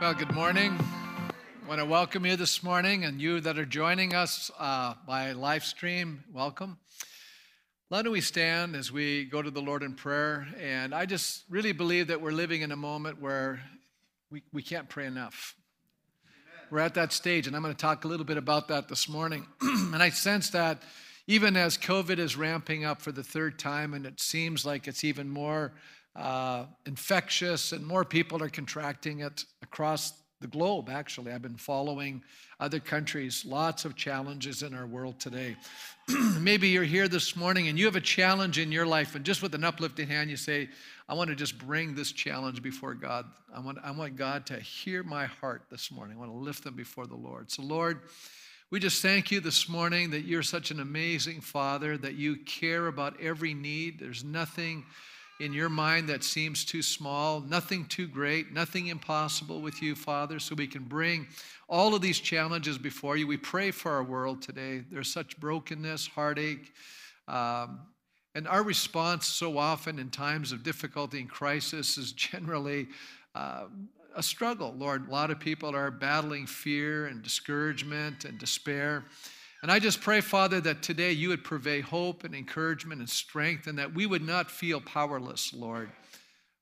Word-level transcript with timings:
Well, 0.00 0.14
good 0.14 0.32
morning. 0.32 0.78
I 0.78 1.68
want 1.68 1.80
to 1.80 1.84
welcome 1.84 2.24
you 2.24 2.36
this 2.36 2.62
morning, 2.62 3.02
and 3.02 3.20
you 3.20 3.40
that 3.40 3.58
are 3.58 3.64
joining 3.64 4.14
us 4.14 4.48
uh, 4.56 4.94
by 5.08 5.32
live 5.32 5.64
stream, 5.64 6.22
welcome. 6.32 6.78
Why 7.88 8.02
don't 8.02 8.12
we 8.12 8.20
stand 8.20 8.76
as 8.76 8.92
we 8.92 9.24
go 9.24 9.42
to 9.42 9.50
the 9.50 9.60
Lord 9.60 9.82
in 9.82 9.94
prayer? 9.94 10.46
And 10.60 10.94
I 10.94 11.04
just 11.04 11.42
really 11.50 11.72
believe 11.72 12.06
that 12.06 12.20
we're 12.20 12.30
living 12.30 12.62
in 12.62 12.70
a 12.70 12.76
moment 12.76 13.20
where 13.20 13.60
we, 14.30 14.44
we 14.52 14.62
can't 14.62 14.88
pray 14.88 15.06
enough. 15.06 15.56
Amen. 16.24 16.68
We're 16.70 16.78
at 16.78 16.94
that 16.94 17.12
stage, 17.12 17.48
and 17.48 17.56
I'm 17.56 17.62
going 17.62 17.74
to 17.74 17.80
talk 17.80 18.04
a 18.04 18.08
little 18.08 18.26
bit 18.26 18.36
about 18.36 18.68
that 18.68 18.86
this 18.86 19.08
morning. 19.08 19.48
and 19.60 20.00
I 20.00 20.10
sense 20.10 20.50
that 20.50 20.80
even 21.26 21.56
as 21.56 21.76
COVID 21.76 22.20
is 22.20 22.36
ramping 22.36 22.84
up 22.84 23.02
for 23.02 23.10
the 23.10 23.24
third 23.24 23.58
time, 23.58 23.94
and 23.94 24.06
it 24.06 24.20
seems 24.20 24.64
like 24.64 24.86
it's 24.86 25.02
even 25.02 25.28
more 25.28 25.72
uh, 26.18 26.66
infectious, 26.84 27.72
and 27.72 27.86
more 27.86 28.04
people 28.04 28.42
are 28.42 28.48
contracting 28.48 29.20
it 29.20 29.44
across 29.62 30.12
the 30.40 30.48
globe, 30.48 30.88
actually. 30.88 31.32
I've 31.32 31.42
been 31.42 31.56
following 31.56 32.22
other 32.60 32.80
countries, 32.80 33.44
lots 33.44 33.84
of 33.84 33.96
challenges 33.96 34.62
in 34.62 34.74
our 34.74 34.86
world 34.86 35.20
today. 35.20 35.56
Maybe 36.38 36.68
you're 36.68 36.84
here 36.84 37.08
this 37.08 37.36
morning 37.36 37.68
and 37.68 37.78
you 37.78 37.84
have 37.86 37.96
a 37.96 38.00
challenge 38.00 38.58
in 38.58 38.72
your 38.72 38.86
life, 38.86 39.14
and 39.14 39.24
just 39.24 39.42
with 39.42 39.54
an 39.54 39.64
uplifted 39.64 40.08
hand, 40.08 40.30
you 40.30 40.36
say, 40.36 40.68
I 41.08 41.14
want 41.14 41.30
to 41.30 41.36
just 41.36 41.58
bring 41.58 41.94
this 41.94 42.12
challenge 42.12 42.62
before 42.62 42.94
God. 42.94 43.24
I 43.54 43.60
want, 43.60 43.78
I 43.82 43.90
want 43.92 44.16
God 44.16 44.44
to 44.46 44.58
hear 44.58 45.02
my 45.02 45.26
heart 45.26 45.62
this 45.70 45.90
morning. 45.90 46.16
I 46.16 46.20
want 46.20 46.32
to 46.32 46.36
lift 46.36 46.64
them 46.64 46.74
before 46.74 47.06
the 47.06 47.16
Lord. 47.16 47.50
So, 47.50 47.62
Lord, 47.62 48.00
we 48.70 48.80
just 48.80 49.02
thank 49.02 49.30
you 49.30 49.40
this 49.40 49.68
morning 49.68 50.10
that 50.10 50.26
you're 50.26 50.42
such 50.42 50.70
an 50.70 50.80
amazing 50.80 51.40
Father, 51.40 51.96
that 51.96 52.14
you 52.14 52.36
care 52.36 52.88
about 52.88 53.18
every 53.20 53.54
need. 53.54 53.98
There's 53.98 54.24
nothing 54.24 54.84
in 55.40 55.52
your 55.52 55.68
mind 55.68 56.08
that 56.08 56.24
seems 56.24 56.64
too 56.64 56.82
small, 56.82 57.40
nothing 57.40 57.84
too 57.86 58.08
great, 58.08 58.52
nothing 58.52 58.88
impossible 58.88 59.60
with 59.60 59.80
you, 59.80 59.94
Father, 59.94 60.38
so 60.40 60.54
we 60.54 60.66
can 60.66 60.82
bring 60.82 61.26
all 61.68 61.94
of 61.94 62.02
these 62.02 62.18
challenges 62.18 62.76
before 62.76 63.16
you. 63.16 63.26
We 63.26 63.36
pray 63.36 63.70
for 63.70 63.92
our 63.92 64.02
world 64.02 64.42
today. 64.42 64.82
There's 64.90 65.12
such 65.12 65.38
brokenness, 65.38 66.08
heartache. 66.08 66.72
Um, 67.28 67.80
and 68.34 68.48
our 68.48 68.62
response 68.62 69.26
so 69.26 69.58
often 69.58 69.98
in 69.98 70.10
times 70.10 70.50
of 70.50 70.62
difficulty 70.62 71.20
and 71.20 71.30
crisis 71.30 71.98
is 71.98 72.12
generally 72.14 72.88
uh, 73.34 73.64
a 74.16 74.22
struggle. 74.22 74.74
Lord, 74.76 75.08
a 75.08 75.10
lot 75.10 75.30
of 75.30 75.38
people 75.38 75.74
are 75.76 75.90
battling 75.90 76.46
fear 76.46 77.06
and 77.06 77.22
discouragement 77.22 78.24
and 78.24 78.38
despair. 78.38 79.04
And 79.60 79.72
I 79.72 79.80
just 79.80 80.00
pray, 80.00 80.20
Father, 80.20 80.60
that 80.60 80.82
today 80.82 81.10
you 81.10 81.30
would 81.30 81.42
purvey 81.42 81.80
hope 81.80 82.22
and 82.22 82.34
encouragement 82.34 83.00
and 83.00 83.10
strength, 83.10 83.66
and 83.66 83.78
that 83.78 83.92
we 83.92 84.06
would 84.06 84.22
not 84.22 84.50
feel 84.50 84.80
powerless, 84.80 85.52
Lord, 85.52 85.90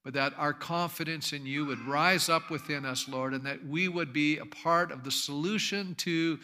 but 0.03 0.15
that 0.15 0.33
our 0.39 0.55
confidence 0.55 1.35
in 1.35 1.45
you 1.45 1.67
would 1.67 1.81
rise 1.81 2.31
up 2.31 2.51
within 2.51 2.87
us, 2.87 3.07
Lord, 3.07 3.35
and 3.35 3.45
that 3.45 3.67
we 3.67 3.89
would 3.89 4.15
be 4.15 4.39
a 4.39 4.47
part 4.47 4.91
of 4.93 5.05
the 5.05 5.11
solution 5.11 5.95
to 5.97 6.39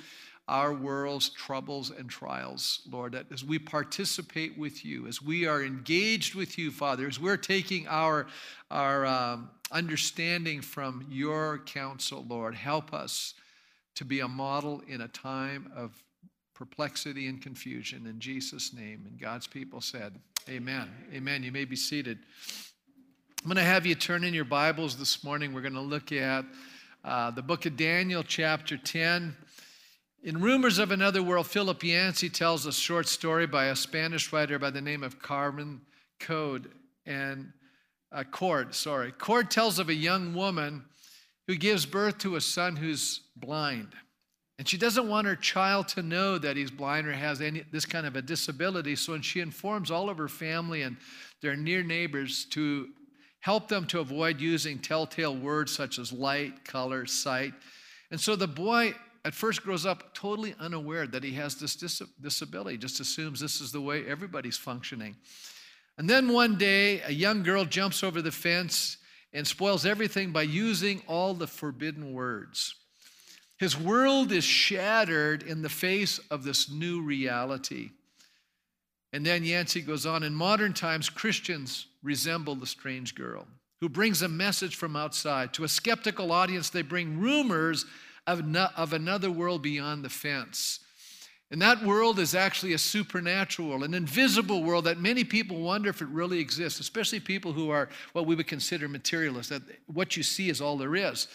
our 0.46 0.74
world's 0.74 1.30
troubles 1.30 1.90
and 1.90 2.10
trials, 2.10 2.82
Lord, 2.90 3.12
that 3.12 3.26
as 3.32 3.42
we 3.42 3.58
participate 3.58 4.58
with 4.58 4.84
you, 4.84 5.06
as 5.06 5.22
we 5.22 5.46
are 5.46 5.62
engaged 5.62 6.34
with 6.34 6.58
you, 6.58 6.70
Father, 6.70 7.06
as 7.06 7.18
we're 7.18 7.38
taking 7.38 7.86
our, 7.88 8.26
our 8.70 9.06
um, 9.06 9.50
understanding 9.70 10.60
from 10.60 11.06
your 11.08 11.62
counsel, 11.64 12.26
Lord, 12.28 12.54
help 12.54 12.92
us 12.92 13.32
to 13.94 14.04
be 14.04 14.20
a 14.20 14.28
model 14.28 14.82
in 14.86 15.00
a 15.00 15.08
time 15.08 15.72
of 15.74 15.92
perplexity 16.54 17.26
and 17.28 17.40
confusion 17.40 18.06
in 18.06 18.20
Jesus' 18.20 18.72
name. 18.72 19.04
And 19.08 19.18
God's 19.18 19.46
people 19.46 19.80
said, 19.80 20.18
Amen. 20.48 20.90
Amen. 21.12 21.42
You 21.42 21.52
may 21.52 21.64
be 21.64 21.76
seated. 21.76 22.18
I'm 23.42 23.48
going 23.48 23.56
to 23.56 23.62
have 23.62 23.86
you 23.86 23.94
turn 23.94 24.24
in 24.24 24.34
your 24.34 24.44
Bibles 24.44 24.96
this 24.96 25.24
morning. 25.24 25.52
We're 25.52 25.62
going 25.62 25.74
to 25.74 25.80
look 25.80 26.12
at 26.12 26.44
uh, 27.04 27.30
the 27.32 27.42
book 27.42 27.66
of 27.66 27.76
Daniel, 27.76 28.22
chapter 28.22 28.76
10. 28.76 29.36
In 30.24 30.40
Rumors 30.40 30.78
of 30.78 30.92
Another 30.92 31.22
World, 31.22 31.48
Philip 31.48 31.82
Yancey 31.82 32.28
tells 32.28 32.66
a 32.66 32.72
short 32.72 33.08
story 33.08 33.46
by 33.46 33.66
a 33.66 33.76
Spanish 33.76 34.32
writer 34.32 34.58
by 34.58 34.70
the 34.70 34.80
name 34.80 35.02
of 35.02 35.20
Carmen 35.20 35.80
Code 36.20 36.70
and 37.06 37.52
uh, 38.12 38.22
Cord. 38.30 38.74
Sorry, 38.74 39.10
Cord 39.10 39.50
tells 39.50 39.80
of 39.80 39.88
a 39.88 39.94
young 39.94 40.34
woman 40.34 40.84
who 41.48 41.56
gives 41.56 41.84
birth 41.84 42.18
to 42.18 42.36
a 42.36 42.40
son 42.40 42.76
who's 42.76 43.22
blind. 43.34 43.88
And 44.62 44.68
she 44.68 44.78
doesn't 44.78 45.08
want 45.08 45.26
her 45.26 45.34
child 45.34 45.88
to 45.88 46.04
know 46.04 46.38
that 46.38 46.56
he's 46.56 46.70
blind 46.70 47.08
or 47.08 47.12
has 47.12 47.40
any, 47.40 47.64
this 47.72 47.84
kind 47.84 48.06
of 48.06 48.14
a 48.14 48.22
disability. 48.22 48.94
So 48.94 49.10
when 49.10 49.20
she 49.20 49.40
informs 49.40 49.90
all 49.90 50.08
of 50.08 50.18
her 50.18 50.28
family 50.28 50.82
and 50.82 50.98
their 51.40 51.56
near 51.56 51.82
neighbors 51.82 52.44
to 52.50 52.90
help 53.40 53.66
them 53.66 53.88
to 53.88 53.98
avoid 53.98 54.40
using 54.40 54.78
telltale 54.78 55.34
words 55.34 55.72
such 55.72 55.98
as 55.98 56.12
light, 56.12 56.64
color, 56.64 57.06
sight. 57.06 57.54
And 58.12 58.20
so 58.20 58.36
the 58.36 58.46
boy 58.46 58.94
at 59.24 59.34
first 59.34 59.64
grows 59.64 59.84
up 59.84 60.14
totally 60.14 60.54
unaware 60.60 61.08
that 61.08 61.24
he 61.24 61.32
has 61.32 61.56
this 61.56 61.74
dis- 61.74 62.00
disability, 62.20 62.78
just 62.78 63.00
assumes 63.00 63.40
this 63.40 63.60
is 63.60 63.72
the 63.72 63.80
way 63.80 64.06
everybody's 64.06 64.58
functioning. 64.58 65.16
And 65.98 66.08
then 66.08 66.28
one 66.28 66.56
day, 66.56 67.00
a 67.00 67.12
young 67.12 67.42
girl 67.42 67.64
jumps 67.64 68.04
over 68.04 68.22
the 68.22 68.30
fence 68.30 68.98
and 69.32 69.44
spoils 69.44 69.84
everything 69.84 70.30
by 70.30 70.42
using 70.42 71.02
all 71.08 71.34
the 71.34 71.48
forbidden 71.48 72.12
words. 72.12 72.76
His 73.62 73.78
world 73.78 74.32
is 74.32 74.42
shattered 74.42 75.44
in 75.44 75.62
the 75.62 75.68
face 75.68 76.18
of 76.32 76.42
this 76.42 76.68
new 76.68 77.00
reality. 77.00 77.90
And 79.12 79.24
then 79.24 79.44
Yancey 79.44 79.82
goes 79.82 80.04
on 80.04 80.24
in 80.24 80.34
modern 80.34 80.72
times, 80.72 81.08
Christians 81.08 81.86
resemble 82.02 82.56
the 82.56 82.66
strange 82.66 83.14
girl 83.14 83.46
who 83.80 83.88
brings 83.88 84.20
a 84.20 84.28
message 84.28 84.74
from 84.74 84.96
outside. 84.96 85.52
To 85.52 85.62
a 85.62 85.68
skeptical 85.68 86.32
audience, 86.32 86.70
they 86.70 86.82
bring 86.82 87.20
rumors 87.20 87.86
of, 88.26 88.44
no, 88.44 88.66
of 88.76 88.94
another 88.94 89.30
world 89.30 89.62
beyond 89.62 90.04
the 90.04 90.08
fence. 90.08 90.80
And 91.52 91.62
that 91.62 91.84
world 91.84 92.18
is 92.18 92.34
actually 92.34 92.72
a 92.72 92.78
supernatural 92.78 93.84
an 93.84 93.94
invisible 93.94 94.64
world 94.64 94.86
that 94.86 94.98
many 94.98 95.22
people 95.22 95.60
wonder 95.60 95.88
if 95.88 96.02
it 96.02 96.08
really 96.08 96.40
exists, 96.40 96.80
especially 96.80 97.20
people 97.20 97.52
who 97.52 97.70
are 97.70 97.90
what 98.12 98.26
we 98.26 98.34
would 98.34 98.48
consider 98.48 98.88
materialists, 98.88 99.50
that 99.50 99.62
what 99.86 100.16
you 100.16 100.24
see 100.24 100.50
is 100.50 100.60
all 100.60 100.76
there 100.76 100.96
is. 100.96 101.28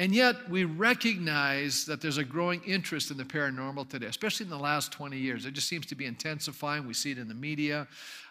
And 0.00 0.12
yet, 0.12 0.50
we 0.50 0.64
recognize 0.64 1.84
that 1.86 2.00
there's 2.00 2.18
a 2.18 2.24
growing 2.24 2.60
interest 2.64 3.12
in 3.12 3.16
the 3.16 3.24
paranormal 3.24 3.88
today, 3.88 4.06
especially 4.06 4.44
in 4.44 4.50
the 4.50 4.58
last 4.58 4.90
20 4.90 5.16
years. 5.16 5.46
It 5.46 5.52
just 5.52 5.68
seems 5.68 5.86
to 5.86 5.94
be 5.94 6.04
intensifying. 6.04 6.84
We 6.84 6.94
see 6.94 7.12
it 7.12 7.18
in 7.18 7.28
the 7.28 7.34
media. 7.34 7.86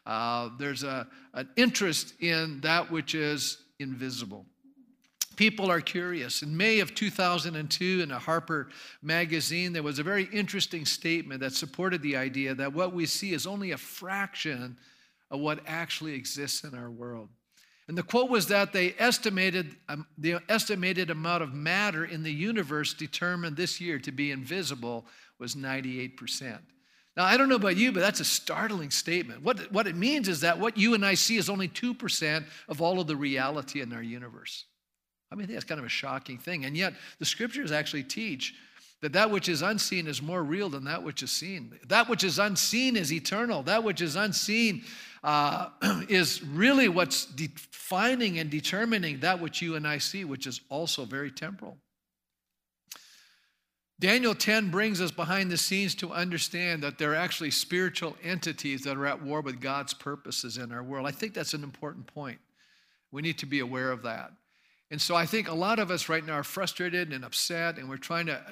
Uh, 0.06 0.50
there's 0.60 0.84
a, 0.84 1.08
an 1.34 1.48
interest 1.56 2.16
in 2.20 2.60
that 2.62 2.92
which 2.92 3.16
is 3.16 3.60
invisible. 3.80 4.46
People 5.38 5.72
are 5.72 5.80
curious. 5.80 6.44
In 6.44 6.56
May 6.56 6.80
of 6.80 6.94
2002, 6.94 8.02
in 8.04 8.12
a 8.12 8.20
Harper 8.20 8.68
magazine, 9.02 9.72
there 9.72 9.82
was 9.84 10.00
a 10.00 10.04
very 10.04 10.26
interesting 10.34 10.86
statement 10.86 11.40
that 11.40 11.54
supported 11.54 12.02
the 12.02 12.18
idea 12.18 12.54
that 12.54 12.74
what 12.74 12.94
we 12.94 13.06
see 13.06 13.34
is 13.34 13.48
only 13.48 13.72
a 13.72 13.78
fraction 13.78 14.78
of 15.32 15.40
what 15.40 15.60
actually 15.66 16.14
exists 16.14 16.64
in 16.66 16.76
our 16.76 16.92
world. 16.92 17.30
And 17.88 17.98
the 17.98 18.04
quote 18.04 18.30
was 18.30 18.48
that 18.48 18.72
they 18.72 18.96
estimated 18.98 19.76
um, 19.90 20.08
the 20.18 20.40
estimated 20.48 21.10
amount 21.10 21.44
of 21.44 21.54
matter 21.54 22.06
in 22.06 22.24
the 22.24 22.32
universe 22.32 22.94
determined 22.94 23.58
this 23.58 23.82
year 23.82 24.00
to 24.00 24.12
be 24.12 24.32
invisible 24.32 25.06
was 25.38 25.56
98%. 25.56 26.60
Now, 27.16 27.26
I 27.26 27.38
don't 27.38 27.50
know 27.50 27.56
about 27.56 27.78
you, 27.78 27.92
but 27.92 28.00
that's 28.00 28.22
a 28.22 28.26
startling 28.26 28.90
statement. 28.90 29.44
What, 29.44 29.72
what 29.72 29.86
it 29.86 29.96
means 29.96 30.28
is 30.28 30.42
that 30.42 30.58
what 30.58 30.78
you 30.78 30.96
and 30.96 31.06
I 31.06 31.14
see 31.14 31.38
is 31.38 31.50
only 31.50 31.68
2% 31.68 32.46
of 32.70 32.82
all 32.82 33.00
of 33.00 33.08
the 33.08 33.16
reality 33.16 33.82
in 33.82 33.94
our 33.94 34.02
universe. 34.02 34.66
I 35.32 35.36
mean, 35.36 35.48
that's 35.48 35.66
kind 35.66 35.80
of 35.80 35.86
a 35.86 35.90
shocking 35.90 36.38
thing. 36.38 36.66
And 36.66 36.76
yet, 36.76 36.94
the 37.20 37.26
scriptures 37.26 37.72
actually 37.72 38.04
teach 38.04 38.56
that 39.02 39.14
that 39.14 39.30
which 39.30 39.50
is 39.50 39.62
unseen 39.62 40.08
is 40.08 40.22
more 40.22 40.44
real 40.44 40.70
than 40.70 40.86
that 40.86 41.04
which 41.04 41.22
is 41.22 41.32
seen. 41.32 41.78
That 41.88 42.08
which 42.08 42.24
is 42.24 42.40
unseen 42.40 42.96
is 42.96 43.12
eternal. 43.12 43.62
That 43.64 43.84
which 43.84 44.02
is 44.02 44.16
unseen 44.16 44.84
uh, 45.24 45.70
is 46.10 46.44
really 46.44 46.90
what's 46.90 47.26
defining 47.26 48.40
and 48.40 48.50
determining 48.50 49.20
that 49.22 49.40
which 49.40 49.62
you 49.62 49.76
and 49.76 49.88
I 49.88 49.98
see, 49.98 50.26
which 50.26 50.48
is 50.48 50.62
also 50.70 51.06
very 51.06 51.32
temporal. 51.32 51.78
Daniel 54.00 54.36
10 54.36 54.70
brings 54.70 55.00
us 55.00 55.12
behind 55.12 55.50
the 55.50 55.58
scenes 55.58 55.96
to 55.96 56.12
understand 56.12 56.84
that 56.84 56.98
there 56.98 57.14
are 57.14 57.16
actually 57.16 57.52
spiritual 57.52 58.18
entities 58.22 58.82
that 58.82 58.98
are 58.98 59.06
at 59.06 59.22
war 59.22 59.40
with 59.40 59.62
God's 59.62 59.94
purposes 59.94 60.58
in 60.58 60.74
our 60.74 60.84
world. 60.84 61.08
I 61.08 61.12
think 61.12 61.34
that's 61.34 61.54
an 61.54 61.64
important 61.64 62.08
point. 62.08 62.40
We 63.12 63.22
need 63.22 63.38
to 63.38 63.46
be 63.46 63.60
aware 63.60 63.92
of 63.92 64.04
that. 64.04 64.32
And 64.92 65.00
so 65.02 65.16
I 65.16 65.26
think 65.26 65.48
a 65.48 65.54
lot 65.54 65.80
of 65.80 65.90
us 65.90 66.10
right 66.10 66.26
now 66.26 66.34
are 66.34 66.44
frustrated 66.44 67.14
and 67.14 67.24
upset, 67.24 67.78
and 67.78 67.88
we're 67.88 67.98
trying 67.98 68.26
to, 68.26 68.44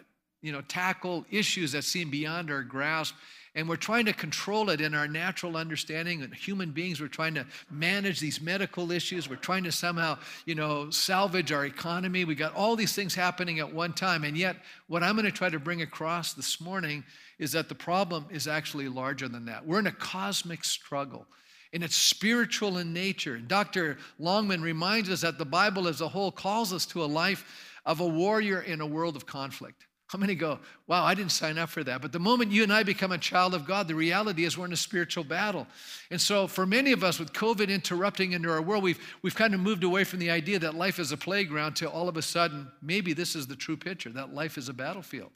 you 0.42 0.52
know, 0.52 0.62
tackle 0.62 1.26
issues 1.30 1.72
that 1.74 1.84
seem 1.84 2.10
beyond 2.10 2.52
our 2.52 2.64
grasp 2.64 3.16
and 3.54 3.68
we're 3.68 3.76
trying 3.76 4.06
to 4.06 4.14
control 4.14 4.70
it 4.70 4.80
in 4.80 4.96
our 4.96 5.08
natural 5.08 5.58
understanding 5.58 6.22
and 6.22 6.34
human 6.34 6.72
beings 6.72 7.02
we're 7.02 7.08
trying 7.08 7.34
to 7.34 7.46
manage 7.70 8.20
these 8.20 8.40
medical 8.42 8.92
issues 8.92 9.30
we're 9.30 9.36
trying 9.36 9.64
to 9.64 9.72
somehow 9.72 10.18
you 10.46 10.56
know 10.56 10.90
salvage 10.90 11.52
our 11.52 11.66
economy 11.66 12.24
we 12.24 12.34
got 12.34 12.56
all 12.56 12.76
these 12.76 12.96
things 12.96 13.14
happening 13.14 13.60
at 13.60 13.74
one 13.74 13.92
time 13.92 14.24
and 14.24 14.38
yet 14.38 14.56
what 14.88 15.04
i'm 15.04 15.16
going 15.16 15.26
to 15.26 15.32
try 15.32 15.50
to 15.50 15.60
bring 15.60 15.82
across 15.82 16.34
this 16.34 16.62
morning 16.62 17.04
is 17.40 17.52
that 17.52 17.68
the 17.68 17.76
problem 17.76 18.26
is 18.32 18.48
actually 18.48 18.88
larger 18.88 19.28
than 19.28 19.46
that 19.46 19.66
we're 19.66 19.80
in 19.80 19.88
a 19.88 19.92
cosmic 19.92 20.64
struggle 20.64 21.28
and 21.74 21.84
it's 21.84 21.96
spiritual 21.96 22.80
in 22.80 22.92
nature. 22.92 23.38
Dr. 23.38 23.98
Longman 24.20 24.62
reminds 24.62 25.10
us 25.10 25.22
that 25.22 25.38
the 25.38 25.46
Bible 25.46 25.88
as 25.88 26.02
a 26.02 26.08
whole 26.08 26.32
calls 26.32 26.74
us 26.74 26.86
to 26.88 27.04
a 27.04 27.06
life 27.06 27.46
of 27.86 28.02
a 28.02 28.08
warrior 28.08 28.62
in 28.62 28.82
a 28.82 28.86
world 28.86 29.16
of 29.16 29.26
conflict. 29.26 29.86
How 30.12 30.18
many 30.18 30.36
go, 30.36 30.60
wow, 30.88 31.06
I 31.06 31.16
didn't 31.16 31.31
sign 31.31 31.58
up 31.58 31.69
for 31.69 31.86
that? 31.86 32.02
But 32.02 32.12
the 32.12 32.19
moment 32.19 32.52
you 32.52 32.63
and 32.63 32.74
I 32.74 32.84
become 32.84 33.13
a 33.13 33.18
child 33.18 33.54
of 33.54 33.66
God, 33.66 33.88
the 33.88 33.96
reality 33.96 34.44
is 34.44 34.58
we're 34.58 34.66
in 34.66 34.74
a 34.74 34.78
spiritual 34.78 35.24
battle. 35.24 35.68
And 36.10 36.19
so, 36.19 36.48
for 36.48 36.66
many 36.66 36.92
of 36.92 37.02
us, 37.02 37.18
with 37.18 37.31
COVID 37.31 37.69
interrupting 37.69 38.34
into 38.34 38.52
our 38.52 38.62
world, 38.62 38.84
we've, 38.84 39.00
we've 39.22 39.36
kind 39.36 39.54
of 39.54 39.62
moved 39.62 39.86
away 39.86 40.04
from 40.04 40.19
the 40.19 40.30
idea 40.30 40.60
that 40.60 40.75
life 40.75 41.00
is 41.00 41.13
a 41.13 41.18
playground 41.18 41.78
to 41.78 41.90
all 41.90 42.10
of 42.10 42.18
a 42.18 42.22
sudden, 42.22 42.69
maybe 42.81 43.13
this 43.13 43.38
is 43.38 43.48
the 43.48 43.56
true 43.56 43.78
picture 43.78 44.10
that 44.10 44.34
life 44.34 44.58
is 44.58 44.68
a 44.68 44.74
battlefield. 44.74 45.31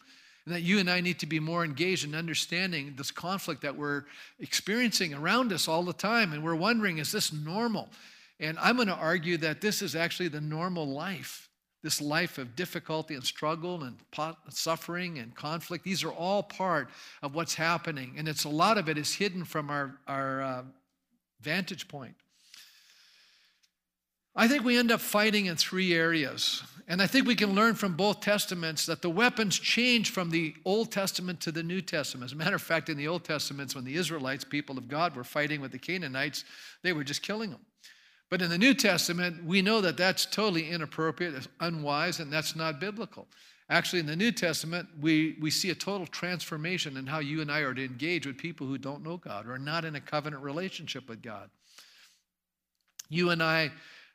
And 0.46 0.54
that 0.54 0.62
you 0.62 0.80
and 0.80 0.90
I 0.90 1.00
need 1.00 1.20
to 1.20 1.26
be 1.26 1.40
more 1.40 1.64
engaged 1.64 2.04
in 2.04 2.14
understanding 2.14 2.96
this 2.98 3.12
conflict 3.12 3.62
that 3.62 3.78
we're 3.78 4.04
experiencing 4.42 5.14
around 5.14 5.54
us 5.54 5.70
all 5.70 5.84
the 5.84 5.94
time. 5.94 6.34
And 6.34 6.44
we're 6.44 6.54
wondering, 6.54 6.98
is 6.98 7.14
this 7.14 7.32
normal? 7.32 7.88
And 8.42 8.60
I'm 8.60 8.76
going 8.76 8.90
to 8.90 8.94
argue 8.94 9.38
that 9.38 9.62
this 9.62 9.82
is 9.82 9.96
actually 9.96 10.28
the 10.28 10.42
normal 10.42 10.86
life 10.86 11.48
this 11.86 12.02
life 12.02 12.40
of 12.40 12.56
difficulty 12.56 13.14
and 13.14 13.24
struggle 13.24 13.84
and 13.84 13.96
suffering 14.50 15.20
and 15.20 15.36
conflict, 15.36 15.84
these 15.84 16.04
are 16.04 16.10
all 16.10 16.42
part 16.42 16.90
of 17.22 17.36
what's 17.36 17.54
happening. 17.54 18.16
And 18.18 18.28
it's 18.28 18.44
a 18.44 18.50
lot 18.50 18.80
of 18.80 18.90
it 18.90 18.98
is 18.98 19.14
hidden 19.14 19.46
from 19.46 19.70
our, 19.70 20.00
our 20.08 20.42
uh, 20.42 20.64
vantage 21.42 21.88
point. 21.88 22.16
I 24.36 24.48
think 24.48 24.64
we 24.64 24.80
end 24.80 24.92
up 24.92 25.00
fighting 25.00 25.46
in 25.46 25.58
three 25.58 25.94
areas. 25.94 26.64
And 26.88 27.04
I 27.04 27.06
think 27.06 27.28
we 27.28 27.36
can 27.36 27.54
learn 27.54 27.76
from 27.76 27.94
both 27.94 28.20
testaments 28.20 28.88
that 28.88 29.04
the 29.04 29.10
weapons 29.12 29.60
change 29.60 30.10
from 30.10 30.32
the 30.32 30.56
Old 30.66 30.92
Testament 30.92 31.40
to 31.42 31.52
the 31.52 31.62
New 31.62 31.82
Testament. 31.82 32.26
As 32.26 32.34
a 32.34 32.36
matter 32.36 32.56
of 32.56 32.64
fact, 32.64 32.90
in 32.90 32.98
the 32.98 33.08
Old 33.08 33.24
Testament, 33.24 33.76
when 33.76 33.86
the 33.86 33.96
Israelites, 33.96 34.44
people 34.44 34.80
of 34.80 34.88
God, 34.88 35.16
were 35.16 35.24
fighting 35.24 35.62
with 35.62 35.72
the 35.72 35.78
Canaanites, 35.78 36.46
they 36.82 36.94
were 36.94 37.04
just 37.04 37.22
killing 37.22 37.52
them. 37.52 37.62
But 38.30 38.42
in 38.42 38.50
the 38.50 38.58
New 38.58 38.74
Testament, 38.74 39.44
we 39.46 39.62
know 39.62 39.82
that 39.82 39.98
that's 39.98 40.26
totally 40.26 40.70
inappropriate, 40.70 41.48
unwise, 41.60 42.20
and 42.20 42.32
that's 42.32 42.56
not 42.56 42.80
biblical. 42.80 43.28
Actually, 43.70 44.00
in 44.00 44.06
the 44.06 44.16
New 44.16 44.32
Testament, 44.32 44.88
we, 45.00 45.38
we 45.42 45.50
see 45.50 45.72
a 45.72 45.76
total 45.76 46.06
transformation 46.08 46.98
in 46.98 47.08
how 47.08 47.20
you 47.20 47.42
and 47.42 47.52
I 47.52 47.60
are 47.60 47.74
to 47.74 47.84
engage 47.84 48.28
with 48.28 48.38
people 48.38 48.68
who 48.68 48.78
don't 48.78 49.04
know 49.04 49.18
God 49.18 49.48
or 49.48 49.54
are 49.54 49.60
not 49.60 49.86
in 49.86 49.96
a 49.96 50.02
covenant 50.02 50.44
relationship 50.44 51.10
with 51.10 51.22
God. 51.22 51.50
You 53.10 53.32
and 53.32 53.42
I 53.42 53.72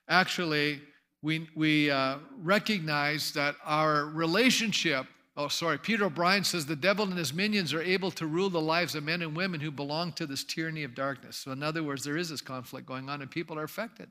actually, 0.08 0.80
we, 1.22 1.48
we 1.56 1.90
uh, 1.90 2.18
recognize 2.38 3.32
that 3.32 3.56
our 3.64 4.06
relationship 4.06 5.06
Oh, 5.42 5.48
sorry. 5.48 5.78
Peter 5.78 6.04
O'Brien 6.04 6.44
says 6.44 6.66
the 6.66 6.76
devil 6.76 7.06
and 7.06 7.16
his 7.16 7.32
minions 7.32 7.72
are 7.72 7.80
able 7.80 8.10
to 8.10 8.26
rule 8.26 8.50
the 8.50 8.60
lives 8.60 8.94
of 8.94 9.04
men 9.04 9.22
and 9.22 9.34
women 9.34 9.58
who 9.58 9.70
belong 9.70 10.12
to 10.12 10.26
this 10.26 10.44
tyranny 10.44 10.84
of 10.84 10.94
darkness. 10.94 11.38
So, 11.38 11.50
in 11.50 11.62
other 11.62 11.82
words, 11.82 12.04
there 12.04 12.18
is 12.18 12.28
this 12.28 12.42
conflict 12.42 12.86
going 12.86 13.08
on 13.08 13.22
and 13.22 13.30
people 13.30 13.58
are 13.58 13.64
affected. 13.64 14.10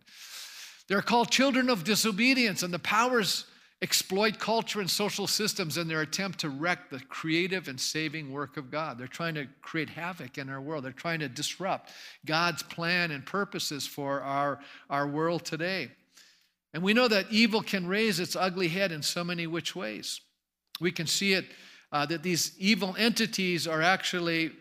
They're 0.88 1.04
called 1.04 1.30
children 1.30 1.70
of 1.70 1.84
disobedience, 1.84 2.64
and 2.64 2.74
the 2.74 2.80
powers 2.80 3.46
exploit 3.80 4.40
culture 4.40 4.80
and 4.80 4.90
social 4.90 5.28
systems 5.28 5.78
in 5.78 5.88
their 5.88 6.02
attempt 6.02 6.40
to 6.40 6.50
wreck 6.50 6.90
the 6.90 7.00
creative 7.02 7.68
and 7.68 7.80
saving 7.80 8.32
work 8.32 8.58
of 8.58 8.72
God. 8.72 8.98
They're 8.98 9.06
trying 9.06 9.36
to 9.36 9.46
create 9.62 9.92
havoc 9.92 10.40
in 10.40 10.50
our 10.50 10.60
world. 10.60 10.84
They're 10.84 10.92
trying 10.92 11.20
to 11.20 11.30
disrupt 11.30 11.92
God's 12.26 12.64
plan 12.64 13.12
and 13.12 13.24
purposes 13.24 13.86
for 13.86 14.22
our, 14.22 14.62
our 14.90 15.08
world 15.08 15.46
today. 15.46 15.92
And 16.74 16.82
we 16.82 16.96
know 16.96 17.08
that 17.08 17.28
evil 17.30 17.62
can 17.62 17.86
raise 17.86 18.20
its 18.20 18.36
ugly 18.36 18.70
head 18.70 18.92
in 18.92 19.04
so 19.04 19.24
many 19.24 19.46
which 19.46 19.76
ways. 19.76 20.22
We 20.80 20.92
can 20.92 21.08
see 21.08 21.34
it 21.34 21.46
uh, 21.92 22.06
that 22.08 22.24
these 22.24 22.54
evil 22.58 22.96
entities 22.98 23.68
are 23.68 23.82
actually 23.82 24.52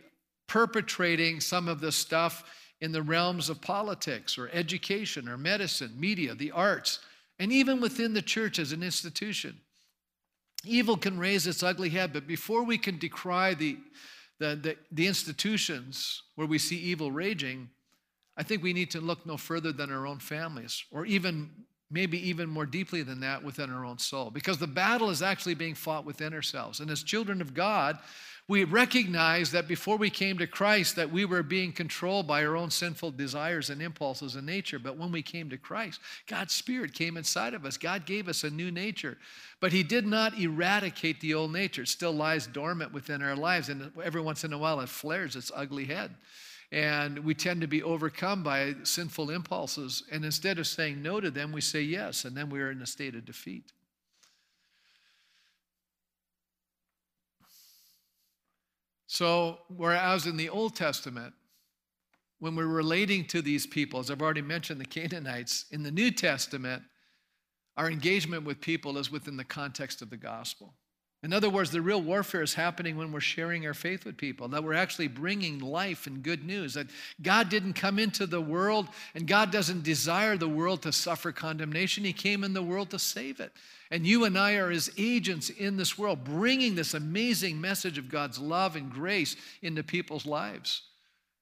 perpetrating 0.46 1.40
some 1.40 1.68
of 1.68 1.80
the 1.80 1.92
stuff 1.92 2.44
in 2.80 2.92
the 2.92 3.02
realms 3.02 3.48
of 3.48 3.60
politics 3.60 4.38
or 4.38 4.48
education 4.52 5.28
or 5.28 5.36
medicine, 5.36 5.92
media, 5.98 6.34
the 6.34 6.50
arts, 6.52 7.00
and 7.38 7.52
even 7.52 7.80
within 7.80 8.14
the 8.14 8.22
church 8.22 8.58
as 8.58 8.72
an 8.72 8.82
institution. 8.82 9.60
Evil 10.64 10.96
can 10.96 11.18
raise 11.18 11.46
its 11.46 11.62
ugly 11.62 11.88
head, 11.90 12.12
but 12.12 12.26
before 12.26 12.64
we 12.64 12.78
can 12.78 12.98
decry 12.98 13.54
the, 13.54 13.76
the, 14.38 14.56
the, 14.56 14.76
the 14.90 15.06
institutions 15.06 16.22
where 16.34 16.46
we 16.46 16.58
see 16.58 16.76
evil 16.76 17.12
raging, 17.12 17.68
I 18.36 18.42
think 18.42 18.62
we 18.62 18.72
need 18.72 18.90
to 18.92 19.00
look 19.00 19.26
no 19.26 19.36
further 19.36 19.72
than 19.72 19.92
our 19.92 20.06
own 20.06 20.18
families, 20.18 20.84
or 20.90 21.04
even 21.06 21.50
maybe 21.90 22.28
even 22.28 22.48
more 22.48 22.66
deeply 22.66 23.02
than 23.02 23.20
that 23.20 23.42
within 23.42 23.72
our 23.72 23.84
own 23.84 23.98
soul. 23.98 24.30
Because 24.30 24.58
the 24.58 24.66
battle 24.66 25.10
is 25.10 25.22
actually 25.22 25.54
being 25.54 25.74
fought 25.74 26.04
within 26.04 26.34
ourselves. 26.34 26.80
And 26.80 26.90
as 26.90 27.02
children 27.02 27.40
of 27.40 27.54
god 27.54 27.98
we 28.48 28.64
recognize 28.64 29.50
that 29.50 29.68
before 29.68 29.98
we 29.98 30.08
came 30.08 30.38
to 30.38 30.46
christ 30.46 30.96
that 30.96 31.12
we 31.12 31.26
were 31.26 31.42
being 31.42 31.70
controlled 31.70 32.26
by 32.26 32.42
our 32.44 32.56
own 32.56 32.70
sinful 32.70 33.10
desires 33.10 33.68
and 33.68 33.82
impulses 33.82 34.36
and 34.36 34.46
nature. 34.46 34.78
But 34.78 34.96
when 34.96 35.12
we 35.12 35.22
came 35.22 35.50
to 35.50 35.58
christ 35.58 36.00
god's 36.26 36.54
spirit 36.54 36.94
came 36.94 37.16
inside 37.16 37.54
of 37.54 37.64
us. 37.64 37.76
God 37.76 38.06
gave 38.06 38.28
us 38.28 38.44
a 38.44 38.50
new 38.50 38.70
nature. 38.70 39.18
But 39.60 39.72
he 39.72 39.82
did 39.82 40.06
not 40.06 40.38
eradicate 40.38 41.20
the 41.20 41.34
old 41.34 41.52
nature. 41.52 41.82
It 41.82 41.88
still 41.88 42.12
lies 42.12 42.46
dormant 42.46 42.92
within 42.92 43.22
our 43.22 43.34
lives. 43.34 43.68
And 43.68 43.90
every 44.02 44.20
once 44.20 44.44
in 44.44 44.52
a 44.52 44.58
while 44.58 44.80
it 44.80 44.88
flares 44.88 45.36
its 45.36 45.50
ugly 45.54 45.84
head 45.84 46.14
and 46.70 47.18
we 47.20 47.34
tend 47.34 47.60
to 47.62 47.66
be 47.66 47.82
overcome 47.82 48.42
by 48.42 48.74
sinful 48.82 49.30
impulses. 49.30 50.02
And 50.12 50.24
instead 50.24 50.58
of 50.58 50.66
saying 50.66 51.02
no 51.02 51.20
to 51.20 51.30
them, 51.30 51.52
we 51.52 51.60
say 51.60 51.80
yes, 51.80 52.24
and 52.24 52.36
then 52.36 52.50
we're 52.50 52.70
in 52.70 52.82
a 52.82 52.86
state 52.86 53.14
of 53.14 53.24
defeat. 53.24 53.72
So, 59.06 59.58
whereas 59.74 60.26
in 60.26 60.36
the 60.36 60.50
Old 60.50 60.76
Testament, 60.76 61.32
when 62.40 62.54
we're 62.54 62.66
relating 62.66 63.24
to 63.28 63.40
these 63.40 63.66
people, 63.66 64.00
as 64.00 64.10
I've 64.10 64.20
already 64.20 64.42
mentioned, 64.42 64.80
the 64.80 64.84
Canaanites, 64.84 65.64
in 65.70 65.82
the 65.82 65.90
New 65.90 66.10
Testament, 66.10 66.82
our 67.78 67.90
engagement 67.90 68.44
with 68.44 68.60
people 68.60 68.98
is 68.98 69.10
within 69.10 69.36
the 69.36 69.44
context 69.44 70.02
of 70.02 70.10
the 70.10 70.16
gospel. 70.18 70.74
In 71.24 71.32
other 71.32 71.50
words, 71.50 71.72
the 71.72 71.80
real 71.80 72.00
warfare 72.00 72.42
is 72.42 72.54
happening 72.54 72.96
when 72.96 73.10
we're 73.10 73.18
sharing 73.18 73.66
our 73.66 73.74
faith 73.74 74.04
with 74.04 74.16
people, 74.16 74.46
that 74.48 74.62
we're 74.62 74.74
actually 74.74 75.08
bringing 75.08 75.58
life 75.58 76.06
and 76.06 76.22
good 76.22 76.44
news, 76.44 76.74
that 76.74 76.86
God 77.20 77.48
didn't 77.48 77.72
come 77.72 77.98
into 77.98 78.24
the 78.24 78.40
world 78.40 78.88
and 79.16 79.26
God 79.26 79.50
doesn't 79.50 79.82
desire 79.82 80.36
the 80.36 80.48
world 80.48 80.82
to 80.82 80.92
suffer 80.92 81.32
condemnation. 81.32 82.04
He 82.04 82.12
came 82.12 82.44
in 82.44 82.52
the 82.52 82.62
world 82.62 82.90
to 82.90 83.00
save 83.00 83.40
it. 83.40 83.52
And 83.90 84.06
you 84.06 84.26
and 84.26 84.38
I 84.38 84.54
are 84.54 84.70
his 84.70 84.92
agents 84.96 85.50
in 85.50 85.76
this 85.76 85.98
world, 85.98 86.22
bringing 86.22 86.76
this 86.76 86.94
amazing 86.94 87.60
message 87.60 87.98
of 87.98 88.08
God's 88.08 88.38
love 88.38 88.76
and 88.76 88.88
grace 88.88 89.34
into 89.60 89.82
people's 89.82 90.26
lives. 90.26 90.82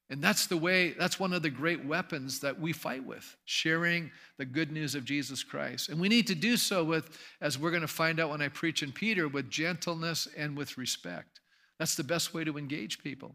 And 0.09 0.23
that's 0.23 0.47
the 0.47 0.57
way, 0.57 0.93
that's 0.93 1.19
one 1.19 1.33
of 1.33 1.43
the 1.43 1.51
great 1.51 1.85
weapons 1.85 2.39
that 2.41 2.61
we 2.61 2.73
fight 2.73 3.05
with, 3.05 3.37
sharing 3.45 4.13
the 4.39 4.45
good 4.45 4.71
news 4.71 4.95
of 4.95 5.05
Jesus 5.05 5.43
Christ. 5.43 5.89
And 5.89 6.01
we 6.01 6.09
need 6.09 6.29
to 6.29 6.35
do 6.37 6.57
so 6.57 6.85
with, 6.85 7.19
as 7.41 7.59
we're 7.59 7.71
going 7.71 7.81
to 7.81 7.89
find 7.89 8.21
out 8.21 8.31
when 8.31 8.41
I 8.41 8.49
preach 8.49 8.85
in 8.85 8.93
Peter, 8.93 9.27
with 9.27 9.51
gentleness 9.51 10.29
and 10.37 10.57
with 10.57 10.79
respect. 10.79 11.41
That's 11.79 11.97
the 11.97 12.05
best 12.05 12.35
way 12.35 12.45
to 12.45 12.57
engage 12.57 13.03
people. 13.03 13.35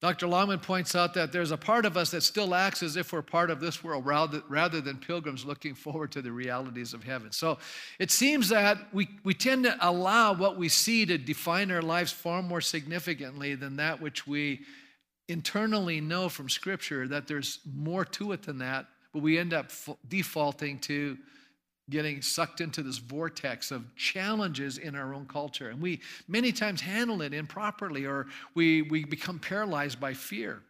Dr. 0.00 0.26
Longman 0.28 0.60
points 0.60 0.94
out 0.94 1.12
that 1.14 1.30
there's 1.30 1.50
a 1.50 1.58
part 1.58 1.84
of 1.84 1.98
us 1.98 2.10
that 2.12 2.22
still 2.22 2.54
acts 2.54 2.82
as 2.82 2.96
if 2.96 3.12
we're 3.12 3.20
part 3.20 3.50
of 3.50 3.60
this 3.60 3.84
world 3.84 4.06
rather, 4.06 4.42
rather 4.48 4.80
than 4.80 4.96
pilgrims 4.96 5.44
looking 5.44 5.74
forward 5.74 6.10
to 6.12 6.22
the 6.22 6.32
realities 6.32 6.94
of 6.94 7.04
heaven. 7.04 7.32
So 7.32 7.58
it 7.98 8.10
seems 8.10 8.48
that 8.48 8.78
we, 8.94 9.08
we 9.24 9.34
tend 9.34 9.64
to 9.64 9.76
allow 9.78 10.32
what 10.32 10.56
we 10.56 10.70
see 10.70 11.04
to 11.04 11.18
define 11.18 11.70
our 11.70 11.82
lives 11.82 12.12
far 12.12 12.40
more 12.42 12.62
significantly 12.62 13.54
than 13.54 13.76
that 13.76 14.00
which 14.00 14.26
we 14.26 14.60
internally 15.28 16.00
know 16.00 16.30
from 16.30 16.48
Scripture 16.48 17.06
that 17.08 17.28
there's 17.28 17.60
more 17.70 18.06
to 18.06 18.32
it 18.32 18.42
than 18.42 18.58
that, 18.58 18.86
but 19.12 19.20
we 19.20 19.38
end 19.38 19.52
up 19.52 19.70
defaulting 20.08 20.78
to 20.78 21.18
getting 21.90 22.22
sucked 22.22 22.60
into 22.60 22.82
this 22.82 22.98
vortex 22.98 23.70
of 23.70 23.94
challenges 23.96 24.78
in 24.78 24.94
our 24.94 25.12
own 25.14 25.26
culture. 25.26 25.68
And 25.68 25.80
we 25.80 26.00
many 26.28 26.52
times 26.52 26.80
handle 26.80 27.22
it 27.22 27.34
improperly 27.34 28.06
or 28.06 28.26
we, 28.54 28.82
we 28.82 29.04
become 29.04 29.38
paralyzed 29.38 30.00
by 30.00 30.14
fear. 30.14 30.62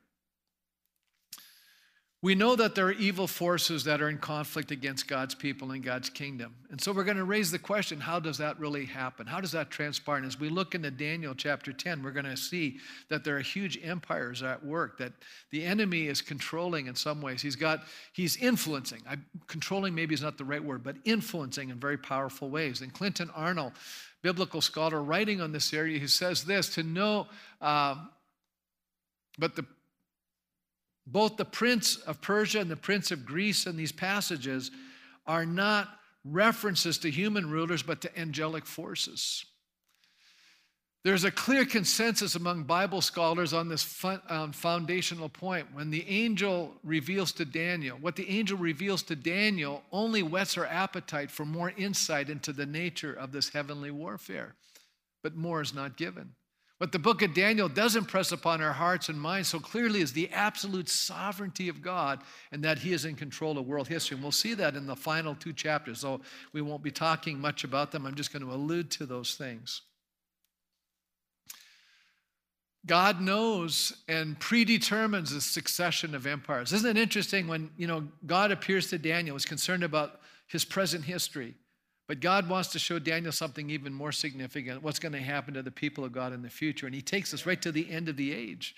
We 2.23 2.35
know 2.35 2.55
that 2.55 2.75
there 2.75 2.87
are 2.87 2.93
evil 2.93 3.27
forces 3.27 3.85
that 3.85 4.03
are 4.03 4.11
in 4.11 4.19
conflict 4.19 4.71
against 4.71 5.09
God's 5.09 5.35
people 5.35 5.71
and 5.71 5.83
God's 5.83 6.11
kingdom. 6.11 6.55
And 6.71 6.79
so 6.79 6.93
we're 6.93 7.05
going 7.05 7.17
to 7.17 7.25
raise 7.25 7.51
the 7.51 7.59
question 7.59 7.99
how 7.99 8.21
does 8.21 8.37
that 8.39 8.61
really 8.61 8.85
happen? 8.85 9.27
How 9.27 9.41
does 9.41 9.53
that 9.53 9.71
transpire? 9.71 10.19
And 10.19 10.27
as 10.27 10.39
we 10.39 10.51
look 10.51 10.75
into 10.75 10.91
Daniel 10.91 11.35
chapter 11.35 11.73
10, 11.73 12.03
we're 12.03 12.11
going 12.11 12.27
to 12.27 12.37
see 12.37 12.77
that 13.09 13.25
there 13.25 13.39
are 13.39 13.41
huge 13.41 13.81
empires 13.83 14.43
at 14.43 14.63
work, 14.63 14.99
that 14.99 15.15
the 15.51 15.65
enemy 15.65 16.09
is 16.09 16.21
controlling 16.21 16.89
in 16.89 16.95
some 16.95 17.23
ways. 17.23 17.41
He's 17.41 17.57
got, 17.57 17.85
he's 18.13 18.37
influencing. 18.37 19.01
I, 19.09 19.17
controlling 19.47 19.95
maybe 19.95 20.15
is 20.15 20.21
not 20.21 20.37
the 20.37 20.45
right 20.45 20.63
word, 20.63 20.85
but 20.85 20.97
influencing 21.07 21.71
in 21.71 21.81
very 21.81 21.97
powerful 21.97 22.51
ways. 22.51 22.83
And 22.83 22.93
Clinton 22.93 23.31
Arnold, 23.35 23.73
biblical 24.21 24.61
scholar, 24.61 25.03
writing 25.03 25.41
on 25.41 25.53
this 25.53 25.73
area, 25.73 25.99
he 25.99 26.07
says 26.07 26.45
this 26.45 26.69
to 26.75 26.83
know, 26.83 27.29
uh, 27.63 27.95
but 29.39 29.57
the 29.57 29.65
both 31.13 31.37
the 31.37 31.45
prince 31.45 31.97
of 31.97 32.21
Persia 32.21 32.61
and 32.61 32.71
the 32.71 32.77
prince 32.77 33.11
of 33.11 33.25
Greece 33.25 33.67
in 33.67 33.77
these 33.77 33.93
passages 33.93 34.71
are 35.27 35.47
not 35.47 35.89
references 36.25 36.99
to 36.99 37.11
human 37.11 37.51
rulers, 37.51 37.83
but 37.83 38.01
to 38.03 38.19
angelic 38.19 38.67
forces. 38.67 39.45
There's 41.03 41.25
a 41.25 41.31
clear 41.31 41.65
consensus 41.65 42.35
among 42.35 42.65
Bible 42.65 43.01
scholars 43.01 43.55
on 43.55 43.69
this 43.69 44.05
um, 44.29 44.53
foundational 44.53 45.31
point. 45.31 45.67
When 45.73 45.91
the 45.91 46.07
angel 46.07 46.75
reveals 46.85 47.33
to 47.33 47.47
Daniel, 47.47 47.97
what 47.97 48.17
the 48.17 48.29
angel 48.29 48.59
reveals 48.59 49.03
to 49.05 49.17
Daniel 49.17 49.83
only 49.93 50.23
whets 50.23 50.59
our 50.59 50.67
appetite 50.67 51.31
for 51.31 51.47
more 51.47 51.73
insight 51.79 52.29
into 52.29 52.53
the 52.53 52.67
nature 52.67 53.15
of 53.15 53.33
this 53.33 53.49
heavenly 53.49 53.91
warfare. 53.91 54.55
But 55.23 55.37
more 55.37 55.63
is 55.63 55.73
not 55.73 55.97
given. 55.97 56.35
What 56.81 56.93
the 56.93 56.99
book 56.99 57.21
of 57.21 57.35
Daniel 57.35 57.69
does 57.69 57.95
impress 57.95 58.33
upon 58.33 58.63
our 58.63 58.73
hearts 58.73 59.11
and 59.11 59.21
minds 59.21 59.51
so 59.51 59.61
clearly 59.61 60.01
is 60.01 60.15
the 60.15 60.31
absolute 60.31 60.89
sovereignty 60.89 61.69
of 61.69 61.83
God 61.83 62.23
and 62.53 62.65
that 62.65 62.79
He 62.79 62.95
is 62.95 63.05
in 63.05 63.17
control 63.17 63.59
of 63.59 63.67
world 63.67 63.87
history. 63.87 64.15
And 64.15 64.25
we'll 64.25 64.33
see 64.33 64.55
that 64.55 64.75
in 64.75 64.87
the 64.87 64.97
final 64.97 65.35
two 65.35 65.53
chapters, 65.53 66.01
so 66.01 66.23
we 66.55 66.63
won't 66.63 66.83
be 66.83 66.91
talking 66.91 67.39
much 67.39 67.65
about 67.65 67.93
them. 67.93 68.07
I'm 68.07 68.15
just 68.15 68.33
going 68.33 68.47
to 68.47 68.51
allude 68.51 68.91
to 68.93 69.05
those 69.05 69.35
things. 69.35 69.83
God 72.87 73.21
knows 73.21 73.93
and 74.09 74.41
predetermines 74.41 75.35
the 75.35 75.43
succession 75.43 76.15
of 76.15 76.27
empires. 76.27 76.73
Isn't 76.73 76.97
it 76.97 76.99
interesting 76.99 77.47
when, 77.47 77.69
you 77.77 77.89
know, 77.89 78.09
God 78.25 78.53
appears 78.53 78.89
to 78.89 78.97
Daniel, 78.97 79.37
is 79.37 79.45
concerned 79.45 79.85
about 79.85 80.23
his 80.47 80.65
present 80.65 81.05
history, 81.05 81.57
but 82.11 82.19
God 82.19 82.49
wants 82.49 82.71
to 82.71 82.81
show 82.81 82.99
Daniel 82.99 83.31
something 83.31 83.71
even 83.71 83.95
more 83.95 84.11
significant, 84.11 84.83
what's 84.83 84.99
going 84.99 85.13
to 85.13 85.21
happen 85.21 85.55
to 85.55 85.63
the 85.63 85.71
people 85.71 86.05
of 86.05 86.11
God 86.11 86.33
in 86.33 86.43
the 86.43 86.51
future. 86.51 86.87
And 86.87 86.93
he 86.93 87.03
takes 87.03 87.33
us 87.33 87.47
right 87.47 87.63
to 87.63 87.71
the 87.71 87.89
end 87.89 88.09
of 88.09 88.17
the 88.17 88.33
age. 88.33 88.75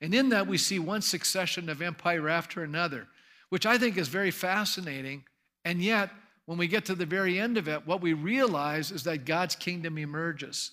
And 0.00 0.12
in 0.12 0.30
that, 0.30 0.48
we 0.48 0.58
see 0.58 0.80
one 0.80 1.00
succession 1.00 1.68
of 1.68 1.80
empire 1.80 2.28
after 2.28 2.64
another, 2.64 3.06
which 3.50 3.66
I 3.66 3.78
think 3.78 3.98
is 3.98 4.08
very 4.08 4.32
fascinating. 4.32 5.22
And 5.64 5.80
yet, 5.80 6.10
when 6.46 6.58
we 6.58 6.66
get 6.66 6.84
to 6.86 6.96
the 6.96 7.06
very 7.06 7.38
end 7.38 7.56
of 7.56 7.68
it, 7.68 7.86
what 7.86 8.00
we 8.00 8.14
realize 8.14 8.90
is 8.90 9.04
that 9.04 9.26
God's 9.26 9.54
kingdom 9.54 9.96
emerges. 9.96 10.72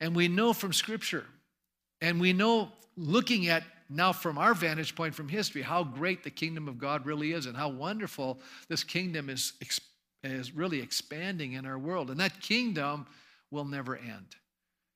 And 0.00 0.14
we 0.14 0.28
know 0.28 0.52
from 0.52 0.72
Scripture 0.72 1.26
and 2.00 2.20
we 2.20 2.32
know, 2.32 2.68
looking 2.96 3.48
at 3.48 3.64
now 3.88 4.12
from 4.12 4.38
our 4.38 4.54
vantage 4.54 4.94
point 4.94 5.16
from 5.16 5.28
history, 5.28 5.62
how 5.62 5.82
great 5.82 6.22
the 6.22 6.30
kingdom 6.30 6.68
of 6.68 6.78
God 6.78 7.04
really 7.06 7.32
is 7.32 7.46
and 7.46 7.56
how 7.56 7.70
wonderful 7.70 8.38
this 8.68 8.84
kingdom 8.84 9.28
is, 9.28 9.54
is 10.22 10.54
really 10.54 10.80
expanding 10.80 11.54
in 11.54 11.66
our 11.66 11.78
world. 11.78 12.10
And 12.10 12.20
that 12.20 12.40
kingdom 12.40 13.06
will 13.50 13.64
never 13.64 13.96
end. 13.96 14.36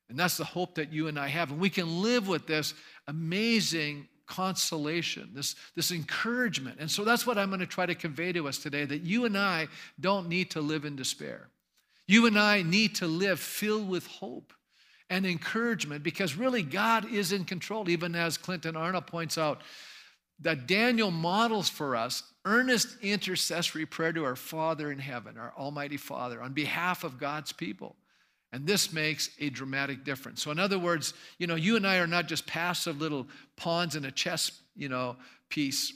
And 0.08 0.18
that's 0.18 0.36
the 0.36 0.44
hope 0.44 0.74
that 0.74 0.92
you 0.92 1.08
and 1.08 1.18
I 1.18 1.28
have. 1.28 1.50
And 1.50 1.60
we 1.60 1.70
can 1.70 2.02
live 2.02 2.28
with 2.28 2.46
this 2.46 2.74
amazing 3.08 4.08
consolation, 4.26 5.30
this, 5.34 5.54
this 5.74 5.90
encouragement. 5.90 6.78
And 6.80 6.90
so 6.90 7.04
that's 7.04 7.26
what 7.26 7.38
I'm 7.38 7.48
going 7.48 7.60
to 7.60 7.66
try 7.66 7.86
to 7.86 7.94
convey 7.94 8.32
to 8.32 8.48
us 8.48 8.58
today 8.58 8.84
that 8.84 9.02
you 9.02 9.24
and 9.24 9.36
I 9.36 9.68
don't 10.00 10.28
need 10.28 10.50
to 10.52 10.60
live 10.60 10.84
in 10.84 10.96
despair. 10.96 11.48
You 12.06 12.26
and 12.26 12.38
I 12.38 12.62
need 12.62 12.96
to 12.96 13.06
live 13.06 13.40
filled 13.40 13.88
with 13.88 14.06
hope 14.06 14.52
and 15.10 15.26
encouragement 15.26 16.02
because 16.02 16.36
really 16.36 16.62
God 16.62 17.10
is 17.10 17.32
in 17.32 17.44
control, 17.44 17.88
even 17.88 18.14
as 18.14 18.36
Clinton 18.36 18.76
Arnold 18.76 19.06
points 19.06 19.38
out, 19.38 19.62
that 20.40 20.66
Daniel 20.66 21.10
models 21.10 21.68
for 21.68 21.96
us 21.96 22.22
earnest 22.44 22.96
intercessory 23.02 23.86
prayer 23.86 24.12
to 24.12 24.24
our 24.24 24.36
Father 24.36 24.92
in 24.92 24.98
heaven, 24.98 25.38
our 25.38 25.52
Almighty 25.56 25.96
Father, 25.96 26.42
on 26.42 26.52
behalf 26.52 27.04
of 27.04 27.18
God's 27.18 27.52
people. 27.52 27.96
And 28.52 28.66
this 28.66 28.92
makes 28.92 29.30
a 29.40 29.50
dramatic 29.50 30.04
difference. 30.04 30.42
So, 30.42 30.50
in 30.52 30.60
other 30.60 30.78
words, 30.78 31.14
you 31.38 31.46
know, 31.46 31.56
you 31.56 31.76
and 31.76 31.86
I 31.86 31.96
are 31.98 32.06
not 32.06 32.28
just 32.28 32.46
passive 32.46 33.00
little 33.00 33.26
pawns 33.56 33.96
in 33.96 34.04
a 34.04 34.12
chess, 34.12 34.60
you 34.76 34.88
know, 34.88 35.16
piece 35.48 35.92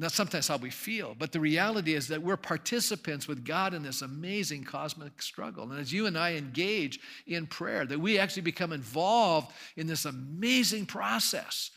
that's 0.00 0.14
sometimes 0.14 0.48
how 0.48 0.56
we 0.56 0.70
feel. 0.70 1.14
But 1.18 1.32
the 1.32 1.40
reality 1.40 1.94
is 1.94 2.08
that 2.08 2.22
we're 2.22 2.36
participants 2.36 3.28
with 3.28 3.44
God 3.44 3.74
in 3.74 3.82
this 3.82 4.02
amazing 4.02 4.64
cosmic 4.64 5.20
struggle. 5.20 5.70
And 5.70 5.80
as 5.80 5.92
you 5.92 6.06
and 6.06 6.16
I 6.16 6.34
engage 6.34 7.00
in 7.26 7.46
prayer, 7.46 7.84
that 7.84 7.98
we 7.98 8.18
actually 8.18 8.42
become 8.42 8.72
involved 8.72 9.52
in 9.76 9.86
this 9.86 10.06
amazing 10.06 10.86
process. 10.86 11.70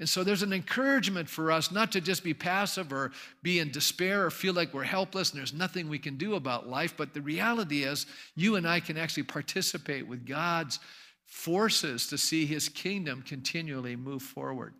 And 0.00 0.08
so 0.08 0.24
there's 0.24 0.42
an 0.42 0.54
encouragement 0.54 1.28
for 1.28 1.52
us 1.52 1.70
not 1.70 1.92
to 1.92 2.00
just 2.00 2.24
be 2.24 2.32
passive 2.32 2.90
or 2.90 3.12
be 3.42 3.58
in 3.58 3.70
despair 3.70 4.24
or 4.24 4.30
feel 4.30 4.54
like 4.54 4.72
we're 4.72 4.82
helpless 4.82 5.30
and 5.30 5.38
there's 5.38 5.52
nothing 5.52 5.88
we 5.88 5.98
can 5.98 6.16
do 6.16 6.34
about 6.36 6.68
life. 6.68 6.94
But 6.96 7.12
the 7.12 7.20
reality 7.20 7.84
is, 7.84 8.06
you 8.34 8.56
and 8.56 8.66
I 8.66 8.80
can 8.80 8.96
actually 8.96 9.24
participate 9.24 10.08
with 10.08 10.26
God's 10.26 10.80
forces 11.26 12.06
to 12.08 12.16
see 12.16 12.46
his 12.46 12.70
kingdom 12.70 13.22
continually 13.22 13.94
move 13.94 14.22
forward. 14.22 14.72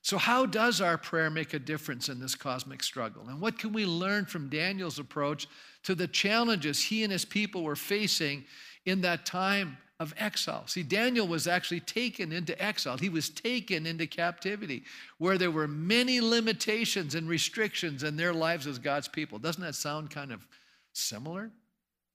So, 0.00 0.16
how 0.16 0.46
does 0.46 0.80
our 0.80 0.96
prayer 0.96 1.30
make 1.30 1.52
a 1.52 1.58
difference 1.58 2.08
in 2.08 2.18
this 2.18 2.34
cosmic 2.34 2.82
struggle? 2.82 3.28
And 3.28 3.40
what 3.40 3.58
can 3.58 3.72
we 3.72 3.84
learn 3.84 4.24
from 4.24 4.48
Daniel's 4.48 4.98
approach 4.98 5.46
to 5.82 5.94
the 5.94 6.08
challenges 6.08 6.82
he 6.82 7.04
and 7.04 7.12
his 7.12 7.26
people 7.26 7.62
were 7.62 7.76
facing 7.76 8.44
in 8.86 9.02
that 9.02 9.26
time 9.26 9.76
of 10.04 10.14
exile? 10.18 10.64
See, 10.66 10.82
Daniel 10.82 11.26
was 11.26 11.48
actually 11.48 11.80
taken 11.80 12.30
into 12.30 12.60
exile, 12.62 12.98
he 12.98 13.08
was 13.08 13.30
taken 13.30 13.86
into 13.86 14.06
captivity 14.06 14.84
where 15.18 15.38
there 15.38 15.50
were 15.50 15.66
many 15.66 16.20
limitations 16.20 17.14
and 17.14 17.28
restrictions 17.28 18.02
in 18.02 18.16
their 18.16 18.32
lives 18.32 18.66
as 18.66 18.78
God's 18.78 19.08
people. 19.08 19.38
Doesn't 19.38 19.62
that 19.62 19.74
sound 19.74 20.10
kind 20.10 20.30
of 20.30 20.46
similar? 20.92 21.50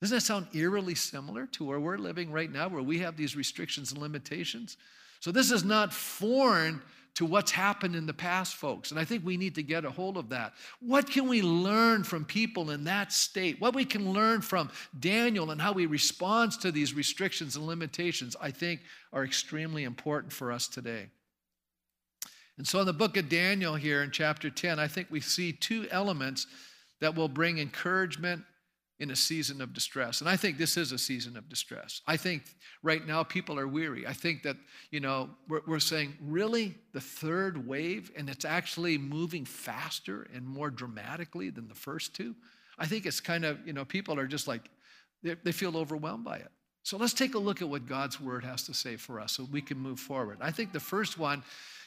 Doesn't 0.01 0.15
that 0.15 0.21
sound 0.21 0.47
eerily 0.53 0.95
similar 0.95 1.47
to 1.47 1.65
where 1.65 1.79
we're 1.79 1.97
living 1.97 2.31
right 2.31 2.51
now, 2.51 2.69
where 2.69 2.83
we 2.83 2.99
have 2.99 3.17
these 3.17 3.35
restrictions 3.35 3.91
and 3.91 3.99
limitations? 3.99 4.77
So, 5.19 5.31
this 5.31 5.51
is 5.51 5.65
not 5.65 5.91
foreign 5.91 6.81
to 7.19 7.25
what's 7.25 7.51
happened 7.51 7.97
in 7.97 8.05
the 8.05 8.13
past, 8.13 8.55
folks. 8.55 8.91
And 8.91 8.99
I 8.99 9.03
think 9.03 9.25
we 9.25 9.35
need 9.35 9.53
to 9.55 9.61
get 9.61 9.83
a 9.83 9.91
hold 9.91 10.15
of 10.15 10.29
that. 10.29 10.53
What 10.79 11.11
can 11.11 11.27
we 11.27 11.41
learn 11.41 12.05
from 12.05 12.23
people 12.23 12.71
in 12.71 12.85
that 12.85 13.11
state? 13.11 13.59
What 13.59 13.75
we 13.75 13.83
can 13.83 14.13
learn 14.13 14.39
from 14.39 14.71
Daniel 14.97 15.51
and 15.51 15.59
how 15.59 15.73
he 15.73 15.85
responds 15.85 16.55
to 16.59 16.71
these 16.71 16.93
restrictions 16.93 17.57
and 17.57 17.67
limitations, 17.67 18.37
I 18.39 18.51
think 18.51 18.79
are 19.11 19.25
extremely 19.25 19.83
important 19.83 20.31
for 20.31 20.49
us 20.49 20.69
today. 20.69 21.07
And 22.57 22.65
so 22.65 22.79
in 22.79 22.85
the 22.85 22.93
book 22.93 23.17
of 23.17 23.27
Daniel 23.27 23.75
here 23.75 24.01
in 24.01 24.11
chapter 24.11 24.49
10, 24.49 24.79
I 24.79 24.87
think 24.87 25.07
we 25.09 25.19
see 25.19 25.51
two 25.51 25.89
elements 25.91 26.47
that 27.01 27.15
will 27.15 27.27
bring 27.27 27.59
encouragement 27.59 28.43
in 28.99 29.11
a 29.11 29.15
season 29.15 29.61
of 29.61 29.73
distress. 29.73 30.19
And 30.19 30.29
I 30.29 30.35
think 30.35 30.57
this 30.57 30.75
is 30.75 30.91
a 30.91 30.97
season 30.97 31.37
of 31.37 31.47
distress. 31.47 32.01
I 32.05 32.17
think 32.17 32.43
right 32.83 33.05
now 33.05 33.23
people 33.23 33.57
are 33.57 33.67
weary. 33.67 34.05
I 34.05 34.11
think 34.13 34.43
that, 34.43 34.57
you 34.91 34.99
know, 34.99 35.29
we're, 35.47 35.61
we're, 35.65 35.79
saying, 35.79 36.17
really? 36.21 36.75
The 36.91 36.99
third 36.99 37.65
wave? 37.65 38.11
And 38.17 38.29
it's 38.29 38.43
actually 38.43 38.97
moving 38.97 39.45
faster 39.45 40.27
and 40.33 40.45
more 40.45 40.69
dramatically 40.69 41.49
than 41.49 41.69
the 41.69 41.75
first 41.75 42.13
two? 42.13 42.35
I 42.77 42.87
think 42.87 43.05
it's 43.05 43.21
kind 43.21 43.45
of, 43.45 43.65
you 43.65 43.71
know, 43.71 43.85
people 43.85 44.19
are 44.19 44.27
just 44.27 44.47
like, 44.47 44.69
they, 45.23 45.35
they 45.43 45.51
feel 45.53 45.77
overwhelmed 45.77 46.25
by 46.25 46.37
it. 46.37 46.51
So 46.83 46.97
let's 46.97 47.13
take 47.13 47.35
a 47.35 47.39
look 47.39 47.61
at 47.61 47.69
what 47.69 47.85
God's 47.85 48.19
word 48.19 48.43
has 48.43 48.63
to 48.63 48.73
say 48.73 48.97
for 48.97 49.19
us 49.19 49.33
so 49.33 49.47
we 49.49 49.61
can 49.61 49.77
move 49.77 49.99
forward. 49.99 50.39
I 50.41 50.51
think 50.51 50.73
the 50.73 50.79
first 50.79 51.17
one 51.17 51.43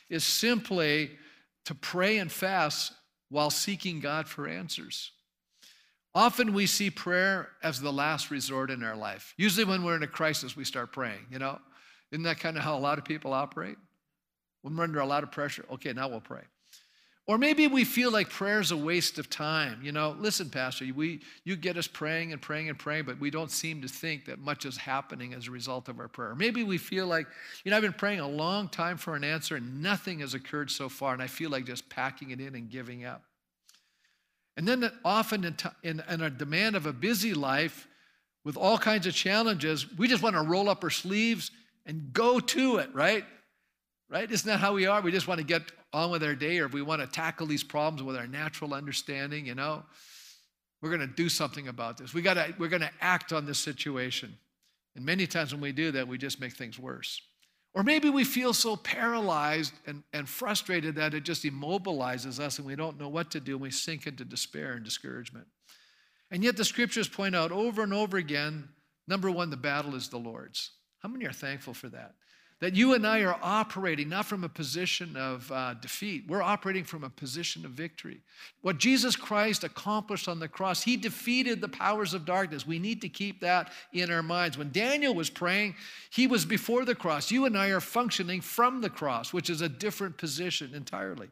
is 0.08 0.24
simply 0.24 1.10
to 1.64 1.74
pray 1.74 2.18
and 2.18 2.30
fast 2.30 2.92
while 3.28 3.50
seeking 3.50 4.00
God 4.00 4.28
for 4.28 4.46
answers. 4.46 5.12
Often 6.14 6.52
we 6.52 6.66
see 6.66 6.90
prayer 6.90 7.48
as 7.62 7.80
the 7.80 7.92
last 7.92 8.30
resort 8.30 8.70
in 8.70 8.82
our 8.82 8.96
life. 8.96 9.32
Usually, 9.38 9.64
when 9.64 9.82
we're 9.82 9.96
in 9.96 10.02
a 10.02 10.08
crisis, 10.08 10.56
we 10.56 10.64
start 10.64 10.92
praying, 10.92 11.26
you 11.30 11.38
know? 11.38 11.58
Isn't 12.10 12.24
that 12.24 12.38
kind 12.38 12.58
of 12.58 12.62
how 12.62 12.76
a 12.76 12.80
lot 12.80 12.98
of 12.98 13.04
people 13.04 13.32
operate? 13.32 13.78
When 14.60 14.76
we're 14.76 14.84
under 14.84 15.00
a 15.00 15.06
lot 15.06 15.22
of 15.22 15.32
pressure, 15.32 15.64
okay, 15.72 15.92
now 15.94 16.08
we'll 16.08 16.20
pray. 16.20 16.42
Or 17.26 17.38
maybe 17.38 17.68
we 17.68 17.84
feel 17.84 18.10
like 18.10 18.28
prayer 18.28 18.58
is 18.58 18.72
a 18.72 18.76
waste 18.76 19.18
of 19.18 19.30
time. 19.30 19.80
You 19.82 19.92
know, 19.92 20.16
listen, 20.18 20.50
Pastor, 20.50 20.86
we, 20.94 21.20
you 21.44 21.54
get 21.54 21.76
us 21.76 21.86
praying 21.86 22.32
and 22.32 22.42
praying 22.42 22.68
and 22.68 22.78
praying, 22.78 23.04
but 23.04 23.18
we 23.20 23.30
don't 23.30 23.50
seem 23.50 23.80
to 23.82 23.88
think 23.88 24.26
that 24.26 24.40
much 24.40 24.66
is 24.66 24.76
happening 24.76 25.32
as 25.32 25.46
a 25.46 25.52
result 25.52 25.88
of 25.88 26.00
our 26.00 26.08
prayer. 26.08 26.34
Maybe 26.34 26.64
we 26.64 26.78
feel 26.78 27.06
like, 27.06 27.26
you 27.64 27.70
know, 27.70 27.76
I've 27.76 27.82
been 27.82 27.92
praying 27.92 28.20
a 28.20 28.28
long 28.28 28.68
time 28.68 28.98
for 28.98 29.14
an 29.14 29.22
answer 29.22 29.54
and 29.54 29.80
nothing 29.80 30.18
has 30.18 30.34
occurred 30.34 30.70
so 30.70 30.88
far, 30.88 31.14
and 31.14 31.22
I 31.22 31.28
feel 31.28 31.48
like 31.48 31.64
just 31.64 31.88
packing 31.88 32.32
it 32.32 32.40
in 32.40 32.56
and 32.56 32.68
giving 32.68 33.04
up. 33.04 33.22
And 34.56 34.68
then 34.68 34.90
often 35.04 35.44
in, 35.44 35.56
in, 35.82 36.02
in 36.08 36.20
a 36.20 36.30
demand 36.30 36.76
of 36.76 36.86
a 36.86 36.92
busy 36.92 37.34
life 37.34 37.88
with 38.44 38.56
all 38.56 38.76
kinds 38.76 39.06
of 39.06 39.14
challenges, 39.14 39.90
we 39.96 40.08
just 40.08 40.22
want 40.22 40.36
to 40.36 40.42
roll 40.42 40.68
up 40.68 40.84
our 40.84 40.90
sleeves 40.90 41.50
and 41.86 42.12
go 42.12 42.38
to 42.38 42.76
it, 42.76 42.94
right? 42.94 43.24
Right? 44.10 44.30
Isn't 44.30 44.46
that 44.48 44.58
how 44.60 44.74
we 44.74 44.86
are? 44.86 45.00
We 45.00 45.10
just 45.10 45.26
want 45.26 45.38
to 45.38 45.46
get 45.46 45.62
on 45.92 46.10
with 46.10 46.22
our 46.22 46.34
day 46.34 46.58
or 46.58 46.66
if 46.66 46.72
we 46.72 46.82
want 46.82 47.00
to 47.00 47.06
tackle 47.06 47.46
these 47.46 47.62
problems 47.62 48.02
with 48.02 48.16
our 48.16 48.26
natural 48.26 48.74
understanding, 48.74 49.46
you 49.46 49.54
know? 49.54 49.82
We're 50.82 50.90
going 50.90 51.00
to 51.00 51.14
do 51.14 51.28
something 51.28 51.68
about 51.68 51.96
this. 51.96 52.12
We 52.12 52.22
got 52.22 52.34
to, 52.34 52.54
we're 52.58 52.68
going 52.68 52.82
to 52.82 52.90
act 53.00 53.32
on 53.32 53.46
this 53.46 53.58
situation. 53.58 54.36
And 54.96 55.04
many 55.04 55.26
times 55.26 55.54
when 55.54 55.62
we 55.62 55.72
do 55.72 55.92
that, 55.92 56.08
we 56.08 56.18
just 56.18 56.40
make 56.40 56.54
things 56.54 56.78
worse. 56.78 57.22
Or 57.74 57.82
maybe 57.82 58.10
we 58.10 58.24
feel 58.24 58.52
so 58.52 58.76
paralyzed 58.76 59.72
and, 59.86 60.02
and 60.12 60.28
frustrated 60.28 60.96
that 60.96 61.14
it 61.14 61.24
just 61.24 61.44
immobilizes 61.44 62.38
us 62.38 62.58
and 62.58 62.66
we 62.66 62.76
don't 62.76 63.00
know 63.00 63.08
what 63.08 63.30
to 63.30 63.40
do 63.40 63.52
and 63.52 63.62
we 63.62 63.70
sink 63.70 64.06
into 64.06 64.24
despair 64.24 64.72
and 64.72 64.84
discouragement. 64.84 65.46
And 66.30 66.44
yet 66.44 66.56
the 66.56 66.64
scriptures 66.64 67.08
point 67.08 67.34
out 67.34 67.50
over 67.50 67.82
and 67.82 67.94
over 67.94 68.18
again 68.18 68.68
number 69.08 69.30
one, 69.30 69.50
the 69.50 69.56
battle 69.56 69.94
is 69.94 70.08
the 70.08 70.18
Lord's. 70.18 70.70
How 70.98 71.08
many 71.08 71.26
are 71.26 71.32
thankful 71.32 71.74
for 71.74 71.88
that? 71.88 72.14
That 72.62 72.76
you 72.76 72.94
and 72.94 73.04
I 73.04 73.22
are 73.22 73.36
operating 73.42 74.08
not 74.08 74.24
from 74.24 74.44
a 74.44 74.48
position 74.48 75.16
of 75.16 75.50
uh, 75.50 75.74
defeat, 75.74 76.26
we're 76.28 76.44
operating 76.44 76.84
from 76.84 77.02
a 77.02 77.10
position 77.10 77.64
of 77.64 77.72
victory. 77.72 78.20
What 78.60 78.78
Jesus 78.78 79.16
Christ 79.16 79.64
accomplished 79.64 80.28
on 80.28 80.38
the 80.38 80.46
cross, 80.46 80.80
he 80.80 80.96
defeated 80.96 81.60
the 81.60 81.66
powers 81.66 82.14
of 82.14 82.24
darkness. 82.24 82.64
We 82.64 82.78
need 82.78 83.00
to 83.00 83.08
keep 83.08 83.40
that 83.40 83.72
in 83.92 84.12
our 84.12 84.22
minds. 84.22 84.56
When 84.56 84.70
Daniel 84.70 85.12
was 85.12 85.28
praying, 85.28 85.74
he 86.10 86.28
was 86.28 86.44
before 86.44 86.84
the 86.84 86.94
cross. 86.94 87.32
You 87.32 87.46
and 87.46 87.58
I 87.58 87.70
are 87.70 87.80
functioning 87.80 88.40
from 88.40 88.80
the 88.80 88.90
cross, 88.90 89.32
which 89.32 89.50
is 89.50 89.60
a 89.60 89.68
different 89.68 90.16
position 90.16 90.72
entirely. 90.72 91.30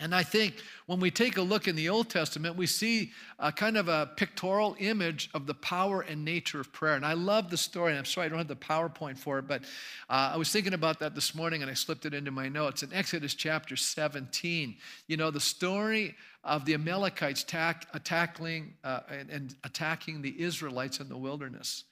And 0.00 0.14
I 0.14 0.22
think 0.22 0.54
when 0.86 0.98
we 0.98 1.10
take 1.10 1.36
a 1.36 1.42
look 1.42 1.68
in 1.68 1.76
the 1.76 1.90
Old 1.90 2.08
Testament, 2.08 2.56
we 2.56 2.66
see 2.66 3.12
a 3.38 3.52
kind 3.52 3.76
of 3.76 3.88
a 3.88 4.10
pictorial 4.16 4.74
image 4.78 5.28
of 5.34 5.46
the 5.46 5.52
power 5.52 6.00
and 6.00 6.24
nature 6.24 6.58
of 6.58 6.72
prayer. 6.72 6.94
And 6.94 7.04
I 7.04 7.12
love 7.12 7.50
the 7.50 7.58
story. 7.58 7.92
And 7.92 7.98
I'm 7.98 8.06
sorry 8.06 8.26
I 8.26 8.28
don't 8.30 8.38
have 8.38 8.48
the 8.48 8.56
PowerPoint 8.56 9.18
for 9.18 9.38
it, 9.38 9.46
but 9.46 9.62
uh, 10.08 10.32
I 10.32 10.38
was 10.38 10.50
thinking 10.50 10.72
about 10.72 11.00
that 11.00 11.14
this 11.14 11.34
morning 11.34 11.60
and 11.60 11.70
I 11.70 11.74
slipped 11.74 12.06
it 12.06 12.14
into 12.14 12.30
my 12.30 12.48
notes. 12.48 12.82
In 12.82 12.94
Exodus 12.94 13.34
chapter 13.34 13.76
17, 13.76 14.74
you 15.06 15.18
know, 15.18 15.30
the 15.30 15.38
story 15.38 16.16
of 16.44 16.64
the 16.64 16.72
Amalekites 16.72 17.42
attack, 17.42 17.86
attacking, 17.92 18.72
uh, 18.82 19.00
and, 19.10 19.28
and 19.28 19.54
attacking 19.64 20.22
the 20.22 20.42
Israelites 20.42 20.98
in 20.98 21.10
the 21.10 21.18
wilderness. 21.18 21.84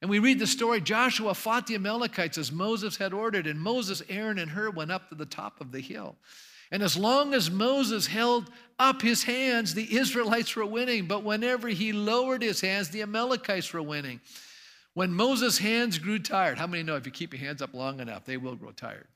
And 0.00 0.10
we 0.10 0.18
read 0.18 0.38
the 0.38 0.46
story 0.46 0.80
Joshua 0.80 1.34
fought 1.34 1.66
the 1.66 1.74
Amalekites 1.74 2.38
as 2.38 2.50
Moses 2.50 2.96
had 2.96 3.12
ordered, 3.12 3.46
and 3.46 3.60
Moses, 3.60 4.02
Aaron, 4.08 4.38
and 4.38 4.50
Hur 4.50 4.70
went 4.70 4.90
up 4.90 5.10
to 5.10 5.14
the 5.14 5.26
top 5.26 5.60
of 5.60 5.70
the 5.70 5.80
hill. 5.80 6.16
And 6.72 6.82
as 6.82 6.96
long 6.96 7.34
as 7.34 7.50
Moses 7.50 8.06
held 8.06 8.50
up 8.78 9.02
his 9.02 9.22
hands, 9.22 9.74
the 9.74 9.94
Israelites 9.94 10.56
were 10.56 10.64
winning. 10.64 11.06
But 11.06 11.22
whenever 11.22 11.68
he 11.68 11.92
lowered 11.92 12.42
his 12.42 12.62
hands, 12.62 12.88
the 12.88 13.02
Amalekites 13.02 13.74
were 13.74 13.82
winning. 13.82 14.20
When 14.94 15.12
Moses' 15.12 15.58
hands 15.58 15.98
grew 15.98 16.18
tired, 16.18 16.58
how 16.58 16.66
many 16.66 16.82
know 16.82 16.96
if 16.96 17.04
you 17.04 17.12
keep 17.12 17.34
your 17.34 17.40
hands 17.40 17.60
up 17.60 17.74
long 17.74 18.00
enough, 18.00 18.24
they 18.24 18.38
will 18.38 18.56
grow 18.56 18.72
tired? 18.72 19.06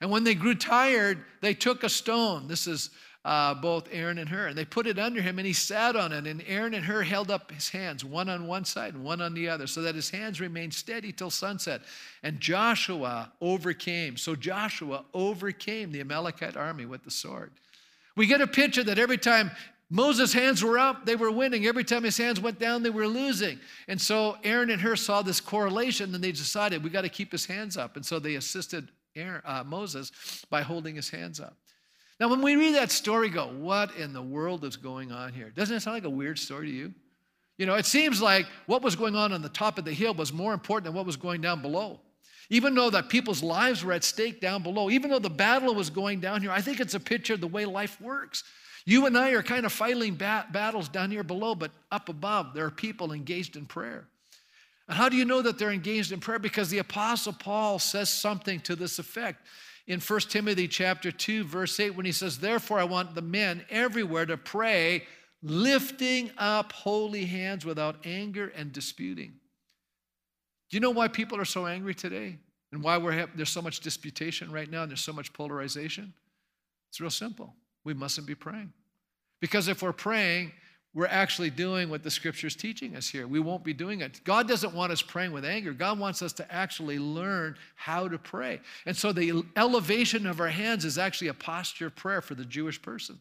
And 0.00 0.10
when 0.10 0.24
they 0.24 0.34
grew 0.34 0.54
tired, 0.54 1.22
they 1.42 1.52
took 1.52 1.84
a 1.84 1.90
stone. 1.90 2.48
This 2.48 2.66
is 2.66 2.90
uh, 3.24 3.54
both 3.54 3.88
Aaron 3.92 4.18
and 4.18 4.28
Hur. 4.28 4.46
And 4.48 4.56
they 4.56 4.64
put 4.64 4.86
it 4.86 4.98
under 4.98 5.20
him 5.20 5.38
and 5.38 5.46
he 5.46 5.52
sat 5.52 5.96
on 5.96 6.12
it. 6.12 6.26
And 6.26 6.42
Aaron 6.46 6.74
and 6.74 6.84
Hur 6.84 7.02
held 7.02 7.30
up 7.30 7.50
his 7.50 7.68
hands, 7.68 8.04
one 8.04 8.28
on 8.28 8.46
one 8.46 8.64
side 8.64 8.94
and 8.94 9.04
one 9.04 9.20
on 9.20 9.34
the 9.34 9.48
other, 9.48 9.66
so 9.66 9.82
that 9.82 9.94
his 9.94 10.10
hands 10.10 10.40
remained 10.40 10.72
steady 10.72 11.12
till 11.12 11.30
sunset. 11.30 11.82
And 12.22 12.40
Joshua 12.40 13.32
overcame. 13.40 14.16
So 14.16 14.34
Joshua 14.34 15.04
overcame 15.12 15.92
the 15.92 16.00
Amalekite 16.00 16.56
army 16.56 16.86
with 16.86 17.04
the 17.04 17.10
sword. 17.10 17.52
We 18.16 18.26
get 18.26 18.40
a 18.40 18.46
picture 18.46 18.82
that 18.84 18.98
every 18.98 19.18
time 19.18 19.50
Moses' 19.90 20.32
hands 20.32 20.62
were 20.62 20.78
up, 20.78 21.06
they 21.06 21.16
were 21.16 21.30
winning. 21.30 21.66
Every 21.66 21.84
time 21.84 22.04
his 22.04 22.18
hands 22.18 22.40
went 22.40 22.58
down, 22.58 22.82
they 22.82 22.90
were 22.90 23.06
losing. 23.06 23.58
And 23.88 24.00
so 24.00 24.36
Aaron 24.44 24.70
and 24.70 24.80
Hur 24.80 24.96
saw 24.96 25.22
this 25.22 25.40
correlation 25.40 26.14
and 26.14 26.22
they 26.22 26.32
decided 26.32 26.84
we 26.84 26.90
got 26.90 27.02
to 27.02 27.08
keep 27.08 27.32
his 27.32 27.46
hands 27.46 27.76
up. 27.76 27.96
And 27.96 28.04
so 28.04 28.18
they 28.18 28.34
assisted 28.34 28.88
Aaron, 29.16 29.40
uh, 29.44 29.64
Moses 29.64 30.44
by 30.50 30.62
holding 30.62 30.94
his 30.94 31.08
hands 31.08 31.40
up. 31.40 31.56
Now, 32.20 32.28
when 32.28 32.42
we 32.42 32.56
read 32.56 32.74
that 32.74 32.90
story, 32.90 33.28
go, 33.28 33.46
what 33.46 33.94
in 33.96 34.12
the 34.12 34.22
world 34.22 34.64
is 34.64 34.76
going 34.76 35.12
on 35.12 35.32
here? 35.32 35.50
Doesn't 35.50 35.76
it 35.76 35.80
sound 35.80 35.96
like 35.96 36.04
a 36.04 36.10
weird 36.10 36.38
story 36.38 36.66
to 36.66 36.72
you? 36.72 36.94
You 37.58 37.66
know, 37.66 37.74
it 37.74 37.86
seems 37.86 38.20
like 38.20 38.46
what 38.66 38.82
was 38.82 38.96
going 38.96 39.16
on 39.16 39.32
on 39.32 39.42
the 39.42 39.48
top 39.48 39.78
of 39.78 39.84
the 39.84 39.92
hill 39.92 40.14
was 40.14 40.32
more 40.32 40.52
important 40.52 40.86
than 40.86 40.94
what 40.94 41.06
was 41.06 41.16
going 41.16 41.40
down 41.40 41.62
below. 41.62 42.00
Even 42.50 42.74
though 42.74 42.90
that 42.90 43.08
people's 43.08 43.42
lives 43.42 43.84
were 43.84 43.92
at 43.92 44.04
stake 44.04 44.40
down 44.40 44.62
below, 44.62 44.90
even 44.90 45.10
though 45.10 45.18
the 45.18 45.28
battle 45.28 45.74
was 45.74 45.90
going 45.90 46.18
down 46.18 46.40
here, 46.40 46.50
I 46.50 46.60
think 46.60 46.80
it's 46.80 46.94
a 46.94 47.00
picture 47.00 47.34
of 47.34 47.40
the 47.40 47.46
way 47.46 47.64
life 47.66 48.00
works. 48.00 48.44
You 48.84 49.06
and 49.06 49.18
I 49.18 49.32
are 49.32 49.42
kind 49.42 49.66
of 49.66 49.72
fighting 49.72 50.14
bat- 50.14 50.52
battles 50.52 50.88
down 50.88 51.10
here 51.10 51.24
below, 51.24 51.54
but 51.54 51.72
up 51.92 52.08
above, 52.08 52.54
there 52.54 52.64
are 52.64 52.70
people 52.70 53.12
engaged 53.12 53.56
in 53.56 53.66
prayer. 53.66 54.08
And 54.88 54.96
how 54.96 55.10
do 55.10 55.16
you 55.16 55.26
know 55.26 55.42
that 55.42 55.58
they're 55.58 55.70
engaged 55.70 56.12
in 56.12 56.20
prayer? 56.20 56.38
Because 56.38 56.70
the 56.70 56.78
Apostle 56.78 57.34
Paul 57.34 57.78
says 57.78 58.08
something 58.08 58.60
to 58.60 58.74
this 58.74 58.98
effect 58.98 59.44
in 59.88 60.00
1 60.00 60.20
Timothy 60.20 60.68
chapter 60.68 61.10
2 61.10 61.44
verse 61.44 61.80
8 61.80 61.96
when 61.96 62.06
he 62.06 62.12
says 62.12 62.38
therefore 62.38 62.78
I 62.78 62.84
want 62.84 63.16
the 63.16 63.22
men 63.22 63.64
everywhere 63.70 64.26
to 64.26 64.36
pray 64.36 65.04
lifting 65.42 66.30
up 66.36 66.72
holy 66.72 67.24
hands 67.24 67.64
without 67.64 67.96
anger 68.04 68.52
and 68.54 68.72
disputing. 68.72 69.32
Do 70.70 70.76
you 70.76 70.80
know 70.80 70.90
why 70.90 71.08
people 71.08 71.40
are 71.40 71.46
so 71.46 71.66
angry 71.66 71.94
today 71.94 72.36
and 72.70 72.82
why 72.82 72.98
we're 72.98 73.12
have, 73.12 73.30
there's 73.34 73.48
so 73.48 73.62
much 73.62 73.80
disputation 73.80 74.52
right 74.52 74.70
now 74.70 74.82
and 74.82 74.90
there's 74.90 75.04
so 75.04 75.12
much 75.12 75.32
polarization? 75.32 76.12
It's 76.90 77.00
real 77.00 77.10
simple. 77.10 77.54
We 77.84 77.94
mustn't 77.94 78.26
be 78.26 78.34
praying. 78.34 78.72
Because 79.40 79.68
if 79.68 79.82
we're 79.82 79.92
praying, 79.92 80.52
we're 80.94 81.06
actually 81.06 81.50
doing 81.50 81.90
what 81.90 82.02
the 82.02 82.10
scripture 82.10 82.46
is 82.46 82.56
teaching 82.56 82.96
us 82.96 83.08
here. 83.08 83.26
We 83.28 83.40
won't 83.40 83.62
be 83.62 83.74
doing 83.74 84.00
it. 84.00 84.20
God 84.24 84.48
doesn't 84.48 84.74
want 84.74 84.90
us 84.90 85.02
praying 85.02 85.32
with 85.32 85.44
anger. 85.44 85.72
God 85.72 85.98
wants 85.98 86.22
us 86.22 86.32
to 86.34 86.52
actually 86.52 86.98
learn 86.98 87.56
how 87.76 88.08
to 88.08 88.18
pray. 88.18 88.60
And 88.86 88.96
so 88.96 89.12
the 89.12 89.44
elevation 89.56 90.26
of 90.26 90.40
our 90.40 90.48
hands 90.48 90.84
is 90.84 90.98
actually 90.98 91.28
a 91.28 91.34
posture 91.34 91.86
of 91.88 91.96
prayer 91.96 92.22
for 92.22 92.34
the 92.34 92.44
Jewish 92.44 92.80
person. 92.80 93.20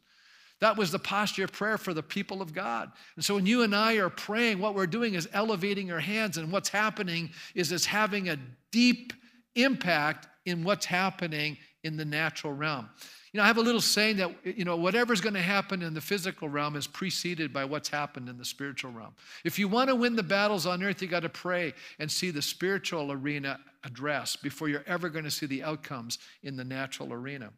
That 0.60 0.78
was 0.78 0.92
the 0.92 1.00
posture 1.00 1.44
of 1.44 1.52
prayer 1.52 1.78
for 1.78 1.94
the 1.94 2.02
people 2.02 2.42
of 2.42 2.54
God. 2.54 2.92
And 3.16 3.24
so 3.24 3.36
when 3.36 3.46
you 3.46 3.62
and 3.62 3.76
I 3.76 3.96
are 3.96 4.10
praying, 4.10 4.60
what 4.60 4.74
we're 4.74 4.88
doing 4.88 5.14
is 5.14 5.30
elevating 5.34 5.92
our 5.92 6.00
hands, 6.00 6.38
and 6.38 6.52
what's 6.52 6.70
happening 6.70 7.30
is 7.54 7.72
it's 7.72 7.86
having 7.86 8.30
a 8.30 8.40
deep 8.72 9.14
impact 9.56 10.28
in 10.46 10.64
what's 10.64 10.86
happening 10.86 11.58
in 11.88 11.98
the 11.98 12.06
natural 12.06 12.54
realm. 12.54 12.88
You 13.32 13.40
know, 13.40 13.44
I 13.44 13.48
have 13.48 13.58
a 13.58 13.62
little 13.62 13.82
saying 13.82 14.18
that, 14.18 14.32
you 14.44 14.66
know, 14.66 14.76
whatever's 14.76 15.22
going 15.22 15.34
to 15.34 15.42
happen 15.42 15.82
in 15.82 15.94
the 15.94 16.02
physical 16.02 16.48
realm 16.50 16.76
is 16.76 16.86
preceded 16.86 17.52
by 17.52 17.66
what's 17.66 17.90
happened 17.90 18.30
in 18.30 18.38
the 18.38 18.46
spiritual 18.46 18.92
realm. 18.92 19.14
If 19.44 19.58
you 19.58 19.68
want 19.68 19.90
to 19.90 19.96
win 19.96 20.16
the 20.16 20.24
battles 20.24 20.66
on 20.66 20.84
earth, 20.84 21.02
you 21.02 21.08
got 21.08 21.22
to 21.22 21.30
pray 21.30 21.74
and 22.00 22.12
see 22.12 22.30
the 22.30 22.42
spiritual 22.42 23.12
arena 23.12 23.60
addressed 23.84 24.44
before 24.44 24.70
you're 24.70 24.84
ever 24.86 25.10
going 25.10 25.26
to 25.26 25.32
see 25.32 25.46
the 25.46 25.64
outcomes 25.64 26.20
in 26.44 26.56
the 26.56 26.64
natural 26.64 27.12
arena. 27.14 27.52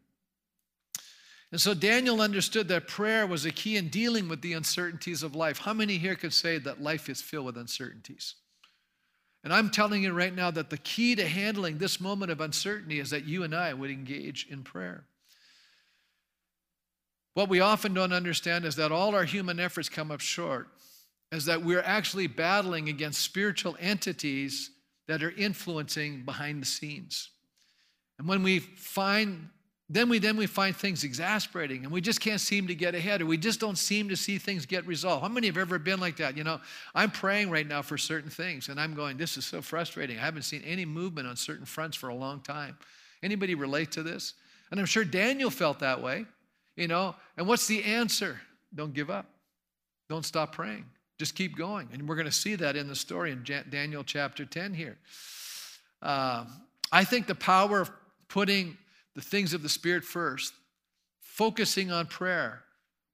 And 1.52 1.60
so 1.60 1.74
Daniel 1.74 2.20
understood 2.20 2.68
that 2.68 2.86
prayer 2.86 3.26
was 3.26 3.44
a 3.44 3.50
key 3.50 3.76
in 3.76 3.88
dealing 3.88 4.28
with 4.28 4.40
the 4.40 4.52
uncertainties 4.52 5.22
of 5.22 5.34
life. 5.34 5.58
How 5.58 5.74
many 5.74 5.98
here 5.98 6.14
could 6.14 6.32
say 6.32 6.58
that 6.58 6.80
life 6.80 7.08
is 7.08 7.20
filled 7.20 7.46
with 7.46 7.56
uncertainties? 7.56 8.36
And 9.42 9.54
I'm 9.54 9.70
telling 9.70 10.02
you 10.02 10.12
right 10.12 10.34
now 10.34 10.50
that 10.50 10.70
the 10.70 10.78
key 10.78 11.14
to 11.14 11.26
handling 11.26 11.78
this 11.78 12.00
moment 12.00 12.30
of 12.30 12.40
uncertainty 12.40 13.00
is 13.00 13.10
that 13.10 13.24
you 13.24 13.42
and 13.42 13.54
I 13.54 13.72
would 13.72 13.90
engage 13.90 14.46
in 14.50 14.62
prayer. 14.62 15.04
What 17.34 17.48
we 17.48 17.60
often 17.60 17.94
don't 17.94 18.12
understand 18.12 18.64
is 18.64 18.76
that 18.76 18.92
all 18.92 19.14
our 19.14 19.24
human 19.24 19.58
efforts 19.58 19.88
come 19.88 20.10
up 20.10 20.20
short, 20.20 20.68
is 21.32 21.44
that 21.44 21.62
we're 21.62 21.82
actually 21.82 22.26
battling 22.26 22.88
against 22.88 23.22
spiritual 23.22 23.76
entities 23.80 24.72
that 25.06 25.22
are 25.22 25.30
influencing 25.30 26.24
behind 26.24 26.60
the 26.60 26.66
scenes. 26.66 27.30
And 28.18 28.28
when 28.28 28.42
we 28.42 28.58
find 28.58 29.48
then 29.92 30.08
we 30.08 30.20
then 30.20 30.36
we 30.36 30.46
find 30.46 30.76
things 30.76 31.02
exasperating 31.02 31.82
and 31.82 31.92
we 31.92 32.00
just 32.00 32.20
can't 32.20 32.40
seem 32.40 32.68
to 32.68 32.76
get 32.76 32.94
ahead 32.94 33.20
or 33.20 33.26
we 33.26 33.36
just 33.36 33.58
don't 33.58 33.76
seem 33.76 34.08
to 34.08 34.16
see 34.16 34.38
things 34.38 34.64
get 34.64 34.86
resolved. 34.86 35.22
How 35.22 35.28
many 35.28 35.48
have 35.48 35.58
ever 35.58 35.80
been 35.80 35.98
like 35.98 36.16
that? 36.18 36.36
You 36.36 36.44
know, 36.44 36.60
I'm 36.94 37.10
praying 37.10 37.50
right 37.50 37.66
now 37.66 37.82
for 37.82 37.98
certain 37.98 38.30
things 38.30 38.68
and 38.68 38.80
I'm 38.80 38.94
going, 38.94 39.16
this 39.16 39.36
is 39.36 39.44
so 39.44 39.60
frustrating. 39.60 40.16
I 40.16 40.20
haven't 40.20 40.42
seen 40.42 40.62
any 40.62 40.84
movement 40.84 41.26
on 41.26 41.34
certain 41.34 41.66
fronts 41.66 41.96
for 41.96 42.08
a 42.08 42.14
long 42.14 42.38
time. 42.40 42.78
Anybody 43.20 43.56
relate 43.56 43.90
to 43.92 44.04
this? 44.04 44.34
And 44.70 44.78
I'm 44.78 44.86
sure 44.86 45.04
Daniel 45.04 45.50
felt 45.50 45.80
that 45.80 46.00
way. 46.00 46.24
You 46.76 46.86
know, 46.86 47.16
and 47.36 47.48
what's 47.48 47.66
the 47.66 47.82
answer? 47.82 48.40
Don't 48.72 48.94
give 48.94 49.10
up. 49.10 49.26
Don't 50.08 50.24
stop 50.24 50.54
praying. 50.54 50.84
Just 51.18 51.34
keep 51.34 51.56
going. 51.56 51.88
And 51.92 52.08
we're 52.08 52.14
going 52.14 52.26
to 52.26 52.32
see 52.32 52.54
that 52.54 52.76
in 52.76 52.86
the 52.86 52.94
story 52.94 53.32
in 53.32 53.44
Daniel 53.68 54.04
chapter 54.04 54.44
10 54.44 54.72
here. 54.72 54.98
Uh, 56.00 56.44
I 56.92 57.02
think 57.02 57.26
the 57.26 57.34
power 57.34 57.80
of 57.80 57.90
putting 58.28 58.78
the 59.14 59.20
things 59.20 59.54
of 59.54 59.62
the 59.62 59.68
Spirit 59.68 60.04
first, 60.04 60.52
focusing 61.20 61.90
on 61.90 62.06
prayer, 62.06 62.62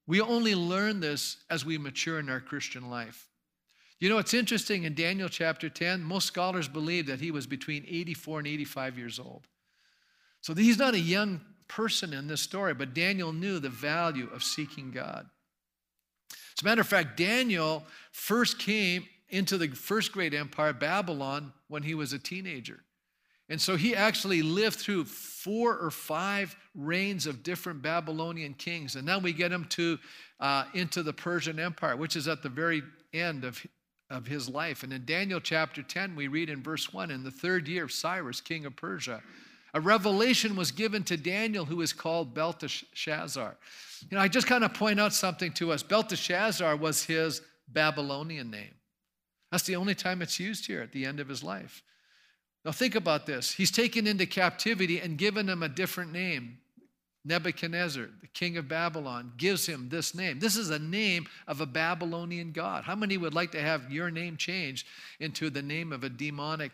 we 0.07 0.21
only 0.21 0.55
learn 0.55 1.01
this 1.01 1.39
as 1.51 1.65
we 1.65 1.79
mature 1.79 2.19
in 2.19 2.29
our 2.29 2.41
Christian 2.41 2.91
life. 2.91 3.29
You 3.99 4.11
know, 4.11 4.19
it's 4.19 4.35
interesting 4.35 4.85
in 4.85 4.95
Daniel 4.95 5.29
chapter 5.29 5.69
10, 5.69 6.03
most 6.03 6.27
scholars 6.27 6.69
believe 6.69 7.07
that 7.07 7.21
he 7.21 7.31
was 7.31 7.47
between 7.47 7.85
84 7.89 8.41
and 8.41 8.49
85 8.49 8.99
years 8.99 9.19
old. 9.19 9.47
So 10.43 10.55
he's 10.55 10.79
not 10.79 10.95
a 10.95 11.01
young 11.01 11.41
person 11.67 12.13
in 12.13 12.27
this 12.29 12.43
story, 12.43 12.75
but 12.75 12.95
Daniel 12.95 13.33
knew 13.33 13.59
the 13.59 13.71
value 13.71 14.29
of 14.33 14.45
seeking 14.45 14.91
God. 14.91 15.27
As 16.31 16.63
a 16.63 16.65
matter 16.65 16.83
of 16.83 16.89
fact, 16.89 17.17
Daniel 17.17 17.85
first 18.13 18.59
came 18.59 19.07
into 19.29 19.59
the 19.59 19.69
first 19.69 20.13
great 20.13 20.35
empire, 20.35 20.73
Babylon, 20.73 21.53
when 21.69 21.83
he 21.83 21.95
was 21.95 22.13
a 22.13 22.19
teenager. 22.19 22.81
And 23.49 23.61
so 23.61 23.77
he 23.77 23.95
actually 23.95 24.43
lived 24.43 24.77
through 24.77 25.05
four 25.05 25.79
or 25.79 25.91
five 25.91 26.57
reigns 26.75 27.27
of 27.27 27.43
different 27.43 27.81
Babylonian 27.81 28.55
kings. 28.55 28.97
And 28.97 29.07
now 29.07 29.19
we 29.19 29.33
get 29.33 29.53
him 29.53 29.67
to 29.71 29.99
uh, 30.41 30.65
into 30.75 31.03
the 31.03 31.13
Persian 31.13 31.61
Empire, 31.61 31.97
which 31.97 32.17
is 32.17 32.27
at 32.27 32.43
the 32.43 32.49
very 32.49 32.83
end 33.13 33.45
of, 33.45 33.65
of 34.11 34.27
his 34.27 34.49
life. 34.49 34.83
And 34.83 34.93
in 34.93 35.05
Daniel 35.05 35.41
chapter 35.41 35.83
10, 35.83 36.17
we 36.17 36.29
read 36.29 36.51
in 36.51 36.63
verse 36.63 36.93
1 36.93 37.11
in 37.11 37.23
the 37.23 37.31
third 37.31 37.69
year 37.69 37.85
of 37.85 37.93
Cyrus, 37.93 38.41
king 38.41 38.67
of 38.67 38.75
Persia, 38.75 39.23
a 39.75 39.81
revelation 39.81 40.57
was 40.57 40.73
given 40.73 41.05
to 41.05 41.17
Daniel 41.17 41.65
who 41.65 41.83
is 41.83 41.93
called 41.93 42.35
Belteshazzar. 42.35 43.57
You 44.11 44.17
know, 44.17 44.23
I 44.23 44.29
just 44.29 44.47
kind 44.47 44.65
of 44.65 44.75
point 44.75 44.99
out 44.99 45.13
something 45.13 45.53
to 45.53 45.71
us. 45.71 45.83
Belteshazzar 45.83 46.77
was 46.77 47.05
his 47.05 47.43
Babylonian 47.69 48.51
name. 48.51 48.75
That's 49.53 49.65
the 49.65 49.77
only 49.77 49.95
time 49.95 50.23
it's 50.23 50.41
used 50.41 50.67
here 50.67 50.81
at 50.81 50.93
the 50.93 51.05
end 51.05 51.21
of 51.21 51.29
his 51.29 51.43
life. 51.45 51.83
Now, 52.67 52.73
think 52.73 52.97
about 52.97 53.27
this. 53.27 53.53
He's 53.53 53.71
taken 53.71 54.09
into 54.09 54.27
captivity 54.27 54.99
and 54.99 55.17
given 55.17 55.49
him 55.49 55.63
a 55.63 55.69
different 55.69 56.11
name. 56.11 56.59
Nebuchadnezzar, 57.25 58.09
the 58.21 58.27
king 58.27 58.57
of 58.57 58.67
Babylon, 58.67 59.33
gives 59.37 59.67
him 59.67 59.89
this 59.89 60.17
name. 60.17 60.41
This 60.41 60.57
is 60.57 60.71
a 60.71 60.79
name 60.81 61.29
of 61.47 61.61
a 61.61 61.67
Babylonian 61.67 62.51
god. 62.51 62.83
How 62.83 62.97
many 62.97 63.19
would 63.19 63.35
like 63.35 63.53
to 63.53 63.63
have 63.63 63.93
your 63.93 64.11
name 64.11 64.37
changed 64.37 64.85
into 65.21 65.49
the 65.49 65.63
name 65.63 65.93
of 65.93 66.03
a 66.03 66.09
demonic 66.09 66.73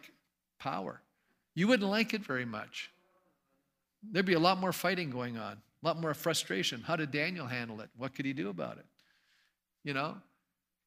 power? 0.59 1.03
You 1.55 1.69
wouldn't 1.69 1.91
like 1.91 2.15
it 2.15 2.25
very 2.25 2.47
much. 2.47 2.91
There'd 4.03 4.25
be 4.25 4.33
a 4.33 4.41
lot 4.41 4.59
more 4.59 4.73
fighting 4.73 5.11
going 5.11 5.37
on, 5.37 5.59
a 5.83 5.87
lot 5.87 6.01
more 6.01 6.15
frustration. 6.15 6.81
How 6.81 6.97
did 6.97 7.11
Daniel 7.11 7.47
handle 7.47 7.83
it? 7.83 7.91
What 7.99 8.15
could 8.15 8.25
he 8.25 8.33
do 8.33 8.49
about 8.49 8.79
it? 8.79 8.87
You 9.85 9.93
know? 9.93 10.17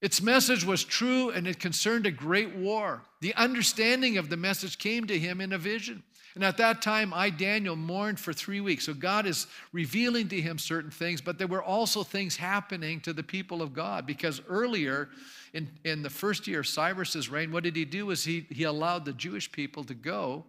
Its 0.02 0.22
message 0.22 0.66
was 0.66 0.84
true 0.84 1.30
and 1.30 1.48
it 1.48 1.60
concerned 1.60 2.06
a 2.06 2.12
great 2.12 2.54
war. 2.56 3.02
The 3.22 3.34
understanding 3.36 4.18
of 4.18 4.30
the 4.30 4.38
message 4.38 4.78
came 4.78 5.08
to 5.08 5.18
him 5.18 5.42
in 5.42 5.54
a 5.54 5.58
vision. 5.58 6.04
And 6.36 6.44
at 6.44 6.58
that 6.58 6.82
time, 6.82 7.14
I, 7.14 7.30
Daniel, 7.30 7.78
mourned 7.78 8.20
for 8.20 8.34
three 8.34 8.60
weeks. 8.60 8.86
So 8.86 8.94
God 8.94 9.26
is 9.26 9.48
revealing 9.72 10.28
to 10.28 10.42
him 10.42 10.58
certain 10.58 10.92
things, 10.92 11.22
but 11.22 11.38
there 11.38 11.48
were 11.48 11.64
also 11.64 12.04
things 12.04 12.36
happening 12.36 13.00
to 13.02 13.14
the 13.14 13.24
people 13.24 13.62
of 13.62 13.74
God 13.74 14.06
because 14.06 14.42
earlier 14.50 15.10
in, 15.54 15.70
in 15.86 16.04
the 16.04 16.10
first 16.10 16.46
year 16.46 16.60
of 16.60 16.68
Cyrus's 16.68 17.30
reign, 17.30 17.54
what 17.54 17.64
did 17.64 17.78
he 17.78 17.86
do? 17.86 18.10
Is 18.12 18.26
he, 18.26 18.46
he 18.50 18.64
allowed 18.64 19.06
the 19.06 19.14
Jewish 19.14 19.50
people 19.50 19.86
to 19.86 19.94
go 19.94 20.44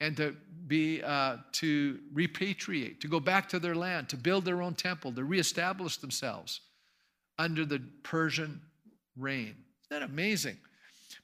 and 0.00 0.16
to 0.16 0.34
be 0.66 1.00
uh, 1.02 1.36
to 1.52 2.00
repatriate, 2.12 2.98
to 3.00 3.06
go 3.06 3.20
back 3.20 3.48
to 3.50 3.60
their 3.60 3.76
land, 3.76 4.08
to 4.08 4.16
build 4.16 4.44
their 4.44 4.60
own 4.60 4.74
temple, 4.74 5.12
to 5.12 5.22
reestablish 5.22 5.98
themselves 5.98 6.60
under 7.38 7.64
the 7.64 7.82
Persian 8.02 8.60
reign. 9.16 9.54
Isn't 9.90 9.90
that 9.90 10.02
amazing? 10.02 10.56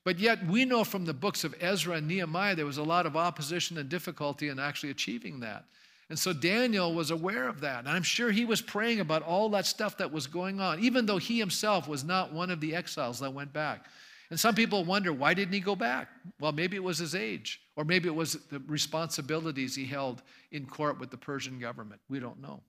But 0.04 0.18
yet, 0.18 0.44
we 0.46 0.64
know 0.64 0.84
from 0.84 1.04
the 1.04 1.14
books 1.14 1.44
of 1.44 1.54
Ezra 1.60 1.96
and 1.96 2.08
Nehemiah 2.08 2.54
there 2.54 2.66
was 2.66 2.78
a 2.78 2.82
lot 2.82 3.06
of 3.06 3.16
opposition 3.16 3.78
and 3.78 3.88
difficulty 3.88 4.48
in 4.48 4.58
actually 4.58 4.90
achieving 4.90 5.40
that. 5.40 5.64
And 6.08 6.18
so 6.18 6.32
Daniel 6.32 6.92
was 6.92 7.10
aware 7.10 7.48
of 7.48 7.60
that. 7.60 7.80
And 7.80 7.88
I'm 7.88 8.02
sure 8.02 8.30
he 8.30 8.44
was 8.44 8.60
praying 8.60 9.00
about 9.00 9.22
all 9.22 9.48
that 9.50 9.66
stuff 9.66 9.96
that 9.98 10.10
was 10.10 10.26
going 10.26 10.60
on, 10.60 10.80
even 10.80 11.06
though 11.06 11.18
he 11.18 11.38
himself 11.38 11.86
was 11.86 12.02
not 12.02 12.32
one 12.32 12.50
of 12.50 12.60
the 12.60 12.74
exiles 12.74 13.20
that 13.20 13.32
went 13.32 13.52
back. 13.52 13.86
And 14.30 14.38
some 14.38 14.54
people 14.54 14.84
wonder, 14.84 15.12
why 15.12 15.34
didn't 15.34 15.54
he 15.54 15.60
go 15.60 15.76
back? 15.76 16.08
Well, 16.40 16.52
maybe 16.52 16.76
it 16.76 16.82
was 16.82 16.98
his 16.98 17.14
age, 17.14 17.60
or 17.76 17.84
maybe 17.84 18.08
it 18.08 18.14
was 18.14 18.34
the 18.46 18.60
responsibilities 18.66 19.74
he 19.74 19.86
held 19.86 20.22
in 20.50 20.66
court 20.66 20.98
with 20.98 21.10
the 21.10 21.16
Persian 21.16 21.58
government. 21.58 22.00
We 22.08 22.20
don't 22.20 22.40
know. 22.40 22.60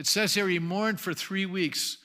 It 0.00 0.06
says 0.06 0.32
here 0.32 0.48
he 0.48 0.58
mourned 0.58 0.98
for 0.98 1.12
three 1.12 1.44
weeks 1.44 1.98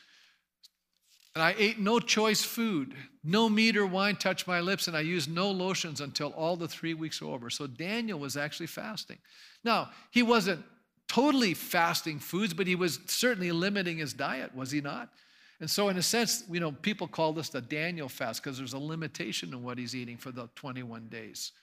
and 1.34 1.42
I 1.42 1.56
ate 1.58 1.80
no 1.80 2.00
choice 2.00 2.44
food, 2.44 2.94
no 3.24 3.48
meat 3.48 3.78
or 3.78 3.86
wine 3.86 4.18
touched 4.18 4.48
my 4.48 4.60
lips, 4.60 4.90
and 4.90 4.98
I 4.98 5.00
used 5.00 5.30
no 5.30 5.50
lotions 5.50 6.02
until 6.02 6.32
all 6.32 6.58
the 6.58 6.68
three 6.68 6.94
weeks 6.94 7.22
were 7.22 7.30
over. 7.30 7.50
So 7.50 7.68
Daniel 7.68 8.20
was 8.20 8.36
actually 8.36 8.68
fasting. 8.68 9.18
Now, 9.64 9.92
he 10.12 10.24
wasn't 10.24 10.64
totally 11.08 11.54
fasting 11.54 12.20
foods, 12.20 12.54
but 12.54 12.68
he 12.68 12.76
was 12.76 13.00
certainly 13.06 13.54
limiting 13.54 13.98
his 13.98 14.14
diet, 14.14 14.54
was 14.54 14.72
he 14.72 14.82
not? 14.82 15.10
And 15.62 15.70
so, 15.70 15.88
in 15.88 15.96
a 15.96 16.02
sense, 16.02 16.44
you 16.52 16.60
know, 16.60 16.74
people 16.74 17.08
call 17.08 17.32
this 17.32 17.48
the 17.48 17.62
Daniel 17.62 18.10
fast 18.10 18.44
because 18.44 18.58
there's 18.58 18.74
a 18.74 18.78
limitation 18.78 19.54
in 19.54 19.64
what 19.64 19.78
he's 19.78 19.96
eating 19.96 20.18
for 20.18 20.32
the 20.32 20.50
21 20.56 21.08
days. 21.08 21.54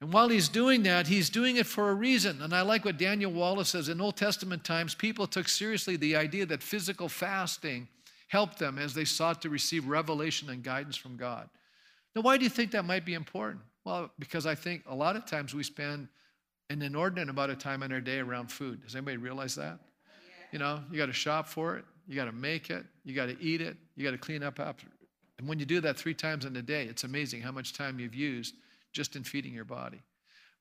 And 0.00 0.12
while 0.12 0.28
he's 0.28 0.48
doing 0.48 0.84
that, 0.84 1.08
he's 1.08 1.28
doing 1.28 1.56
it 1.56 1.66
for 1.66 1.90
a 1.90 1.94
reason. 1.94 2.40
And 2.42 2.54
I 2.54 2.62
like 2.62 2.84
what 2.84 2.98
Daniel 2.98 3.32
Wallace 3.32 3.70
says. 3.70 3.88
In 3.88 4.00
Old 4.00 4.16
Testament 4.16 4.62
times, 4.62 4.94
people 4.94 5.26
took 5.26 5.48
seriously 5.48 5.96
the 5.96 6.14
idea 6.14 6.46
that 6.46 6.62
physical 6.62 7.08
fasting 7.08 7.88
helped 8.28 8.58
them 8.58 8.78
as 8.78 8.94
they 8.94 9.04
sought 9.04 9.42
to 9.42 9.50
receive 9.50 9.86
revelation 9.88 10.50
and 10.50 10.62
guidance 10.62 10.96
from 10.96 11.16
God. 11.16 11.48
Now, 12.14 12.22
why 12.22 12.36
do 12.36 12.44
you 12.44 12.50
think 12.50 12.70
that 12.72 12.84
might 12.84 13.04
be 13.04 13.14
important? 13.14 13.62
Well, 13.84 14.10
because 14.18 14.46
I 14.46 14.54
think 14.54 14.84
a 14.86 14.94
lot 14.94 15.16
of 15.16 15.26
times 15.26 15.54
we 15.54 15.62
spend 15.62 16.08
an 16.70 16.82
inordinate 16.82 17.28
amount 17.28 17.50
of 17.50 17.58
time 17.58 17.82
in 17.82 17.92
our 17.92 18.00
day 18.00 18.18
around 18.18 18.52
food. 18.52 18.82
Does 18.82 18.94
anybody 18.94 19.16
realize 19.16 19.54
that? 19.56 19.78
You 20.52 20.58
know, 20.58 20.80
you 20.90 20.98
got 20.98 21.06
to 21.06 21.12
shop 21.12 21.46
for 21.46 21.76
it, 21.76 21.84
you 22.06 22.14
got 22.14 22.26
to 22.26 22.32
make 22.32 22.70
it, 22.70 22.84
you 23.04 23.14
got 23.14 23.26
to 23.26 23.40
eat 23.42 23.60
it, 23.60 23.76
you 23.96 24.04
got 24.04 24.12
to 24.12 24.18
clean 24.18 24.42
up 24.42 24.60
after. 24.60 24.86
And 25.38 25.48
when 25.48 25.58
you 25.58 25.66
do 25.66 25.80
that 25.80 25.96
three 25.96 26.14
times 26.14 26.44
in 26.44 26.56
a 26.56 26.62
day, 26.62 26.84
it's 26.84 27.04
amazing 27.04 27.42
how 27.42 27.52
much 27.52 27.72
time 27.72 27.98
you've 27.98 28.14
used 28.14 28.54
just 28.92 29.16
in 29.16 29.24
feeding 29.24 29.52
your 29.52 29.64
body. 29.64 30.02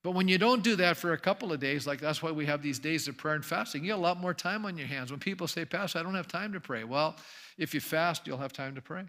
But 0.03 0.11
when 0.11 0.27
you 0.27 0.37
don't 0.37 0.63
do 0.63 0.75
that 0.77 0.95
for 0.95 1.13
a 1.13 1.17
couple 1.17 1.51
of 1.51 1.59
days, 1.59 1.87
like 1.87 1.99
that's 1.99 2.21
why 2.21 2.31
we 2.31 2.45
have 2.45 2.61
these 2.61 2.79
days 2.79 3.07
of 3.07 3.17
prayer 3.17 3.35
and 3.35 3.43
fasting, 3.43 3.83
you 3.83 3.91
have 3.91 3.99
a 3.99 4.03
lot 4.03 4.19
more 4.19 4.33
time 4.33 4.65
on 4.65 4.77
your 4.77 4.87
hands. 4.87 5.11
When 5.11 5.19
people 5.19 5.47
say, 5.47 5.65
Pastor, 5.65 5.99
I 5.99 6.03
don't 6.03 6.15
have 6.15 6.27
time 6.27 6.53
to 6.53 6.59
pray. 6.59 6.83
Well, 6.83 7.15
if 7.57 7.73
you 7.73 7.79
fast, 7.79 8.27
you'll 8.27 8.37
have 8.37 8.53
time 8.53 8.75
to 8.75 8.81
pray. 8.81 9.03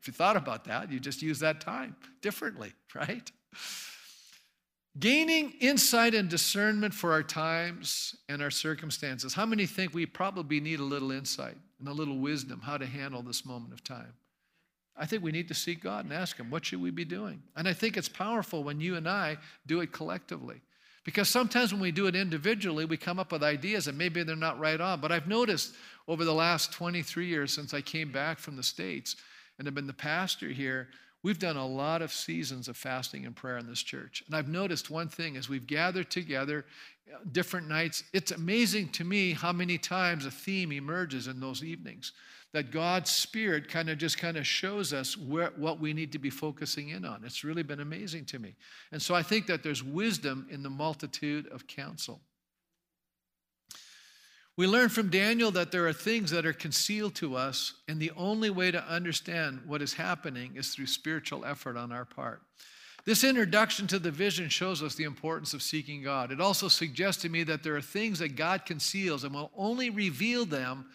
If 0.00 0.06
you 0.06 0.12
thought 0.12 0.36
about 0.36 0.64
that, 0.66 0.92
you 0.92 1.00
just 1.00 1.22
use 1.22 1.40
that 1.40 1.60
time 1.60 1.96
differently, 2.20 2.72
right? 2.94 3.30
Gaining 4.98 5.52
insight 5.60 6.14
and 6.14 6.28
discernment 6.28 6.92
for 6.92 7.12
our 7.12 7.22
times 7.22 8.16
and 8.28 8.42
our 8.42 8.50
circumstances. 8.50 9.34
How 9.34 9.46
many 9.46 9.66
think 9.66 9.94
we 9.94 10.06
probably 10.06 10.60
need 10.60 10.80
a 10.80 10.84
little 10.84 11.10
insight 11.10 11.56
and 11.78 11.88
a 11.88 11.92
little 11.92 12.18
wisdom 12.18 12.60
how 12.60 12.76
to 12.76 12.86
handle 12.86 13.22
this 13.22 13.46
moment 13.46 13.72
of 13.72 13.82
time? 13.82 14.12
I 14.98 15.06
think 15.06 15.22
we 15.22 15.32
need 15.32 15.48
to 15.48 15.54
seek 15.54 15.82
God 15.82 16.04
and 16.04 16.12
ask 16.12 16.36
Him, 16.36 16.50
what 16.50 16.66
should 16.66 16.82
we 16.82 16.90
be 16.90 17.04
doing? 17.04 17.42
And 17.56 17.68
I 17.68 17.72
think 17.72 17.96
it's 17.96 18.08
powerful 18.08 18.64
when 18.64 18.80
you 18.80 18.96
and 18.96 19.08
I 19.08 19.38
do 19.66 19.80
it 19.80 19.92
collectively. 19.92 20.60
Because 21.04 21.28
sometimes 21.28 21.72
when 21.72 21.80
we 21.80 21.92
do 21.92 22.06
it 22.06 22.16
individually, 22.16 22.84
we 22.84 22.96
come 22.96 23.18
up 23.18 23.32
with 23.32 23.42
ideas 23.42 23.86
and 23.88 23.96
maybe 23.96 24.22
they're 24.22 24.36
not 24.36 24.58
right 24.58 24.80
on. 24.80 25.00
But 25.00 25.12
I've 25.12 25.28
noticed 25.28 25.74
over 26.06 26.24
the 26.24 26.34
last 26.34 26.72
23 26.72 27.26
years 27.26 27.52
since 27.52 27.72
I 27.72 27.80
came 27.80 28.12
back 28.12 28.38
from 28.38 28.56
the 28.56 28.62
States 28.62 29.16
and 29.56 29.66
have 29.66 29.74
been 29.74 29.86
the 29.86 29.92
pastor 29.92 30.48
here, 30.48 30.88
we've 31.22 31.38
done 31.38 31.56
a 31.56 31.66
lot 31.66 32.02
of 32.02 32.12
seasons 32.12 32.68
of 32.68 32.76
fasting 32.76 33.24
and 33.24 33.34
prayer 33.34 33.58
in 33.58 33.66
this 33.66 33.82
church. 33.82 34.22
And 34.26 34.36
I've 34.36 34.48
noticed 34.48 34.90
one 34.90 35.08
thing 35.08 35.36
as 35.36 35.48
we've 35.48 35.66
gathered 35.66 36.10
together 36.10 36.66
different 37.32 37.68
nights, 37.68 38.04
it's 38.12 38.32
amazing 38.32 38.90
to 38.90 39.04
me 39.04 39.32
how 39.32 39.52
many 39.52 39.78
times 39.78 40.26
a 40.26 40.30
theme 40.30 40.72
emerges 40.72 41.26
in 41.26 41.40
those 41.40 41.64
evenings. 41.64 42.12
That 42.52 42.70
God's 42.70 43.10
Spirit 43.10 43.68
kind 43.68 43.90
of 43.90 43.98
just 43.98 44.16
kind 44.16 44.36
of 44.36 44.46
shows 44.46 44.92
us 44.94 45.16
where, 45.16 45.52
what 45.56 45.80
we 45.80 45.92
need 45.92 46.12
to 46.12 46.18
be 46.18 46.30
focusing 46.30 46.88
in 46.88 47.04
on. 47.04 47.22
It's 47.24 47.44
really 47.44 47.62
been 47.62 47.80
amazing 47.80 48.24
to 48.26 48.38
me. 48.38 48.54
And 48.90 49.02
so 49.02 49.14
I 49.14 49.22
think 49.22 49.46
that 49.46 49.62
there's 49.62 49.84
wisdom 49.84 50.46
in 50.50 50.62
the 50.62 50.70
multitude 50.70 51.46
of 51.48 51.66
counsel. 51.66 52.20
We 54.56 54.66
learn 54.66 54.88
from 54.88 55.08
Daniel 55.08 55.52
that 55.52 55.70
there 55.70 55.86
are 55.86 55.92
things 55.92 56.32
that 56.32 56.44
are 56.44 56.52
concealed 56.52 57.14
to 57.16 57.36
us, 57.36 57.74
and 57.86 58.00
the 58.00 58.10
only 58.16 58.50
way 58.50 58.72
to 58.72 58.82
understand 58.82 59.60
what 59.66 59.82
is 59.82 59.92
happening 59.92 60.56
is 60.56 60.74
through 60.74 60.86
spiritual 60.86 61.44
effort 61.44 61.76
on 61.76 61.92
our 61.92 62.04
part. 62.04 62.42
This 63.04 63.22
introduction 63.22 63.86
to 63.86 64.00
the 64.00 64.10
vision 64.10 64.48
shows 64.48 64.82
us 64.82 64.96
the 64.96 65.04
importance 65.04 65.54
of 65.54 65.62
seeking 65.62 66.02
God. 66.02 66.32
It 66.32 66.40
also 66.40 66.66
suggests 66.66 67.22
to 67.22 67.28
me 67.28 67.44
that 67.44 67.62
there 67.62 67.76
are 67.76 67.80
things 67.80 68.18
that 68.18 68.34
God 68.34 68.66
conceals 68.66 69.22
and 69.22 69.32
will 69.32 69.52
only 69.56 69.90
reveal 69.90 70.44
them 70.44 70.86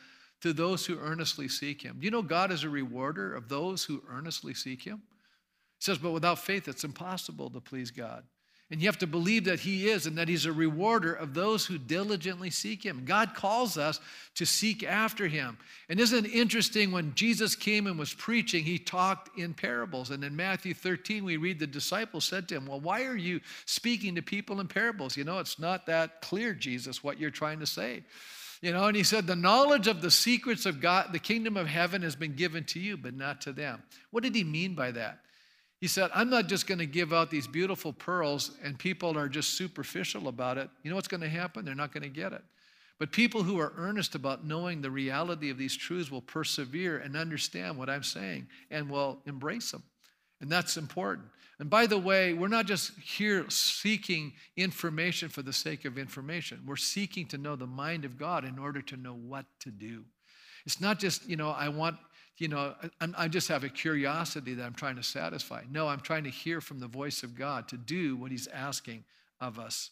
to 0.44 0.52
those 0.52 0.86
who 0.86 1.00
earnestly 1.00 1.48
seek 1.48 1.82
Him. 1.82 1.96
Do 2.00 2.06
you 2.06 2.12
know 2.12 2.22
God 2.22 2.52
is 2.52 2.66
a 2.66 2.70
rewarder 2.70 3.34
of 3.34 3.48
those 3.48 3.86
who 3.86 4.04
earnestly 4.10 4.54
seek 4.54 4.84
Him? 4.84 5.02
He 5.78 5.86
says, 5.86 5.98
but 5.98 6.12
without 6.12 6.38
faith, 6.38 6.68
it's 6.68 6.84
impossible 6.84 7.50
to 7.52 7.62
please 7.62 7.92
God. 7.92 8.24
And 8.70 8.82
you 8.82 8.90
have 8.90 8.98
to 8.98 9.08
believe 9.08 9.46
that 9.46 9.62
He 9.62 9.88
is 9.88 10.06
and 10.06 10.18
that 10.18 10.28
He's 10.28 10.46
a 10.46 10.52
rewarder 10.52 11.14
of 11.14 11.34
those 11.34 11.66
who 11.66 11.78
diligently 11.78 12.50
seek 12.50 12.86
Him. 12.86 13.04
God 13.06 13.36
calls 13.36 13.78
us 13.78 14.02
to 14.36 14.46
seek 14.46 14.84
after 14.84 15.30
Him. 15.30 15.58
And 15.88 15.98
isn't 15.98 16.26
it 16.26 16.34
interesting 16.34 16.92
when 16.92 17.16
Jesus 17.16 17.56
came 17.56 17.88
and 17.88 17.98
was 17.98 18.14
preaching, 18.14 18.66
He 18.66 18.78
talked 18.78 19.40
in 19.40 19.54
parables. 19.54 20.10
And 20.10 20.26
in 20.26 20.36
Matthew 20.36 20.74
13, 20.74 21.24
we 21.24 21.38
read 21.38 21.58
the 21.58 21.68
disciples 21.68 22.26
said 22.26 22.50
to 22.50 22.56
Him, 22.56 22.66
Well, 22.66 22.82
why 22.82 23.06
are 23.06 23.16
you 23.16 23.40
speaking 23.66 24.16
to 24.16 24.22
people 24.22 24.60
in 24.60 24.68
parables? 24.68 25.16
You 25.16 25.24
know, 25.24 25.40
it's 25.40 25.58
not 25.58 25.86
that 25.86 26.20
clear, 26.22 26.54
Jesus, 26.54 27.02
what 27.02 27.18
you're 27.18 27.32
trying 27.32 27.62
to 27.62 27.66
say. 27.66 28.04
You 28.64 28.72
know, 28.72 28.86
and 28.86 28.96
he 28.96 29.04
said, 29.04 29.28
The 29.28 29.36
knowledge 29.36 29.88
of 29.88 30.02
the 30.02 30.10
secrets 30.10 30.66
of 30.66 30.80
God, 30.80 31.10
the 31.12 31.20
kingdom 31.20 31.58
of 31.58 31.68
heaven 31.68 32.02
has 32.02 32.16
been 32.16 32.34
given 32.34 32.64
to 32.68 32.80
you, 32.80 32.96
but 32.96 33.14
not 33.14 33.42
to 33.42 33.52
them. 33.52 33.84
What 34.10 34.24
did 34.24 34.34
he 34.34 34.46
mean 34.46 34.74
by 34.74 34.92
that? 34.92 35.20
He 35.82 35.88
said, 35.90 36.10
I'm 36.16 36.30
not 36.30 36.48
just 36.48 36.66
going 36.66 36.80
to 36.80 36.86
give 36.86 37.12
out 37.12 37.30
these 37.30 37.46
beautiful 37.46 37.92
pearls 37.92 38.52
and 38.64 38.80
people 38.80 39.18
are 39.18 39.28
just 39.28 39.56
superficial 39.56 40.30
about 40.30 40.58
it. 40.58 40.70
You 40.82 40.90
know 40.90 40.96
what's 40.96 41.10
going 41.10 41.20
to 41.20 41.30
happen? 41.30 41.66
They're 41.66 41.76
not 41.76 41.92
going 41.92 42.04
to 42.04 42.10
get 42.10 42.32
it. 42.32 42.42
But 43.00 43.12
people 43.12 43.44
who 43.44 43.60
are 43.60 43.74
earnest 43.76 44.16
about 44.16 44.46
knowing 44.46 44.82
the 44.82 44.90
reality 44.90 45.50
of 45.50 45.58
these 45.58 45.76
truths 45.76 46.10
will 46.10 46.22
persevere 46.22 47.00
and 47.00 47.18
understand 47.18 47.78
what 47.78 47.90
I'm 47.90 48.04
saying 48.04 48.48
and 48.72 48.90
will 48.90 49.20
embrace 49.26 49.72
them. 49.72 49.84
And 50.44 50.52
that's 50.52 50.76
important. 50.76 51.26
And 51.58 51.70
by 51.70 51.88
the 51.88 51.98
way, 51.98 52.34
we're 52.34 52.50
not 52.50 52.66
just 52.66 52.92
here 53.00 53.50
seeking 53.50 54.34
information 54.58 55.30
for 55.30 55.42
the 55.42 55.54
sake 55.54 55.86
of 55.86 55.98
information. 55.98 56.62
We're 56.66 56.76
seeking 56.76 57.28
to 57.28 57.38
know 57.38 57.56
the 57.56 57.66
mind 57.66 58.04
of 58.04 58.20
God 58.20 58.44
in 58.44 58.60
order 58.60 58.82
to 58.82 58.98
know 58.98 59.14
what 59.14 59.46
to 59.62 59.72
do. 59.72 60.04
It's 60.66 60.82
not 60.82 61.00
just, 61.00 61.30
you 61.30 61.38
know, 61.38 61.50
I 61.50 61.70
want 61.70 61.96
you 62.40 62.48
know, 62.48 62.74
I, 63.00 63.08
I 63.16 63.28
just 63.28 63.48
have 63.48 63.64
a 63.64 63.70
curiosity 63.70 64.56
that 64.56 64.66
I'm 64.66 64.74
trying 64.74 64.96
to 64.96 65.04
satisfy. 65.04 65.62
No, 65.72 65.88
I'm 65.88 66.00
trying 66.00 66.24
to 66.24 66.30
hear 66.30 66.62
from 66.62 66.80
the 66.80 66.88
voice 66.88 67.22
of 67.22 67.36
God 67.36 67.70
to 67.70 67.78
do 67.78 68.18
what 68.18 68.32
He's 68.32 68.48
asking 68.48 69.06
of 69.40 69.60
us. 69.60 69.92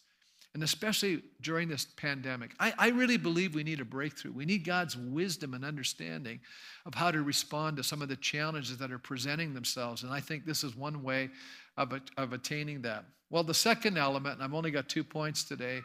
And 0.54 0.62
especially 0.62 1.22
during 1.40 1.68
this 1.68 1.86
pandemic. 1.96 2.54
I, 2.60 2.74
I, 2.78 2.88
really 2.90 3.16
believe 3.16 3.54
we 3.54 3.64
need 3.64 3.80
a 3.80 3.86
breakthrough. 3.86 4.32
We 4.32 4.44
need 4.44 4.64
God's 4.64 4.96
wisdom 4.96 5.54
and 5.54 5.64
understanding 5.64 6.40
of 6.84 6.94
how 6.94 7.10
to 7.10 7.22
respond 7.22 7.78
to 7.78 7.82
some 7.82 8.02
of 8.02 8.08
the 8.08 8.16
challenges 8.16 8.76
that 8.78 8.92
are 8.92 8.98
presenting 8.98 9.54
themselves. 9.54 10.02
And 10.02 10.12
I 10.12 10.20
think 10.20 10.44
this 10.44 10.62
is 10.62 10.76
one 10.76 11.02
way 11.02 11.30
of, 11.78 11.94
of 12.18 12.32
attaining 12.34 12.82
that. 12.82 13.06
Well, 13.30 13.44
the 13.44 13.54
second 13.54 13.96
element, 13.96 14.34
and 14.34 14.44
I've 14.44 14.52
only 14.52 14.70
got 14.70 14.90
two 14.90 15.04
points 15.04 15.42
today, 15.42 15.80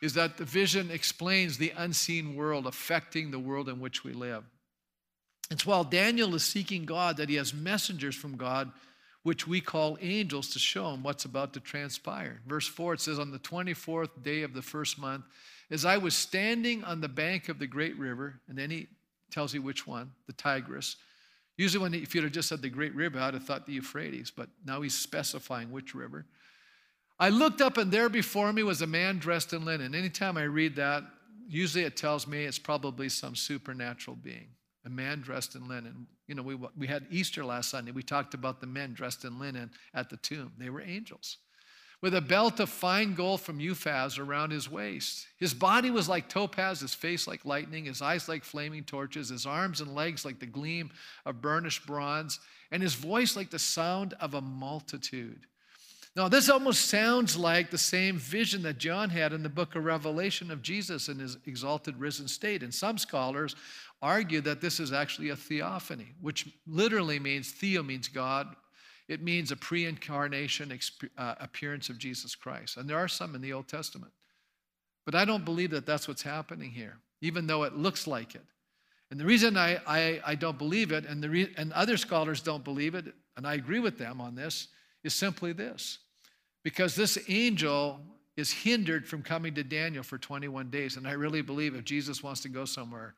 is 0.00 0.14
that 0.14 0.36
the 0.36 0.44
vision 0.44 0.90
explains 0.90 1.58
the 1.58 1.72
unseen 1.76 2.36
world 2.36 2.66
affecting 2.66 3.30
the 3.30 3.38
world 3.38 3.68
in 3.68 3.80
which 3.80 4.04
we 4.04 4.12
live. 4.12 4.44
It's 5.50 5.66
while 5.66 5.84
Daniel 5.84 6.34
is 6.36 6.44
seeking 6.44 6.84
God 6.84 7.16
that 7.16 7.28
he 7.28 7.34
has 7.34 7.52
messengers 7.52 8.14
from 8.14 8.36
God 8.36 8.70
which 9.22 9.46
we 9.46 9.60
call 9.60 9.98
angels, 10.00 10.48
to 10.48 10.58
show 10.58 10.90
him 10.90 11.02
what's 11.02 11.24
about 11.24 11.52
to 11.54 11.60
transpire. 11.60 12.40
Verse 12.46 12.66
4, 12.66 12.94
it 12.94 13.00
says, 13.00 13.18
On 13.18 13.30
the 13.30 13.38
24th 13.38 14.22
day 14.22 14.42
of 14.42 14.52
the 14.52 14.62
first 14.62 14.98
month, 14.98 15.24
as 15.70 15.84
I 15.84 15.96
was 15.96 16.14
standing 16.14 16.82
on 16.84 17.00
the 17.00 17.08
bank 17.08 17.48
of 17.48 17.58
the 17.58 17.66
great 17.66 17.96
river, 17.98 18.40
and 18.48 18.58
then 18.58 18.70
he 18.70 18.88
tells 19.30 19.54
you 19.54 19.62
which 19.62 19.86
one, 19.86 20.10
the 20.26 20.32
Tigris. 20.32 20.96
Usually, 21.56 21.82
when 21.82 21.92
he, 21.92 22.00
if 22.00 22.14
you'd 22.14 22.24
have 22.24 22.32
just 22.32 22.48
said 22.48 22.62
the 22.62 22.68
great 22.68 22.94
river, 22.94 23.18
I'd 23.18 23.34
have 23.34 23.44
thought 23.44 23.66
the 23.66 23.72
Euphrates, 23.72 24.30
but 24.30 24.48
now 24.66 24.82
he's 24.82 24.94
specifying 24.94 25.70
which 25.70 25.94
river. 25.94 26.26
I 27.18 27.28
looked 27.28 27.60
up, 27.60 27.76
and 27.76 27.92
there 27.92 28.08
before 28.08 28.52
me 28.52 28.64
was 28.64 28.82
a 28.82 28.86
man 28.86 29.18
dressed 29.18 29.52
in 29.52 29.64
linen. 29.64 29.94
Anytime 29.94 30.36
I 30.36 30.42
read 30.42 30.76
that, 30.76 31.04
usually 31.46 31.84
it 31.84 31.96
tells 31.96 32.26
me 32.26 32.44
it's 32.44 32.58
probably 32.58 33.08
some 33.08 33.36
supernatural 33.36 34.16
being 34.16 34.48
a 34.84 34.90
man 34.90 35.20
dressed 35.20 35.54
in 35.54 35.68
linen. 35.68 36.06
You 36.32 36.36
know, 36.36 36.42
we, 36.44 36.56
we 36.78 36.86
had 36.86 37.04
Easter 37.10 37.44
last 37.44 37.68
Sunday. 37.68 37.92
We 37.92 38.02
talked 38.02 38.32
about 38.32 38.58
the 38.58 38.66
men 38.66 38.94
dressed 38.94 39.26
in 39.26 39.38
linen 39.38 39.70
at 39.92 40.08
the 40.08 40.16
tomb. 40.16 40.50
They 40.56 40.70
were 40.70 40.80
angels. 40.80 41.36
With 42.00 42.14
a 42.14 42.22
belt 42.22 42.58
of 42.58 42.70
fine 42.70 43.12
gold 43.12 43.42
from 43.42 43.58
Uphaz 43.58 44.18
around 44.18 44.50
his 44.50 44.70
waist. 44.70 45.26
His 45.36 45.52
body 45.52 45.90
was 45.90 46.08
like 46.08 46.30
topaz, 46.30 46.80
his 46.80 46.94
face 46.94 47.28
like 47.28 47.44
lightning, 47.44 47.84
his 47.84 48.00
eyes 48.00 48.30
like 48.30 48.44
flaming 48.44 48.82
torches, 48.82 49.28
his 49.28 49.44
arms 49.44 49.82
and 49.82 49.94
legs 49.94 50.24
like 50.24 50.40
the 50.40 50.46
gleam 50.46 50.90
of 51.26 51.42
burnished 51.42 51.86
bronze, 51.86 52.40
and 52.70 52.82
his 52.82 52.94
voice 52.94 53.36
like 53.36 53.50
the 53.50 53.58
sound 53.58 54.14
of 54.18 54.32
a 54.32 54.40
multitude. 54.40 55.44
Now, 56.16 56.28
this 56.28 56.48
almost 56.48 56.86
sounds 56.86 57.36
like 57.36 57.70
the 57.70 57.76
same 57.76 58.16
vision 58.16 58.62
that 58.62 58.78
John 58.78 59.10
had 59.10 59.34
in 59.34 59.42
the 59.42 59.48
book 59.50 59.76
of 59.76 59.84
Revelation 59.84 60.50
of 60.50 60.62
Jesus 60.62 61.08
in 61.08 61.18
his 61.18 61.36
exalted 61.46 61.98
risen 61.98 62.26
state. 62.26 62.62
And 62.62 62.72
some 62.72 62.98
scholars 62.98 63.54
argue 64.02 64.40
that 64.42 64.60
this 64.60 64.80
is 64.80 64.92
actually 64.92 65.30
a 65.30 65.36
theophany, 65.36 66.08
which 66.20 66.48
literally 66.66 67.18
means 67.18 67.52
theo 67.52 67.82
means 67.82 68.08
God. 68.08 68.54
It 69.08 69.22
means 69.22 69.52
a 69.52 69.56
pre 69.56 69.86
incarnation 69.86 70.76
uh, 71.16 71.34
appearance 71.40 71.88
of 71.88 71.98
Jesus 71.98 72.34
Christ. 72.34 72.76
And 72.76 72.88
there 72.88 72.98
are 72.98 73.08
some 73.08 73.34
in 73.34 73.40
the 73.40 73.52
Old 73.52 73.68
Testament. 73.68 74.12
But 75.04 75.14
I 75.14 75.24
don't 75.24 75.44
believe 75.44 75.70
that 75.70 75.86
that's 75.86 76.06
what's 76.06 76.22
happening 76.22 76.70
here, 76.70 76.98
even 77.20 77.46
though 77.46 77.64
it 77.64 77.76
looks 77.76 78.06
like 78.06 78.34
it. 78.34 78.44
And 79.10 79.20
the 79.20 79.24
reason 79.24 79.56
I, 79.56 79.78
I, 79.86 80.20
I 80.24 80.34
don't 80.34 80.56
believe 80.56 80.90
it, 80.92 81.04
and, 81.04 81.22
the 81.22 81.28
re- 81.28 81.54
and 81.56 81.72
other 81.72 81.96
scholars 81.96 82.40
don't 82.40 82.64
believe 82.64 82.94
it, 82.94 83.06
and 83.36 83.46
I 83.46 83.54
agree 83.54 83.80
with 83.80 83.98
them 83.98 84.20
on 84.20 84.34
this, 84.34 84.68
is 85.04 85.14
simply 85.14 85.52
this. 85.52 85.98
Because 86.62 86.94
this 86.94 87.18
angel 87.28 88.00
is 88.36 88.52
hindered 88.52 89.06
from 89.06 89.22
coming 89.22 89.54
to 89.54 89.64
Daniel 89.64 90.02
for 90.02 90.16
21 90.16 90.70
days. 90.70 90.96
And 90.96 91.06
I 91.06 91.12
really 91.12 91.42
believe 91.42 91.74
if 91.74 91.84
Jesus 91.84 92.22
wants 92.22 92.40
to 92.42 92.48
go 92.48 92.64
somewhere, 92.64 93.14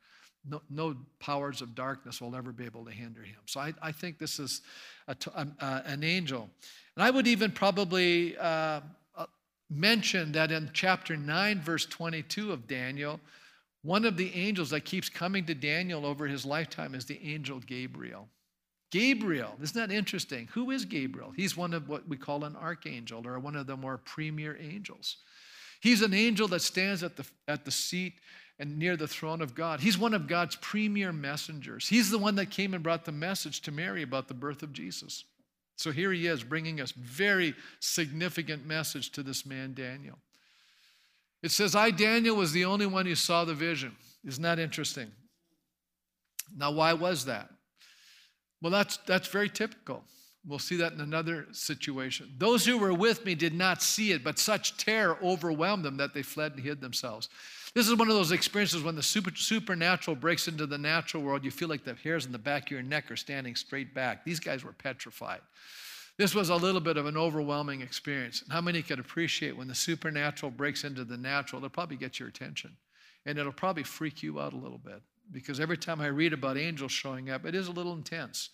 no, 0.48 0.62
no, 0.70 0.96
powers 1.20 1.62
of 1.62 1.74
darkness 1.74 2.20
will 2.20 2.36
ever 2.36 2.52
be 2.52 2.64
able 2.64 2.84
to 2.84 2.90
hinder 2.90 3.22
him. 3.22 3.38
So 3.46 3.60
I, 3.60 3.72
I 3.82 3.92
think 3.92 4.18
this 4.18 4.38
is 4.38 4.62
a, 5.08 5.16
um, 5.34 5.54
uh, 5.60 5.80
an 5.86 6.04
angel. 6.04 6.48
And 6.96 7.04
I 7.04 7.10
would 7.10 7.26
even 7.26 7.50
probably 7.50 8.36
uh, 8.36 8.80
uh, 9.16 9.26
mention 9.70 10.32
that 10.32 10.52
in 10.52 10.70
chapter 10.72 11.16
9, 11.16 11.60
verse 11.60 11.86
22 11.86 12.52
of 12.52 12.66
Daniel, 12.66 13.20
one 13.82 14.04
of 14.04 14.16
the 14.16 14.34
angels 14.34 14.70
that 14.70 14.84
keeps 14.84 15.08
coming 15.08 15.44
to 15.46 15.54
Daniel 15.54 16.06
over 16.06 16.26
his 16.26 16.46
lifetime 16.46 16.94
is 16.94 17.04
the 17.04 17.20
angel 17.22 17.60
Gabriel. 17.60 18.28
Gabriel, 18.90 19.56
isn't 19.60 19.76
that 19.76 19.94
interesting? 19.94 20.48
Who 20.52 20.70
is 20.70 20.84
Gabriel? 20.84 21.32
He's 21.34 21.56
one 21.56 21.74
of 21.74 21.88
what 21.88 22.08
we 22.08 22.16
call 22.16 22.44
an 22.44 22.54
archangel 22.56 23.26
or 23.26 23.38
one 23.38 23.56
of 23.56 23.66
the 23.66 23.76
more 23.76 23.98
premier 23.98 24.56
angels. 24.60 25.16
He's 25.80 26.00
an 26.00 26.14
angel 26.14 26.48
that 26.48 26.62
stands 26.62 27.02
at 27.02 27.16
the, 27.16 27.26
at 27.46 27.64
the 27.64 27.70
seat 27.70 28.14
and 28.58 28.78
near 28.78 28.96
the 28.96 29.08
throne 29.08 29.40
of 29.40 29.54
God. 29.54 29.80
He's 29.80 29.98
one 29.98 30.14
of 30.14 30.28
God's 30.28 30.56
premier 30.56 31.12
messengers. 31.12 31.88
He's 31.88 32.10
the 32.10 32.18
one 32.18 32.36
that 32.36 32.50
came 32.50 32.74
and 32.74 32.82
brought 32.82 33.04
the 33.04 33.12
message 33.12 33.60
to 33.62 33.72
Mary 33.72 34.02
about 34.02 34.28
the 34.28 34.34
birth 34.34 34.62
of 34.62 34.72
Jesus. 34.72 35.24
So 35.76 35.90
here 35.90 36.12
he 36.12 36.26
is 36.26 36.44
bringing 36.44 36.80
us 36.80 36.92
very 36.92 37.54
significant 37.80 38.64
message 38.64 39.10
to 39.12 39.22
this 39.22 39.44
man 39.44 39.74
Daniel. 39.74 40.18
It 41.42 41.50
says, 41.50 41.74
I, 41.74 41.90
Daniel, 41.90 42.36
was 42.36 42.52
the 42.52 42.64
only 42.64 42.86
one 42.86 43.06
who 43.06 43.14
saw 43.14 43.44
the 43.44 43.54
vision. 43.54 43.96
Isn't 44.24 44.42
that 44.44 44.58
interesting? 44.58 45.10
Now, 46.56 46.70
why 46.70 46.92
was 46.92 47.24
that? 47.26 47.50
Well, 48.62 48.70
that's, 48.70 48.96
that's 48.98 49.28
very 49.28 49.50
typical. 49.50 50.04
We'll 50.46 50.58
see 50.58 50.76
that 50.76 50.92
in 50.92 51.00
another 51.00 51.46
situation. 51.52 52.32
Those 52.38 52.64
who 52.64 52.78
were 52.78 52.94
with 52.94 53.24
me 53.24 53.34
did 53.34 53.54
not 53.54 53.82
see 53.82 54.12
it, 54.12 54.22
but 54.22 54.38
such 54.38 54.76
terror 54.76 55.18
overwhelmed 55.22 55.84
them 55.84 55.96
that 55.96 56.14
they 56.14 56.22
fled 56.22 56.52
and 56.52 56.60
hid 56.60 56.80
themselves. 56.80 57.28
This 57.74 57.88
is 57.88 57.96
one 57.96 58.08
of 58.08 58.14
those 58.14 58.30
experiences 58.30 58.84
when 58.84 58.94
the 58.94 59.02
super, 59.02 59.32
supernatural 59.34 60.14
breaks 60.14 60.46
into 60.46 60.64
the 60.64 60.78
natural 60.78 61.24
world. 61.24 61.44
You 61.44 61.50
feel 61.50 61.68
like 61.68 61.84
the 61.84 61.94
hairs 61.94 62.24
in 62.24 62.30
the 62.30 62.38
back 62.38 62.66
of 62.66 62.70
your 62.70 62.82
neck 62.82 63.10
are 63.10 63.16
standing 63.16 63.56
straight 63.56 63.92
back. 63.92 64.24
These 64.24 64.38
guys 64.38 64.62
were 64.62 64.72
petrified. 64.72 65.40
This 66.16 66.36
was 66.36 66.50
a 66.50 66.56
little 66.56 66.80
bit 66.80 66.96
of 66.96 67.06
an 67.06 67.16
overwhelming 67.16 67.80
experience. 67.80 68.44
How 68.48 68.60
many 68.60 68.80
could 68.80 69.00
appreciate 69.00 69.56
when 69.56 69.66
the 69.66 69.74
supernatural 69.74 70.52
breaks 70.52 70.84
into 70.84 71.04
the 71.04 71.16
natural? 71.16 71.58
It'll 71.58 71.70
probably 71.70 71.96
get 71.96 72.20
your 72.20 72.28
attention. 72.28 72.76
And 73.26 73.38
it'll 73.38 73.52
probably 73.52 73.82
freak 73.82 74.22
you 74.22 74.38
out 74.38 74.52
a 74.52 74.56
little 74.56 74.78
bit. 74.78 75.02
Because 75.32 75.58
every 75.58 75.78
time 75.78 76.00
I 76.00 76.06
read 76.06 76.32
about 76.32 76.56
angels 76.56 76.92
showing 76.92 77.30
up, 77.30 77.44
it 77.44 77.56
is 77.56 77.66
a 77.66 77.72
little 77.72 77.94
intense. 77.94 78.50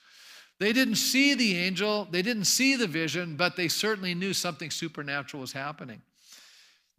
They 0.58 0.72
didn't 0.72 0.96
see 0.96 1.34
the 1.34 1.56
angel, 1.56 2.06
they 2.10 2.22
didn't 2.22 2.44
see 2.44 2.76
the 2.76 2.86
vision, 2.86 3.36
but 3.36 3.56
they 3.56 3.68
certainly 3.68 4.14
knew 4.14 4.32
something 4.32 4.70
supernatural 4.70 5.40
was 5.40 5.52
happening. 5.52 6.00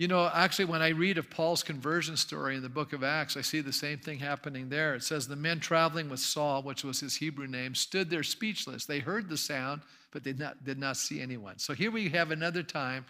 You 0.02 0.08
know, 0.08 0.32
actually, 0.34 0.66
when 0.66 0.82
I 0.82 0.88
read 0.88 1.20
of 1.20 1.30
Paul's 1.30 1.62
conversion 1.62 2.18
story 2.18 2.56
in 2.56 2.64
the 2.64 2.70
book 2.70 2.92
of 2.92 3.04
Acts, 3.04 3.38
I 3.38 3.42
see 3.42 3.62
the 3.62 3.72
same 3.72 4.00
thing 4.00 4.18
happening 4.18 4.68
there. 4.68 4.96
It 4.96 5.04
says, 5.04 5.28
The 5.28 5.36
men 5.36 5.60
traveling 5.60 6.10
with 6.10 6.20
Saul, 6.20 6.64
which 6.64 6.84
was 6.84 7.00
his 7.00 7.16
Hebrew 7.16 7.46
name, 7.46 7.76
stood 7.76 8.10
there 8.10 8.24
speechless. 8.24 8.88
They 8.88 8.98
heard 8.98 9.30
the 9.30 9.38
sound, 9.38 9.84
but 10.10 10.24
they 10.24 10.32
did 10.32 10.40
not, 10.40 10.64
did 10.64 10.80
not 10.80 10.98
see 10.98 11.22
anyone. 11.22 11.60
So 11.60 11.76
here 11.76 11.92
we 11.92 12.10
have 12.10 12.32
another 12.32 12.64
time 12.64 13.06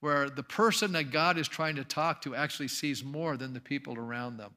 where 0.00 0.28
the 0.28 0.42
person 0.42 0.92
that 0.92 1.10
God 1.10 1.38
is 1.38 1.48
trying 1.48 1.76
to 1.76 1.84
talk 1.84 2.20
to 2.20 2.34
actually 2.34 2.68
sees 2.68 3.02
more 3.02 3.38
than 3.38 3.54
the 3.54 3.60
people 3.60 3.96
around 3.96 4.36
them. 4.36 4.50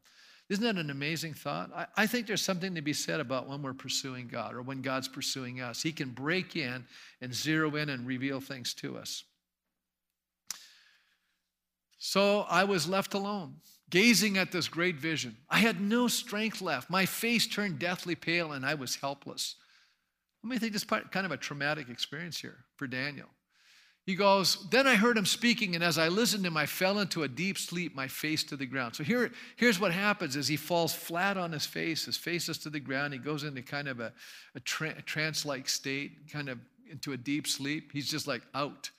Isn't 0.49 0.65
that 0.65 0.75
an 0.75 0.89
amazing 0.89 1.35
thought? 1.35 1.71
I, 1.73 1.85
I, 1.95 2.05
think 2.05 2.27
there's 2.27 2.41
something 2.41 2.75
to 2.75 2.81
be 2.81 2.91
said 2.91 3.21
about 3.21 3.47
when 3.47 3.61
we're 3.61 3.71
pursuing 3.71 4.27
God 4.27 4.55
or 4.55 4.61
when 4.61 4.81
God's 4.81 5.07
pursuing 5.07 5.61
us. 5.61 5.83
He 5.83 5.93
can 5.93 6.09
break 6.09 6.57
in 6.57 6.85
and 7.21 7.33
zero 7.33 7.73
in 7.77 7.87
and 7.87 8.05
reveal 8.05 8.41
things 8.41 8.73
to 8.73 8.97
us. 8.97 9.23
So 11.97 12.41
I 12.49 12.63
was 12.63 12.87
left 12.87 13.13
alone, 13.13 13.55
gazing 13.89 14.37
at 14.37 14.51
this 14.51 14.67
great 14.67 14.97
vision. 14.97 15.35
I 15.49 15.59
had 15.59 15.81
no 15.81 16.07
strength 16.07 16.61
left. 16.61 16.89
My 16.89 17.05
face 17.05 17.47
turned 17.47 17.79
deathly 17.79 18.15
pale, 18.15 18.51
and 18.51 18.65
I 18.65 18.75
was 18.75 18.95
helpless. 18.95 19.55
Let 20.43 20.51
me 20.51 20.59
think 20.59 20.73
this 20.73 20.83
part, 20.83 21.11
kind 21.11 21.25
of 21.25 21.31
a 21.31 21.37
traumatic 21.37 21.89
experience 21.89 22.39
here 22.39 22.57
for 22.75 22.87
Daniel. 22.87 23.27
He 24.05 24.15
goes, 24.15 24.65
Then 24.69 24.87
I 24.87 24.95
heard 24.95 25.17
him 25.17 25.25
speaking, 25.25 25.75
and 25.75 25.83
as 25.83 25.97
I 25.97 26.07
listened 26.07 26.43
to 26.43 26.47
him, 26.47 26.55
I 26.55 26.65
fell 26.65 26.99
into 26.99 27.23
a 27.23 27.27
deep 27.27 27.57
sleep, 27.57 27.93
my 27.93 28.07
face 28.07 28.41
to 28.45 28.55
the 28.55 28.65
ground. 28.65 28.95
So 28.95 29.03
here, 29.03 29.31
here's 29.57 29.81
what 29.81 29.91
happens 29.91 30.37
is 30.37 30.47
he 30.47 30.55
falls 30.55 30.93
flat 30.93 31.35
on 31.35 31.51
his 31.51 31.65
face, 31.65 32.05
his 32.05 32.15
face 32.15 32.47
is 32.47 32.57
to 32.59 32.69
the 32.69 32.79
ground. 32.79 33.11
He 33.11 33.19
goes 33.19 33.43
into 33.43 33.61
kind 33.61 33.89
of 33.89 33.99
a, 33.99 34.13
a, 34.55 34.61
tra- 34.61 34.95
a 34.97 35.01
trance-like 35.01 35.67
state, 35.67 36.31
kind 36.31 36.47
of 36.47 36.59
into 36.89 37.11
a 37.11 37.17
deep 37.17 37.47
sleep. 37.47 37.91
He's 37.91 38.09
just 38.09 38.27
like 38.27 38.43
out. 38.55 38.89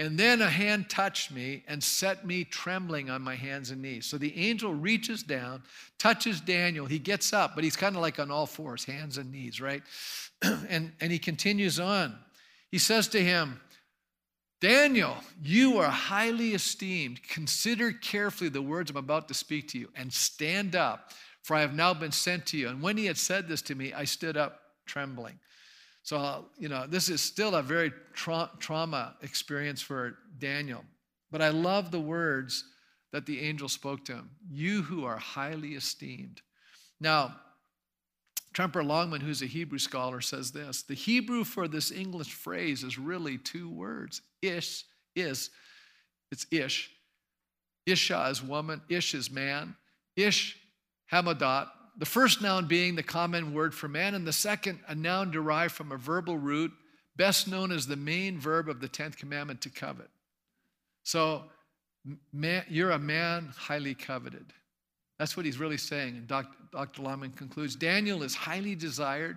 And 0.00 0.16
then 0.16 0.40
a 0.40 0.48
hand 0.48 0.88
touched 0.88 1.30
me 1.30 1.62
and 1.68 1.84
set 1.84 2.26
me 2.26 2.44
trembling 2.44 3.10
on 3.10 3.20
my 3.20 3.34
hands 3.34 3.70
and 3.70 3.82
knees. 3.82 4.06
So 4.06 4.16
the 4.16 4.34
angel 4.34 4.72
reaches 4.72 5.22
down, 5.22 5.62
touches 5.98 6.40
Daniel. 6.40 6.86
He 6.86 6.98
gets 6.98 7.34
up, 7.34 7.54
but 7.54 7.64
he's 7.64 7.76
kind 7.76 7.94
of 7.94 8.00
like 8.00 8.18
on 8.18 8.30
all 8.30 8.46
fours, 8.46 8.82
hands 8.82 9.18
and 9.18 9.30
knees, 9.30 9.60
right? 9.60 9.82
and, 10.42 10.92
and 11.02 11.12
he 11.12 11.18
continues 11.18 11.78
on. 11.78 12.16
He 12.70 12.78
says 12.78 13.08
to 13.08 13.22
him, 13.22 13.60
Daniel, 14.62 15.16
you 15.42 15.76
are 15.76 15.90
highly 15.90 16.54
esteemed. 16.54 17.22
Consider 17.22 17.92
carefully 17.92 18.48
the 18.48 18.62
words 18.62 18.90
I'm 18.90 18.96
about 18.96 19.28
to 19.28 19.34
speak 19.34 19.68
to 19.68 19.78
you 19.78 19.90
and 19.94 20.10
stand 20.10 20.74
up, 20.74 21.12
for 21.42 21.56
I 21.56 21.60
have 21.60 21.74
now 21.74 21.92
been 21.92 22.12
sent 22.12 22.46
to 22.46 22.56
you. 22.56 22.68
And 22.68 22.80
when 22.80 22.96
he 22.96 23.04
had 23.04 23.18
said 23.18 23.48
this 23.48 23.60
to 23.62 23.74
me, 23.74 23.92
I 23.92 24.04
stood 24.04 24.38
up 24.38 24.62
trembling. 24.86 25.38
So, 26.02 26.46
you 26.58 26.68
know, 26.68 26.86
this 26.86 27.08
is 27.08 27.20
still 27.20 27.54
a 27.54 27.62
very 27.62 27.92
tra- 28.14 28.50
trauma 28.58 29.14
experience 29.22 29.82
for 29.82 30.16
Daniel. 30.38 30.84
But 31.30 31.42
I 31.42 31.50
love 31.50 31.90
the 31.90 32.00
words 32.00 32.64
that 33.12 33.26
the 33.26 33.40
angel 33.40 33.68
spoke 33.68 34.04
to 34.06 34.14
him 34.14 34.30
You 34.50 34.82
who 34.82 35.04
are 35.04 35.18
highly 35.18 35.74
esteemed. 35.74 36.40
Now, 37.00 37.36
Tremper 38.52 38.84
Longman, 38.84 39.20
who's 39.20 39.42
a 39.42 39.46
Hebrew 39.46 39.78
scholar, 39.78 40.20
says 40.20 40.50
this 40.50 40.82
The 40.82 40.94
Hebrew 40.94 41.44
for 41.44 41.68
this 41.68 41.92
English 41.92 42.32
phrase 42.32 42.82
is 42.82 42.98
really 42.98 43.38
two 43.38 43.70
words 43.70 44.22
ish, 44.42 44.84
is, 45.14 45.50
it's 46.32 46.46
ish, 46.50 46.90
Isha 47.86 48.28
is 48.30 48.42
woman, 48.42 48.80
Ish 48.88 49.14
is 49.14 49.30
man, 49.30 49.76
Ish, 50.16 50.58
Hamadot, 51.12 51.68
the 52.00 52.06
first 52.06 52.40
noun 52.40 52.66
being 52.66 52.96
the 52.96 53.02
common 53.02 53.52
word 53.52 53.74
for 53.74 53.86
man, 53.86 54.14
and 54.14 54.26
the 54.26 54.32
second, 54.32 54.80
a 54.88 54.94
noun 54.94 55.30
derived 55.30 55.74
from 55.74 55.92
a 55.92 55.98
verbal 55.98 56.38
root, 56.38 56.72
best 57.14 57.46
known 57.46 57.70
as 57.70 57.86
the 57.86 57.94
main 57.94 58.40
verb 58.40 58.70
of 58.70 58.80
the 58.80 58.88
10th 58.88 59.18
commandment 59.18 59.60
to 59.60 59.68
covet. 59.68 60.08
So, 61.02 61.44
man, 62.32 62.64
you're 62.70 62.92
a 62.92 62.98
man 62.98 63.52
highly 63.54 63.94
coveted. 63.94 64.46
That's 65.18 65.36
what 65.36 65.44
he's 65.44 65.58
really 65.58 65.76
saying. 65.76 66.16
And 66.16 66.26
Dr. 66.26 66.56
Dr. 66.72 67.02
Longman 67.02 67.32
concludes 67.32 67.76
Daniel 67.76 68.22
is 68.22 68.34
highly 68.34 68.74
desired. 68.74 69.36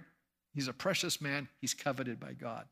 He's 0.53 0.69
a 0.69 0.73
precious 0.73 1.19
man. 1.19 1.49
He's 1.59 1.73
coveted 1.73 2.17
by 2.17 2.31
God. 2.31 2.65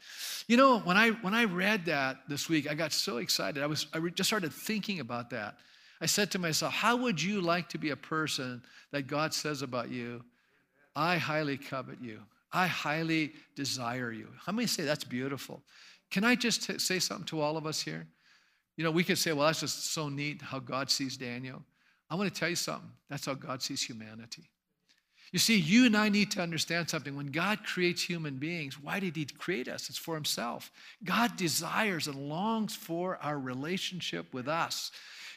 You 0.48 0.56
know, 0.56 0.80
when 0.80 0.96
I 0.96 1.10
when 1.10 1.34
I 1.34 1.44
read 1.44 1.86
that 1.88 2.20
this 2.30 2.48
week, 2.48 2.72
I 2.72 2.76
got 2.76 2.94
so 2.94 3.18
excited. 3.18 3.62
I 3.62 3.66
was 3.66 3.88
I 3.94 4.00
just 4.00 4.30
started 4.30 4.54
thinking 4.54 5.02
about 5.02 5.32
that. 5.32 5.58
I 6.02 6.08
said 6.08 6.32
to 6.32 6.40
myself, 6.40 6.74
how 6.74 6.98
would 6.98 7.22
you 7.22 7.42
like 7.42 7.70
to 7.70 7.78
be 7.78 7.92
a 7.92 7.96
person 7.96 8.62
that 8.92 9.08
God 9.08 9.34
says 9.34 9.62
about 9.62 9.90
you, 9.90 10.24
I 10.96 11.18
highly 11.18 11.58
covet 11.58 12.02
you. 12.02 12.20
I 12.52 12.68
highly 12.68 13.32
desire 13.56 14.12
you. 14.12 14.28
How 14.46 14.52
many 14.52 14.68
say 14.68 14.84
that's 14.84 15.06
beautiful? 15.06 15.62
Can 16.10 16.24
I 16.24 16.36
just 16.36 16.64
t- 16.64 16.80
say 16.80 17.00
something 17.00 17.26
to 17.28 17.40
all 17.40 17.56
of 17.56 17.66
us 17.66 17.82
here? 17.82 18.06
You 18.76 18.84
know, 18.84 18.92
we 18.92 19.04
could 19.04 19.18
say, 19.18 19.32
well, 19.32 19.46
that's 19.46 19.62
just 19.62 19.94
so 19.94 20.10
neat 20.10 20.42
how 20.42 20.60
God 20.60 20.90
sees 20.90 21.16
Daniel. 21.16 21.64
I 22.10 22.16
want 22.16 22.34
to 22.34 22.38
tell 22.38 22.50
you 22.50 22.56
something. 22.56 22.90
That's 23.10 23.26
how 23.26 23.36
God 23.36 23.62
sees 23.62 23.82
humanity. 23.82 24.50
You 25.32 25.40
see, 25.40 25.58
you 25.58 25.86
and 25.86 25.96
I 25.96 26.10
need 26.10 26.30
to 26.32 26.42
understand 26.42 26.90
something. 26.90 27.16
When 27.16 27.28
God 27.28 27.64
creates 27.64 28.04
human 28.04 28.36
beings, 28.36 28.78
why 28.78 29.00
did 29.00 29.16
He 29.16 29.26
create 29.26 29.70
us? 29.70 29.88
It's 29.88 29.98
for 29.98 30.16
Himself. 30.16 30.72
God 31.06 31.38
desires 31.38 32.08
and 32.08 32.28
longs 32.28 32.76
for 32.76 33.18
our 33.22 33.40
relationship 33.40 34.34
with 34.34 34.50
us. 34.50 34.92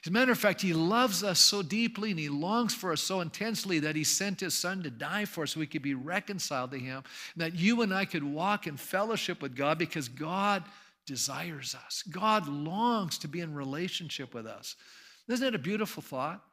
As 0.05 0.09
a 0.09 0.13
matter 0.13 0.33
of 0.33 0.39
fact, 0.39 0.61
He 0.61 0.75
loves 0.75 1.25
us 1.25 1.39
so 1.39 1.63
deeply 1.63 2.11
and 2.11 2.21
He 2.21 2.29
longs 2.29 2.75
for 2.75 2.93
us 2.93 3.01
so 3.01 3.23
intensely 3.23 3.79
that 3.79 3.97
He 3.97 4.05
sent 4.05 4.41
His 4.41 4.53
Son 4.53 4.83
to 4.83 4.91
die 4.91 5.25
for 5.25 5.45
us 5.45 5.53
so 5.53 5.61
we 5.61 5.67
could 5.67 5.81
be 5.81 5.95
reconciled 5.95 6.73
to 6.73 6.79
Him, 6.79 7.03
and 7.33 7.43
that 7.43 7.55
you 7.55 7.81
and 7.81 7.95
I 7.95 8.05
could 8.05 8.23
walk 8.23 8.67
in 8.67 8.77
fellowship 8.77 9.41
with 9.41 9.57
God 9.57 9.79
because 9.79 10.09
God 10.09 10.63
desires 11.07 11.75
us. 11.87 12.03
God 12.11 12.47
longs 12.47 13.17
to 13.19 13.29
be 13.29 13.41
in 13.41 13.55
relationship 13.55 14.35
with 14.35 14.47
us. 14.47 14.77
Isn't 15.27 15.43
that 15.43 15.55
a 15.55 15.59
beautiful 15.59 16.03
thought? 16.03 16.45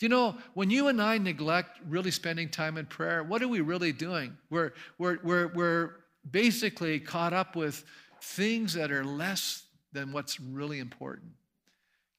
You 0.00 0.08
know, 0.08 0.36
when 0.54 0.68
you 0.68 0.88
and 0.88 1.00
I 1.00 1.16
neglect 1.18 1.78
really 1.88 2.10
spending 2.10 2.48
time 2.48 2.76
in 2.76 2.86
prayer, 2.86 3.22
what 3.22 3.40
are 3.40 3.46
we 3.48 3.60
really 3.60 3.92
doing? 3.92 4.36
We're, 4.50 4.72
we're, 4.98 5.20
we're, 5.22 5.46
we're 5.54 5.90
basically 6.28 6.98
caught 6.98 7.32
up 7.32 7.54
with 7.54 7.84
things 8.20 8.74
that 8.74 8.90
are 8.90 9.04
less 9.04 9.62
than 9.92 10.10
what's 10.10 10.40
really 10.40 10.80
important 10.80 11.30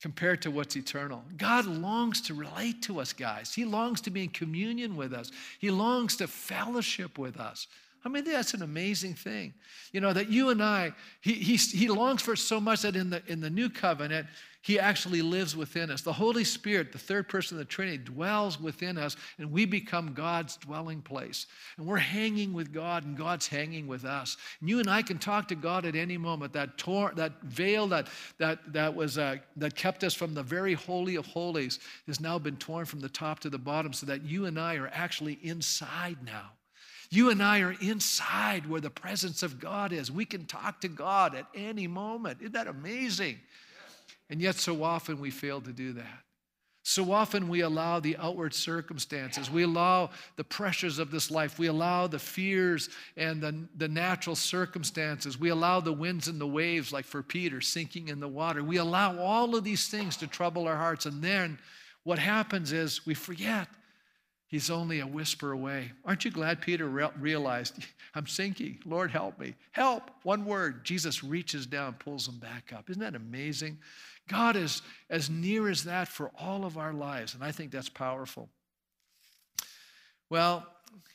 compared 0.01 0.41
to 0.43 0.51
what's 0.51 0.75
eternal. 0.75 1.23
God 1.37 1.65
longs 1.65 2.21
to 2.21 2.33
relate 2.33 2.81
to 2.83 2.99
us, 2.99 3.13
guys. 3.13 3.53
He 3.53 3.65
longs 3.65 4.01
to 4.01 4.11
be 4.11 4.23
in 4.23 4.29
communion 4.29 4.95
with 4.95 5.13
us, 5.13 5.31
He 5.59 5.71
longs 5.71 6.17
to 6.17 6.27
fellowship 6.27 7.17
with 7.17 7.39
us. 7.39 7.67
I 8.07 8.09
mean, 8.09 8.23
that's 8.23 8.53
an 8.53 8.61
amazing 8.61 9.15
thing. 9.15 9.53
You 9.91 9.99
know, 9.99 10.13
that 10.13 10.29
you 10.29 10.49
and 10.49 10.63
I, 10.63 10.93
he, 11.19 11.33
he, 11.33 11.57
he 11.57 11.89
longs 11.89 12.21
for 12.21 12.37
so 12.37 12.57
much 12.57 12.83
that 12.83 12.95
in 12.95 13.09
the, 13.09 13.21
in 13.27 13.41
the 13.41 13.49
new 13.49 13.69
covenant, 13.69 14.27
he 14.61 14.79
actually 14.79 15.21
lives 15.21 15.57
within 15.57 15.91
us. 15.91 16.03
The 16.03 16.13
Holy 16.13 16.45
Spirit, 16.45 16.93
the 16.93 16.97
third 16.97 17.27
person 17.27 17.57
of 17.57 17.59
the 17.59 17.65
Trinity, 17.65 17.97
dwells 17.97 18.61
within 18.61 18.97
us, 18.97 19.17
and 19.37 19.51
we 19.51 19.65
become 19.65 20.13
God's 20.13 20.55
dwelling 20.55 21.01
place. 21.01 21.47
And 21.75 21.85
we're 21.85 21.97
hanging 21.97 22.53
with 22.53 22.71
God, 22.71 23.03
and 23.03 23.17
God's 23.17 23.45
hanging 23.45 23.87
with 23.87 24.05
us. 24.05 24.37
And 24.61 24.69
you 24.69 24.79
and 24.79 24.89
I 24.89 25.01
can 25.01 25.19
talk 25.19 25.49
to 25.49 25.55
God 25.55 25.85
at 25.85 25.97
any 25.97 26.17
moment. 26.17 26.53
That, 26.53 26.77
tor- 26.77 27.11
that 27.17 27.41
veil 27.43 27.87
that, 27.87 28.07
that, 28.37 28.71
that, 28.71 28.95
was, 28.95 29.17
uh, 29.17 29.35
that 29.57 29.75
kept 29.75 30.05
us 30.05 30.13
from 30.13 30.33
the 30.33 30.43
very 30.43 30.75
holy 30.75 31.17
of 31.17 31.25
holies 31.25 31.79
has 32.07 32.21
now 32.21 32.39
been 32.39 32.55
torn 32.55 32.85
from 32.85 33.01
the 33.01 33.09
top 33.09 33.41
to 33.41 33.49
the 33.49 33.57
bottom, 33.57 33.91
so 33.91 34.05
that 34.05 34.23
you 34.23 34.45
and 34.45 34.57
I 34.57 34.75
are 34.77 34.89
actually 34.93 35.39
inside 35.43 36.19
now. 36.23 36.51
You 37.09 37.29
and 37.29 37.41
I 37.41 37.61
are 37.61 37.75
inside 37.79 38.69
where 38.69 38.81
the 38.81 38.89
presence 38.89 39.43
of 39.43 39.59
God 39.59 39.93
is. 39.93 40.11
We 40.11 40.25
can 40.25 40.45
talk 40.45 40.81
to 40.81 40.87
God 40.87 41.35
at 41.35 41.45
any 41.55 41.87
moment. 41.87 42.39
Isn't 42.41 42.53
that 42.53 42.67
amazing? 42.67 43.39
And 44.29 44.41
yet, 44.41 44.55
so 44.55 44.83
often 44.83 45.19
we 45.19 45.31
fail 45.31 45.61
to 45.61 45.71
do 45.71 45.93
that. 45.93 46.23
So 46.89 47.11
often 47.11 47.49
we 47.49 47.61
allow 47.61 47.99
the 47.99 48.15
outward 48.15 48.53
circumstances, 48.53 49.51
we 49.51 49.63
allow 49.63 50.11
the 50.37 50.43
pressures 50.45 50.99
of 50.99 51.11
this 51.11 51.29
life, 51.29 51.59
we 51.59 51.67
allow 51.67 52.07
the 52.07 52.17
fears 52.17 52.87
and 53.17 53.41
the, 53.41 53.67
the 53.75 53.89
natural 53.89 54.37
circumstances, 54.37 55.37
we 55.37 55.49
allow 55.49 55.81
the 55.81 55.91
winds 55.91 56.29
and 56.29 56.39
the 56.39 56.47
waves, 56.47 56.93
like 56.93 57.03
for 57.03 57.21
Peter, 57.21 57.59
sinking 57.59 58.07
in 58.07 58.21
the 58.21 58.27
water. 58.29 58.63
We 58.63 58.77
allow 58.77 59.19
all 59.19 59.53
of 59.53 59.65
these 59.65 59.89
things 59.89 60.15
to 60.17 60.27
trouble 60.27 60.65
our 60.65 60.77
hearts. 60.77 61.05
And 61.05 61.21
then 61.21 61.59
what 62.03 62.19
happens 62.19 62.71
is 62.71 63.05
we 63.05 63.15
forget 63.15 63.67
he's 64.47 64.69
only 64.69 64.99
a 64.99 65.07
whisper 65.07 65.51
away. 65.51 65.91
Aren't 66.05 66.25
you 66.25 66.31
glad 66.31 66.61
Peter 66.61 66.87
re- 66.87 67.09
realized, 67.19 67.85
I'm 68.15 68.27
sinking? 68.27 68.79
Lord, 68.85 69.11
help 69.11 69.39
me. 69.39 69.55
Help. 69.71 70.09
One 70.23 70.45
word. 70.45 70.83
Jesus 70.83 71.23
reaches 71.23 71.65
down, 71.65 71.93
pulls 71.93 72.27
him 72.27 72.39
back 72.39 72.73
up. 72.75 72.89
Isn't 72.89 73.01
that 73.01 73.15
amazing? 73.15 73.77
God 74.27 74.55
is 74.55 74.81
as 75.09 75.29
near 75.29 75.69
as 75.69 75.83
that 75.85 76.07
for 76.07 76.31
all 76.37 76.65
of 76.65 76.77
our 76.77 76.93
lives, 76.93 77.33
and 77.33 77.43
I 77.43 77.51
think 77.51 77.71
that's 77.71 77.89
powerful. 77.89 78.49
Well, 80.29 80.67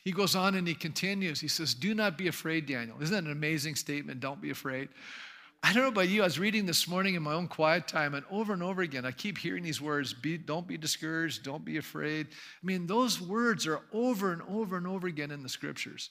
he 0.03 0.11
goes 0.11 0.35
on 0.35 0.55
and 0.55 0.67
he 0.67 0.73
continues. 0.73 1.39
He 1.39 1.47
says, 1.47 1.73
Do 1.73 1.93
not 1.93 2.17
be 2.17 2.27
afraid, 2.27 2.65
Daniel. 2.65 2.97
Isn't 3.01 3.15
that 3.15 3.23
an 3.23 3.31
amazing 3.31 3.75
statement? 3.75 4.19
Don't 4.19 4.41
be 4.41 4.49
afraid. 4.49 4.89
I 5.65 5.71
don't 5.71 5.83
know 5.83 5.89
about 5.89 6.09
you, 6.09 6.21
I 6.21 6.25
was 6.25 6.37
reading 6.37 6.65
this 6.65 6.89
morning 6.89 7.15
in 7.15 7.23
my 7.23 7.33
own 7.33 7.47
quiet 7.47 7.87
time, 7.87 8.13
and 8.13 8.25
over 8.29 8.51
and 8.51 8.61
over 8.61 8.81
again, 8.81 9.05
I 9.05 9.11
keep 9.11 9.37
hearing 9.37 9.63
these 9.63 9.81
words 9.81 10.13
be, 10.13 10.37
don't 10.37 10.67
be 10.67 10.77
discouraged, 10.77 11.43
don't 11.43 11.63
be 11.63 11.77
afraid. 11.77 12.27
I 12.27 12.65
mean, 12.65 12.85
those 12.85 13.21
words 13.21 13.65
are 13.65 13.79
over 13.93 14.33
and 14.33 14.41
over 14.49 14.75
and 14.75 14.85
over 14.85 15.07
again 15.07 15.31
in 15.31 15.41
the 15.41 15.49
scriptures. 15.49 16.09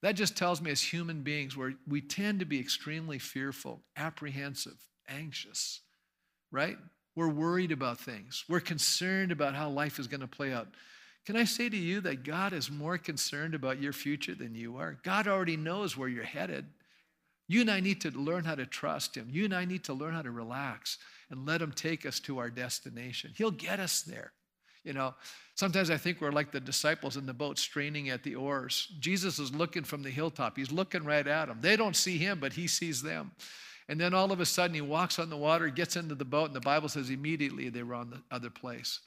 That 0.00 0.16
just 0.16 0.36
tells 0.36 0.62
me, 0.62 0.70
as 0.70 0.80
human 0.80 1.22
beings, 1.22 1.56
where 1.56 1.74
we 1.86 2.00
tend 2.00 2.40
to 2.40 2.46
be 2.46 2.58
extremely 2.58 3.18
fearful, 3.18 3.82
apprehensive, 3.96 4.78
anxious 5.08 5.80
right? 6.54 6.78
We're 7.16 7.28
worried 7.28 7.72
about 7.72 7.98
things. 7.98 8.44
We're 8.48 8.60
concerned 8.60 9.32
about 9.32 9.54
how 9.54 9.68
life 9.68 9.98
is 9.98 10.06
going 10.06 10.20
to 10.20 10.26
play 10.26 10.52
out. 10.52 10.68
Can 11.26 11.36
I 11.36 11.44
say 11.44 11.68
to 11.68 11.76
you 11.76 12.00
that 12.02 12.22
God 12.22 12.52
is 12.52 12.70
more 12.70 12.96
concerned 12.96 13.54
about 13.54 13.80
your 13.80 13.92
future 13.92 14.34
than 14.34 14.54
you 14.54 14.76
are? 14.76 14.98
God 15.02 15.26
already 15.26 15.56
knows 15.56 15.96
where 15.96 16.08
you're 16.08 16.22
headed. 16.22 16.66
You 17.46 17.60
and 17.60 17.70
I 17.70 17.80
need 17.80 18.00
to 18.02 18.10
learn 18.10 18.44
how 18.44 18.54
to 18.54 18.66
trust 18.66 19.16
Him. 19.16 19.28
You 19.30 19.44
and 19.44 19.54
I 19.54 19.64
need 19.64 19.84
to 19.84 19.94
learn 19.94 20.14
how 20.14 20.22
to 20.22 20.30
relax 20.30 20.98
and 21.30 21.46
let 21.46 21.60
Him 21.60 21.72
take 21.72 22.06
us 22.06 22.20
to 22.20 22.38
our 22.38 22.50
destination. 22.50 23.32
He'll 23.36 23.50
get 23.50 23.80
us 23.80 24.02
there. 24.02 24.32
You 24.84 24.92
know, 24.92 25.14
sometimes 25.54 25.90
I 25.90 25.96
think 25.96 26.20
we're 26.20 26.30
like 26.30 26.52
the 26.52 26.60
disciples 26.60 27.16
in 27.16 27.26
the 27.26 27.32
boat 27.32 27.58
straining 27.58 28.10
at 28.10 28.22
the 28.22 28.34
oars. 28.34 28.92
Jesus 29.00 29.38
is 29.38 29.54
looking 29.54 29.84
from 29.84 30.02
the 30.02 30.10
hilltop, 30.10 30.56
He's 30.56 30.72
looking 30.72 31.04
right 31.04 31.26
at 31.26 31.48
them. 31.48 31.58
They 31.60 31.76
don't 31.76 31.96
see 31.96 32.18
Him, 32.18 32.38
but 32.40 32.52
He 32.52 32.66
sees 32.66 33.02
them. 33.02 33.32
And 33.88 34.00
then 34.00 34.14
all 34.14 34.32
of 34.32 34.40
a 34.40 34.46
sudden 34.46 34.74
he 34.74 34.80
walks 34.80 35.18
on 35.18 35.28
the 35.28 35.36
water, 35.36 35.68
gets 35.68 35.96
into 35.96 36.14
the 36.14 36.24
boat, 36.24 36.46
and 36.46 36.56
the 36.56 36.60
Bible 36.60 36.88
says 36.88 37.10
immediately 37.10 37.68
they 37.68 37.82
were 37.82 37.94
on 37.94 38.10
the 38.10 38.22
other 38.30 38.50
place. 38.50 39.00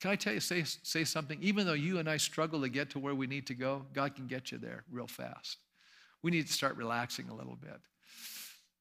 Can 0.00 0.10
I 0.10 0.16
tell 0.16 0.32
you, 0.32 0.40
say, 0.40 0.64
say 0.64 1.04
something? 1.04 1.38
Even 1.42 1.66
though 1.66 1.74
you 1.74 1.98
and 1.98 2.08
I 2.08 2.16
struggle 2.16 2.62
to 2.62 2.68
get 2.68 2.90
to 2.90 2.98
where 2.98 3.14
we 3.14 3.26
need 3.26 3.46
to 3.48 3.54
go, 3.54 3.84
God 3.92 4.16
can 4.16 4.26
get 4.26 4.50
you 4.50 4.58
there 4.58 4.84
real 4.90 5.06
fast. 5.06 5.58
We 6.22 6.30
need 6.30 6.46
to 6.46 6.52
start 6.52 6.76
relaxing 6.76 7.28
a 7.28 7.34
little 7.34 7.56
bit. 7.56 7.80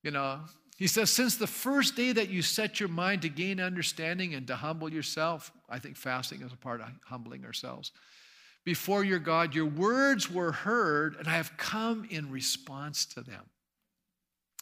You 0.03 0.11
know, 0.11 0.39
he 0.77 0.87
says, 0.87 1.11
since 1.11 1.35
the 1.35 1.47
first 1.47 1.95
day 1.95 2.11
that 2.11 2.29
you 2.29 2.41
set 2.41 2.79
your 2.79 2.89
mind 2.89 3.21
to 3.21 3.29
gain 3.29 3.59
understanding 3.59 4.33
and 4.33 4.47
to 4.47 4.55
humble 4.55 4.91
yourself, 4.91 5.51
I 5.69 5.79
think 5.79 5.95
fasting 5.95 6.41
is 6.41 6.51
a 6.51 6.57
part 6.57 6.81
of 6.81 6.87
humbling 7.05 7.45
ourselves. 7.45 7.91
Before 8.63 9.03
your 9.03 9.19
God, 9.19 9.55
your 9.55 9.65
words 9.65 10.29
were 10.29 10.51
heard, 10.51 11.15
and 11.17 11.27
I 11.27 11.33
have 11.33 11.55
come 11.57 12.07
in 12.09 12.31
response 12.31 13.05
to 13.07 13.21
them. 13.21 13.43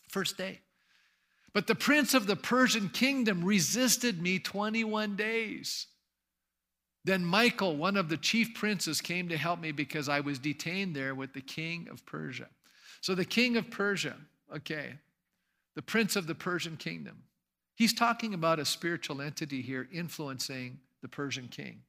First 0.10 0.38
day. 0.38 0.60
But 1.54 1.68
the 1.68 1.76
prince 1.76 2.13
of 2.13 2.28
the 2.28 2.36
Persian 2.36 2.89
kingdom 2.89 3.44
resisted 3.44 4.22
me 4.22 4.39
21 4.39 5.15
days. 5.15 5.88
Then 7.06 7.26
Michael, 7.26 7.76
one 7.76 7.98
of 7.98 8.10
the 8.10 8.18
chief 8.18 8.54
princes, 8.54 9.02
came 9.02 9.30
to 9.30 9.38
help 9.38 9.60
me 9.60 9.72
because 9.72 10.10
I 10.10 10.20
was 10.20 10.38
detained 10.38 10.96
there 10.96 11.15
with 11.15 11.34
the 11.34 11.42
king 11.42 11.88
of 11.89 12.06
Persia. 12.06 12.48
So, 13.02 13.16
the 13.16 13.26
king 13.26 13.58
of 13.58 13.70
Persia, 13.70 14.16
okay, 14.56 14.94
the 15.76 15.82
prince 15.82 16.16
of 16.16 16.28
the 16.28 16.36
Persian 16.36 16.78
kingdom, 16.78 17.24
he's 17.76 17.94
talking 17.94 18.34
about 18.34 18.60
a 18.60 18.66
spiritual 18.66 19.22
entity 19.22 19.62
here 19.62 19.88
influencing 19.92 20.80
the 21.02 21.08
Persian 21.08 21.48
king. 21.48 21.82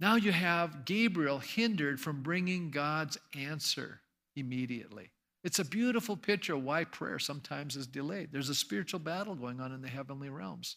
Now 0.00 0.16
you 0.16 0.32
have 0.32 0.84
Gabriel 0.84 1.38
hindered 1.38 2.00
from 2.00 2.22
bringing 2.22 2.70
God's 2.70 3.16
answer 3.34 4.00
immediately. 4.36 5.10
It's 5.44 5.58
a 5.58 5.64
beautiful 5.64 6.16
picture 6.16 6.56
why 6.56 6.84
prayer 6.84 7.18
sometimes 7.18 7.76
is 7.76 7.86
delayed. 7.86 8.30
There's 8.32 8.48
a 8.48 8.54
spiritual 8.54 8.98
battle 8.98 9.34
going 9.34 9.60
on 9.60 9.72
in 9.72 9.82
the 9.82 9.88
heavenly 9.88 10.30
realms. 10.30 10.76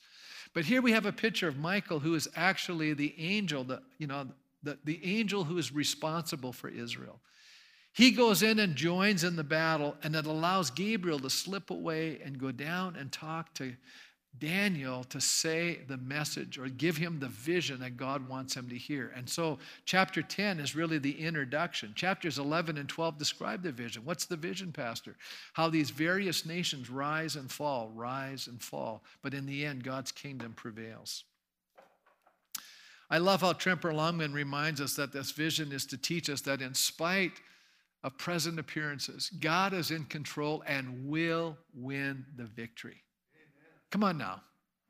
But 0.53 0.65
here 0.65 0.81
we 0.81 0.91
have 0.91 1.05
a 1.05 1.11
picture 1.11 1.47
of 1.47 1.57
Michael, 1.57 1.99
who 1.99 2.15
is 2.15 2.27
actually 2.35 2.93
the 2.93 3.15
angel, 3.17 3.63
the, 3.63 3.81
you 3.97 4.07
know, 4.07 4.27
the, 4.63 4.77
the 4.83 4.99
angel 5.03 5.45
who 5.45 5.57
is 5.57 5.71
responsible 5.71 6.51
for 6.51 6.67
Israel. 6.67 7.21
He 7.97 8.11
goes 8.11 8.43
in 8.43 8.59
and 8.59 8.75
joins 8.75 9.23
in 9.23 9.37
the 9.37 9.43
battle, 9.43 9.95
and 10.03 10.15
it 10.15 10.27
allows 10.27 10.69
Gabriel 10.69 11.17
to 11.17 11.31
slip 11.31 11.71
away 11.71 12.19
and 12.23 12.37
go 12.37 12.51
down 12.51 12.95
and 12.95 13.11
talk 13.11 13.55
to 13.55 13.73
Daniel 14.37 15.03
to 15.05 15.19
say 15.19 15.79
the 15.87 15.97
message 15.97 16.59
or 16.59 16.67
give 16.67 16.97
him 16.97 17.19
the 17.19 17.27
vision 17.27 17.79
that 17.79 17.97
God 17.97 18.29
wants 18.29 18.53
him 18.53 18.69
to 18.69 18.77
hear. 18.77 19.11
And 19.15 19.27
so, 19.27 19.57
chapter 19.85 20.21
10 20.21 20.59
is 20.59 20.75
really 20.75 20.99
the 20.99 21.19
introduction. 21.19 21.93
Chapters 21.95 22.37
11 22.37 22.77
and 22.77 22.87
12 22.87 23.17
describe 23.17 23.63
the 23.63 23.71
vision. 23.71 24.05
What's 24.05 24.25
the 24.25 24.37
vision, 24.37 24.71
Pastor? 24.71 25.15
How 25.53 25.67
these 25.67 25.89
various 25.89 26.45
nations 26.45 26.91
rise 26.91 27.35
and 27.35 27.51
fall, 27.51 27.89
rise 27.95 28.45
and 28.45 28.61
fall. 28.61 29.01
But 29.23 29.33
in 29.33 29.47
the 29.47 29.65
end, 29.65 29.83
God's 29.83 30.11
kingdom 30.11 30.53
prevails. 30.53 31.23
I 33.09 33.17
love 33.17 33.41
how 33.41 33.53
Tremper 33.53 33.91
Longman 33.91 34.33
reminds 34.33 34.81
us 34.81 34.95
that 34.97 35.13
this 35.13 35.31
vision 35.31 35.71
is 35.71 35.87
to 35.87 35.97
teach 35.97 36.29
us 36.29 36.41
that 36.41 36.61
in 36.61 36.75
spite 36.75 37.41
of 38.03 38.17
present 38.17 38.59
appearances, 38.59 39.29
God 39.39 39.73
is 39.73 39.91
in 39.91 40.05
control 40.05 40.63
and 40.67 41.07
will 41.07 41.57
win 41.73 42.25
the 42.35 42.45
victory. 42.45 43.03
Come 43.91 44.03
on 44.03 44.17
now. 44.17 44.41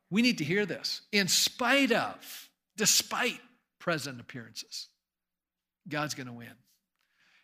We 0.10 0.22
need 0.22 0.38
to 0.40 0.44
hear 0.44 0.66
this. 0.66 1.02
In 1.12 1.28
spite 1.28 1.92
of, 1.92 2.50
despite 2.76 3.40
present 3.80 4.20
appearances, 4.20 4.88
God's 5.88 6.14
going 6.14 6.28
to 6.28 6.34
win. 6.34 6.52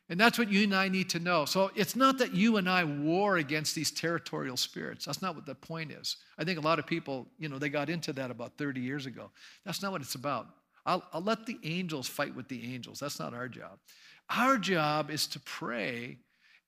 And 0.10 0.20
that's 0.20 0.38
what 0.38 0.52
you 0.52 0.64
and 0.64 0.76
I 0.76 0.90
need 0.90 1.10
to 1.12 1.20
know. 1.20 1.46
So 1.46 1.72
it's 1.76 1.96
not 1.96 2.18
that 2.18 2.36
you 2.36 2.58
and 2.58 2.70
I 2.70 2.84
war 2.84 3.38
against 3.38 3.74
these 3.74 3.90
territorial 3.90 4.58
spirits. 4.58 5.06
That's 5.06 5.22
not 5.22 5.34
what 5.34 5.46
the 5.46 5.56
point 5.56 5.92
is. 5.92 6.18
I 6.38 6.44
think 6.44 6.60
a 6.60 6.62
lot 6.62 6.78
of 6.78 6.86
people, 6.86 7.28
you 7.40 7.48
know, 7.48 7.58
they 7.58 7.70
got 7.70 7.90
into 7.90 8.12
that 8.14 8.30
about 8.30 8.58
30 8.58 8.82
years 8.82 9.06
ago. 9.06 9.32
That's 9.66 9.82
not 9.82 9.92
what 9.92 10.02
it's 10.02 10.16
about. 10.16 10.48
I'll, 10.86 11.04
I'll 11.14 11.22
let 11.22 11.46
the 11.46 11.58
angels 11.64 12.08
fight 12.08 12.36
with 12.36 12.50
the 12.50 12.74
angels. 12.74 13.00
That's 13.00 13.20
not 13.20 13.34
our 13.34 13.48
job. 13.48 13.80
Our 14.30 14.58
job 14.58 15.12
is 15.12 15.28
to 15.28 15.40
pray 15.40 16.18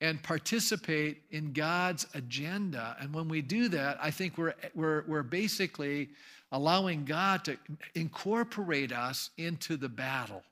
and 0.02 0.22
participate 0.22 1.24
in 1.32 1.54
God's 1.54 2.06
agenda. 2.14 2.98
And 3.00 3.14
when 3.14 3.28
we 3.28 3.42
do 3.42 3.70
that, 3.70 3.98
I 4.02 4.12
think 4.12 4.38
we're, 4.38 4.54
we're, 4.74 5.04
we're 5.08 5.24
basically 5.24 6.10
allowing 6.52 7.06
God 7.06 7.46
to 7.46 7.58
incorporate 7.96 8.92
us 8.92 9.30
into 9.38 9.78
the 9.78 9.90
battle. 9.90 10.44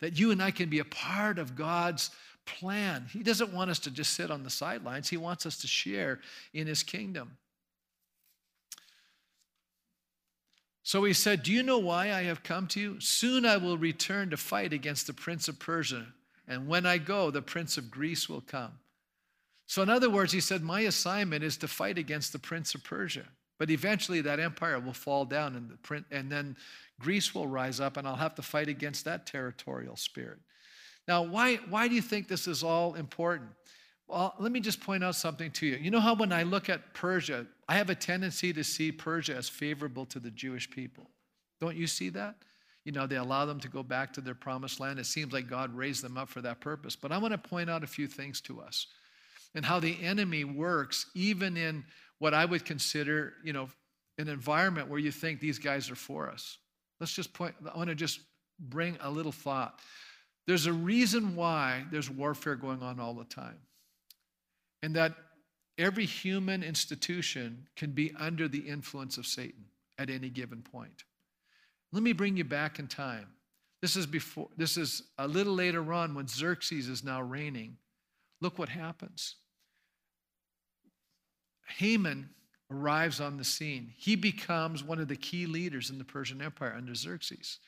That 0.00 0.18
you 0.18 0.30
and 0.32 0.42
I 0.42 0.50
can 0.50 0.68
be 0.68 0.80
a 0.80 0.84
part 0.84 1.38
of 1.38 1.56
God's 1.56 2.10
plan. 2.46 3.06
He 3.12 3.22
doesn't 3.22 3.52
want 3.52 3.70
us 3.70 3.78
to 3.80 3.90
just 3.90 4.14
sit 4.14 4.30
on 4.30 4.42
the 4.42 4.50
sidelines, 4.50 5.08
He 5.08 5.16
wants 5.16 5.46
us 5.46 5.58
to 5.58 5.66
share 5.66 6.20
in 6.52 6.66
His 6.66 6.82
kingdom. 6.82 7.36
So 10.82 11.04
he 11.04 11.12
said, 11.12 11.44
Do 11.44 11.52
you 11.52 11.62
know 11.62 11.78
why 11.78 12.06
I 12.12 12.22
have 12.22 12.42
come 12.42 12.66
to 12.68 12.80
you? 12.80 13.00
Soon 13.00 13.46
I 13.46 13.58
will 13.58 13.78
return 13.78 14.30
to 14.30 14.36
fight 14.36 14.72
against 14.72 15.06
the 15.06 15.12
prince 15.12 15.46
of 15.46 15.60
Persia 15.60 16.06
and 16.50 16.66
when 16.66 16.84
I 16.84 16.98
go, 16.98 17.30
the 17.30 17.40
prince 17.40 17.78
of 17.78 17.92
Greece 17.92 18.28
will 18.28 18.40
come. 18.40 18.72
So, 19.66 19.82
in 19.82 19.88
other 19.88 20.10
words, 20.10 20.32
he 20.32 20.40
said, 20.40 20.62
My 20.62 20.80
assignment 20.80 21.44
is 21.44 21.56
to 21.58 21.68
fight 21.68 21.96
against 21.96 22.32
the 22.32 22.40
prince 22.40 22.74
of 22.74 22.82
Persia. 22.82 23.26
But 23.60 23.70
eventually 23.70 24.20
that 24.22 24.40
empire 24.40 24.80
will 24.80 24.92
fall 24.92 25.24
down 25.24 25.54
and, 25.54 25.70
the 25.70 25.76
print, 25.76 26.06
and 26.10 26.32
then 26.32 26.56
Greece 26.98 27.34
will 27.34 27.46
rise 27.46 27.78
up, 27.78 27.96
and 27.96 28.08
I'll 28.08 28.16
have 28.16 28.34
to 28.34 28.42
fight 28.42 28.68
against 28.68 29.04
that 29.04 29.26
territorial 29.26 29.96
spirit. 29.96 30.38
Now, 31.06 31.22
why, 31.22 31.56
why 31.68 31.86
do 31.86 31.94
you 31.94 32.02
think 32.02 32.26
this 32.26 32.48
is 32.48 32.64
all 32.64 32.94
important? 32.94 33.50
Well, 34.08 34.34
let 34.40 34.50
me 34.50 34.58
just 34.58 34.80
point 34.80 35.04
out 35.04 35.14
something 35.14 35.52
to 35.52 35.66
you. 35.66 35.76
You 35.76 35.92
know 35.92 36.00
how 36.00 36.14
when 36.14 36.32
I 36.32 36.42
look 36.42 36.68
at 36.68 36.94
Persia, 36.94 37.46
I 37.68 37.76
have 37.76 37.90
a 37.90 37.94
tendency 37.94 38.52
to 38.54 38.64
see 38.64 38.90
Persia 38.90 39.36
as 39.36 39.48
favorable 39.48 40.04
to 40.06 40.18
the 40.18 40.32
Jewish 40.32 40.68
people. 40.68 41.10
Don't 41.60 41.76
you 41.76 41.86
see 41.86 42.08
that? 42.08 42.34
You 42.84 42.92
know, 42.92 43.06
they 43.06 43.16
allow 43.16 43.44
them 43.44 43.60
to 43.60 43.68
go 43.68 43.82
back 43.82 44.12
to 44.14 44.20
their 44.20 44.34
promised 44.34 44.80
land. 44.80 44.98
It 44.98 45.06
seems 45.06 45.32
like 45.32 45.48
God 45.48 45.74
raised 45.74 46.02
them 46.02 46.16
up 46.16 46.28
for 46.28 46.40
that 46.40 46.60
purpose. 46.60 46.96
But 46.96 47.12
I 47.12 47.18
want 47.18 47.32
to 47.32 47.38
point 47.38 47.68
out 47.68 47.84
a 47.84 47.86
few 47.86 48.06
things 48.06 48.40
to 48.42 48.60
us 48.60 48.86
and 49.54 49.64
how 49.64 49.80
the 49.80 49.96
enemy 50.02 50.44
works, 50.44 51.06
even 51.14 51.56
in 51.56 51.84
what 52.18 52.34
I 52.34 52.44
would 52.44 52.64
consider, 52.64 53.34
you 53.44 53.52
know, 53.52 53.68
an 54.18 54.28
environment 54.28 54.88
where 54.88 54.98
you 54.98 55.10
think 55.10 55.40
these 55.40 55.58
guys 55.58 55.90
are 55.90 55.96
for 55.96 56.30
us. 56.30 56.58
Let's 57.00 57.12
just 57.12 57.32
point, 57.32 57.54
I 57.72 57.76
want 57.76 57.88
to 57.88 57.94
just 57.94 58.20
bring 58.58 58.96
a 59.00 59.10
little 59.10 59.32
thought. 59.32 59.80
There's 60.46 60.66
a 60.66 60.72
reason 60.72 61.36
why 61.36 61.84
there's 61.90 62.10
warfare 62.10 62.56
going 62.56 62.82
on 62.82 63.00
all 63.00 63.14
the 63.14 63.24
time. 63.24 63.58
And 64.82 64.94
that 64.96 65.14
every 65.78 66.06
human 66.06 66.62
institution 66.62 67.66
can 67.76 67.92
be 67.92 68.12
under 68.18 68.48
the 68.48 68.58
influence 68.58 69.18
of 69.18 69.26
Satan 69.26 69.64
at 69.98 70.10
any 70.10 70.30
given 70.30 70.62
point. 70.62 71.04
Let 71.92 72.02
me 72.02 72.12
bring 72.12 72.36
you 72.36 72.44
back 72.44 72.78
in 72.78 72.86
time. 72.86 73.26
This 73.82 73.96
is 73.96 74.06
before 74.06 74.48
this 74.56 74.76
is 74.76 75.02
a 75.18 75.26
little 75.26 75.54
later 75.54 75.92
on 75.92 76.14
when 76.14 76.28
Xerxes 76.28 76.88
is 76.88 77.02
now 77.02 77.22
reigning. 77.22 77.76
Look 78.40 78.58
what 78.58 78.68
happens. 78.68 79.36
Haman 81.78 82.28
arrives 82.70 83.20
on 83.20 83.36
the 83.36 83.44
scene. 83.44 83.92
He 83.96 84.16
becomes 84.16 84.84
one 84.84 85.00
of 85.00 85.08
the 85.08 85.16
key 85.16 85.46
leaders 85.46 85.90
in 85.90 85.98
the 85.98 86.04
Persian 86.04 86.40
Empire 86.40 86.74
under 86.76 86.94
Xerxes. 86.94 87.58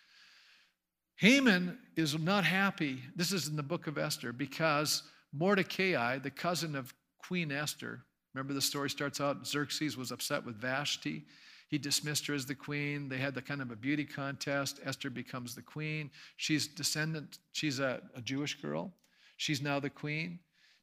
Haman 1.16 1.78
is 1.96 2.18
not 2.18 2.44
happy. 2.44 3.02
This 3.16 3.32
is 3.32 3.48
in 3.48 3.56
the 3.56 3.62
book 3.62 3.86
of 3.86 3.98
Esther 3.98 4.32
because 4.32 5.02
Mordecai, 5.32 6.18
the 6.18 6.30
cousin 6.30 6.74
of 6.74 6.92
Queen 7.18 7.52
Esther, 7.52 8.02
remember 8.34 8.54
the 8.54 8.60
story 8.60 8.90
starts 8.90 9.20
out 9.20 9.46
Xerxes 9.46 9.96
was 9.96 10.10
upset 10.10 10.44
with 10.44 10.56
Vashti 10.56 11.24
he 11.72 11.78
dismissed 11.78 12.26
her 12.26 12.34
as 12.34 12.44
the 12.44 12.54
queen. 12.54 13.08
They 13.08 13.16
had 13.16 13.34
the 13.34 13.40
kind 13.40 13.62
of 13.62 13.70
a 13.70 13.76
beauty 13.76 14.04
contest. 14.04 14.78
Esther 14.84 15.08
becomes 15.08 15.54
the 15.54 15.62
queen. 15.62 16.10
She's 16.36 16.66
descendant, 16.66 17.38
she's 17.52 17.80
a, 17.80 18.02
a 18.14 18.20
Jewish 18.20 18.60
girl. 18.60 18.92
She's 19.38 19.62
now 19.62 19.80
the 19.80 19.88
queen. 19.88 20.38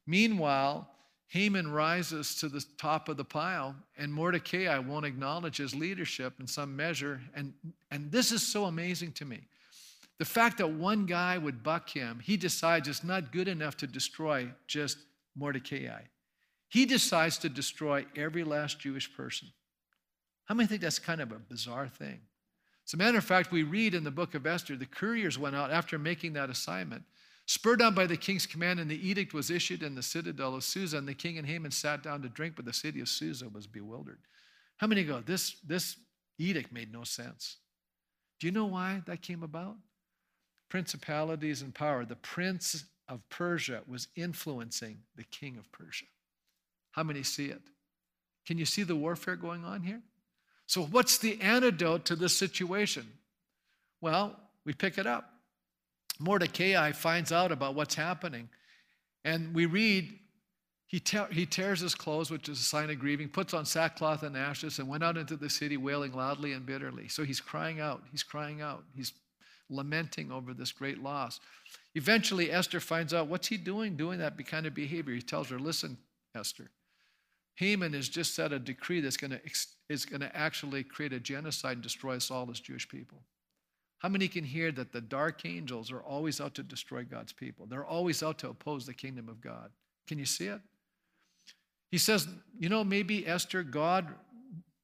Meanwhile, 0.08 0.90
Haman 1.28 1.70
rises 1.70 2.34
to 2.40 2.48
the 2.48 2.64
top 2.76 3.08
of 3.08 3.16
the 3.16 3.24
pile, 3.24 3.76
and 3.98 4.12
Mordecai 4.12 4.76
won't 4.80 5.06
acknowledge 5.06 5.58
his 5.58 5.76
leadership 5.76 6.40
in 6.40 6.48
some 6.48 6.74
measure. 6.74 7.20
And, 7.36 7.54
and 7.92 8.10
this 8.10 8.32
is 8.32 8.44
so 8.44 8.64
amazing 8.64 9.12
to 9.12 9.24
me. 9.24 9.46
The 10.18 10.24
fact 10.24 10.58
that 10.58 10.72
one 10.72 11.06
guy 11.06 11.38
would 11.38 11.62
buck 11.62 11.88
him, 11.88 12.18
he 12.20 12.36
decides 12.36 12.88
it's 12.88 13.04
not 13.04 13.30
good 13.30 13.46
enough 13.46 13.76
to 13.76 13.86
destroy 13.86 14.50
just 14.66 14.98
Mordecai. 15.36 16.00
He 16.68 16.84
decides 16.84 17.38
to 17.38 17.48
destroy 17.48 18.06
every 18.16 18.42
last 18.42 18.80
Jewish 18.80 19.14
person. 19.16 19.52
How 20.50 20.54
many 20.54 20.66
think 20.66 20.82
that's 20.82 20.98
kind 20.98 21.20
of 21.20 21.30
a 21.30 21.38
bizarre 21.38 21.86
thing? 21.86 22.18
As 22.84 22.94
a 22.94 22.96
matter 22.96 23.18
of 23.18 23.22
fact, 23.22 23.52
we 23.52 23.62
read 23.62 23.94
in 23.94 24.02
the 24.02 24.10
book 24.10 24.34
of 24.34 24.48
Esther, 24.48 24.74
the 24.74 24.84
couriers 24.84 25.38
went 25.38 25.54
out 25.54 25.70
after 25.70 25.96
making 25.96 26.32
that 26.32 26.50
assignment. 26.50 27.04
Spurred 27.46 27.80
on 27.80 27.94
by 27.94 28.04
the 28.04 28.16
king's 28.16 28.46
command, 28.46 28.80
and 28.80 28.90
the 28.90 29.08
edict 29.08 29.32
was 29.32 29.52
issued 29.52 29.84
in 29.84 29.94
the 29.94 30.02
citadel 30.02 30.56
of 30.56 30.64
Susa, 30.64 30.98
and 30.98 31.06
the 31.06 31.14
king 31.14 31.38
and 31.38 31.46
Haman 31.46 31.70
sat 31.70 32.02
down 32.02 32.20
to 32.22 32.28
drink, 32.28 32.56
but 32.56 32.64
the 32.64 32.72
city 32.72 33.00
of 33.00 33.08
Susa 33.08 33.48
was 33.48 33.68
bewildered. 33.68 34.18
How 34.78 34.88
many 34.88 35.04
go, 35.04 35.20
this, 35.20 35.54
this 35.64 35.94
edict 36.36 36.72
made 36.72 36.92
no 36.92 37.04
sense? 37.04 37.58
Do 38.40 38.48
you 38.48 38.52
know 38.52 38.66
why 38.66 39.02
that 39.06 39.22
came 39.22 39.44
about? 39.44 39.76
Principalities 40.68 41.62
and 41.62 41.72
power. 41.72 42.04
The 42.04 42.16
prince 42.16 42.86
of 43.08 43.20
Persia 43.28 43.82
was 43.86 44.08
influencing 44.16 44.98
the 45.14 45.22
king 45.22 45.58
of 45.58 45.70
Persia. 45.70 46.06
How 46.90 47.04
many 47.04 47.22
see 47.22 47.46
it? 47.46 47.62
Can 48.48 48.58
you 48.58 48.64
see 48.64 48.82
the 48.82 48.96
warfare 48.96 49.36
going 49.36 49.64
on 49.64 49.82
here? 49.82 50.02
So, 50.70 50.84
what's 50.84 51.18
the 51.18 51.40
antidote 51.40 52.04
to 52.04 52.14
this 52.14 52.38
situation? 52.38 53.04
Well, 54.00 54.36
we 54.64 54.72
pick 54.72 54.98
it 54.98 55.06
up. 55.06 55.28
Mordecai 56.20 56.92
finds 56.92 57.32
out 57.32 57.50
about 57.50 57.74
what's 57.74 57.96
happening, 57.96 58.48
and 59.24 59.52
we 59.52 59.66
read 59.66 60.16
he, 60.86 61.00
te- 61.00 61.32
he 61.32 61.44
tears 61.44 61.80
his 61.80 61.96
clothes, 61.96 62.30
which 62.30 62.48
is 62.48 62.60
a 62.60 62.62
sign 62.62 62.88
of 62.88 63.00
grieving, 63.00 63.28
puts 63.28 63.52
on 63.52 63.66
sackcloth 63.66 64.22
and 64.22 64.36
ashes, 64.36 64.78
and 64.78 64.86
went 64.86 65.02
out 65.02 65.16
into 65.16 65.34
the 65.34 65.50
city 65.50 65.76
wailing 65.76 66.12
loudly 66.12 66.52
and 66.52 66.64
bitterly. 66.64 67.08
So 67.08 67.24
he's 67.24 67.40
crying 67.40 67.80
out. 67.80 68.04
He's 68.12 68.22
crying 68.22 68.60
out. 68.60 68.84
He's 68.94 69.12
lamenting 69.70 70.30
over 70.30 70.54
this 70.54 70.70
great 70.70 71.02
loss. 71.02 71.40
Eventually, 71.96 72.52
Esther 72.52 72.78
finds 72.78 73.12
out 73.12 73.26
what's 73.26 73.48
he 73.48 73.56
doing, 73.56 73.96
doing 73.96 74.20
that 74.20 74.38
kind 74.46 74.66
of 74.66 74.74
behavior. 74.74 75.14
He 75.14 75.22
tells 75.22 75.48
her, 75.48 75.58
Listen, 75.58 75.98
Esther, 76.32 76.70
Haman 77.60 77.92
has 77.92 78.08
just 78.08 78.34
set 78.34 78.54
a 78.54 78.58
decree 78.58 79.02
that's 79.02 79.18
going 79.18 79.32
to 79.32 79.40
is 79.90 80.06
going 80.06 80.22
to 80.22 80.34
actually 80.34 80.82
create 80.82 81.12
a 81.12 81.20
genocide 81.20 81.74
and 81.74 81.82
destroy 81.82 82.16
us 82.16 82.30
all 82.30 82.50
as 82.50 82.58
Jewish 82.58 82.88
people. 82.88 83.18
How 83.98 84.08
many 84.08 84.28
can 84.28 84.44
hear 84.44 84.72
that 84.72 84.92
the 84.92 85.00
dark 85.02 85.44
angels 85.44 85.92
are 85.92 86.00
always 86.00 86.40
out 86.40 86.54
to 86.54 86.62
destroy 86.62 87.04
God's 87.04 87.34
people? 87.34 87.66
They're 87.66 87.84
always 87.84 88.22
out 88.22 88.38
to 88.38 88.48
oppose 88.48 88.86
the 88.86 88.94
kingdom 88.94 89.28
of 89.28 89.42
God. 89.42 89.70
Can 90.08 90.18
you 90.18 90.24
see 90.24 90.46
it? 90.46 90.60
He 91.90 91.98
says, 91.98 92.28
you 92.58 92.70
know, 92.70 92.82
maybe 92.82 93.26
Esther, 93.26 93.62
God 93.62 94.08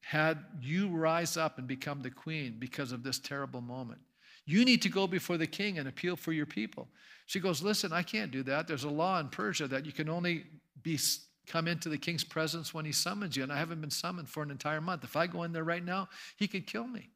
had 0.02 0.38
you 0.60 0.88
rise 0.88 1.38
up 1.38 1.56
and 1.56 1.66
become 1.66 2.02
the 2.02 2.10
queen 2.10 2.56
because 2.58 2.92
of 2.92 3.02
this 3.02 3.18
terrible 3.18 3.62
moment. 3.62 4.00
You 4.44 4.66
need 4.66 4.82
to 4.82 4.90
go 4.90 5.06
before 5.06 5.38
the 5.38 5.46
king 5.46 5.78
and 5.78 5.88
appeal 5.88 6.14
for 6.14 6.32
your 6.32 6.46
people. 6.46 6.88
She 7.24 7.40
goes, 7.40 7.62
Listen, 7.62 7.90
I 7.94 8.02
can't 8.02 8.30
do 8.30 8.42
that. 8.42 8.68
There's 8.68 8.84
a 8.84 8.90
law 8.90 9.18
in 9.18 9.28
Persia 9.28 9.66
that 9.68 9.86
you 9.86 9.92
can 9.92 10.10
only 10.10 10.44
be 10.82 10.98
come 11.46 11.68
into 11.68 11.88
the 11.88 11.98
king's 11.98 12.24
presence 12.24 12.74
when 12.74 12.84
he 12.84 12.92
summons 12.92 13.36
you, 13.36 13.42
and 13.42 13.52
I 13.52 13.58
haven't 13.58 13.80
been 13.80 13.90
summoned 13.90 14.28
for 14.28 14.42
an 14.42 14.50
entire 14.50 14.80
month. 14.80 15.04
If 15.04 15.16
I 15.16 15.26
go 15.26 15.44
in 15.44 15.52
there 15.52 15.64
right 15.64 15.84
now, 15.84 16.08
he 16.36 16.48
could 16.48 16.66
kill 16.66 16.86
me 16.86 17.10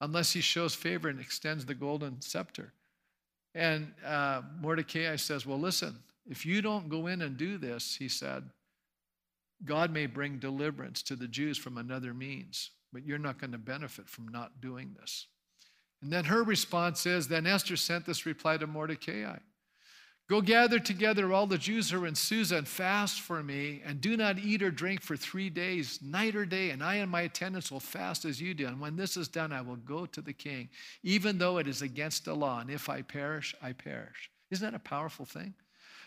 unless 0.00 0.32
he 0.32 0.40
shows 0.40 0.74
favor 0.74 1.08
and 1.08 1.20
extends 1.20 1.64
the 1.66 1.74
golden 1.74 2.20
scepter. 2.20 2.72
And 3.54 3.92
uh, 4.06 4.42
Mordecai 4.60 5.16
says, 5.16 5.46
Well, 5.46 5.58
listen, 5.58 5.96
if 6.28 6.44
you 6.44 6.62
don't 6.62 6.88
go 6.88 7.06
in 7.06 7.22
and 7.22 7.36
do 7.36 7.58
this, 7.58 7.96
he 7.96 8.08
said, 8.08 8.44
God 9.64 9.92
may 9.92 10.06
bring 10.06 10.38
deliverance 10.38 11.02
to 11.04 11.16
the 11.16 11.26
Jews 11.26 11.58
from 11.58 11.78
another 11.78 12.14
means. 12.14 12.70
but 12.92 13.04
you're 13.04 13.18
not 13.18 13.38
going 13.38 13.52
to 13.52 13.58
benefit 13.58 14.08
from 14.08 14.28
not 14.28 14.60
doing 14.60 14.94
this. 15.00 15.26
And 16.00 16.12
then 16.12 16.24
her 16.24 16.42
response 16.42 17.06
is 17.06 17.28
Then 17.28 17.46
Esther 17.46 17.76
sent 17.76 18.06
this 18.06 18.26
reply 18.26 18.56
to 18.58 18.66
Mordecai 18.66 19.38
Go 20.28 20.42
gather 20.42 20.78
together 20.78 21.32
all 21.32 21.46
the 21.46 21.56
Jews 21.56 21.90
who 21.90 22.04
are 22.04 22.06
in 22.06 22.14
Susa 22.14 22.56
and 22.56 22.68
fast 22.68 23.22
for 23.22 23.42
me, 23.42 23.80
and 23.82 23.98
do 23.98 24.14
not 24.14 24.38
eat 24.38 24.62
or 24.62 24.70
drink 24.70 25.00
for 25.00 25.16
three 25.16 25.48
days, 25.48 26.00
night 26.02 26.36
or 26.36 26.44
day, 26.44 26.68
and 26.68 26.84
I 26.84 26.96
and 26.96 27.10
my 27.10 27.22
attendants 27.22 27.72
will 27.72 27.80
fast 27.80 28.26
as 28.26 28.38
you 28.38 28.52
do. 28.52 28.66
And 28.66 28.78
when 28.78 28.94
this 28.94 29.16
is 29.16 29.26
done, 29.26 29.52
I 29.52 29.62
will 29.62 29.76
go 29.76 30.04
to 30.04 30.20
the 30.20 30.34
king, 30.34 30.68
even 31.02 31.38
though 31.38 31.56
it 31.56 31.66
is 31.66 31.80
against 31.80 32.26
the 32.26 32.34
law. 32.34 32.60
And 32.60 32.70
if 32.70 32.90
I 32.90 33.00
perish, 33.00 33.54
I 33.62 33.72
perish. 33.72 34.30
Isn't 34.50 34.70
that 34.70 34.76
a 34.76 34.80
powerful 34.80 35.24
thing? 35.24 35.54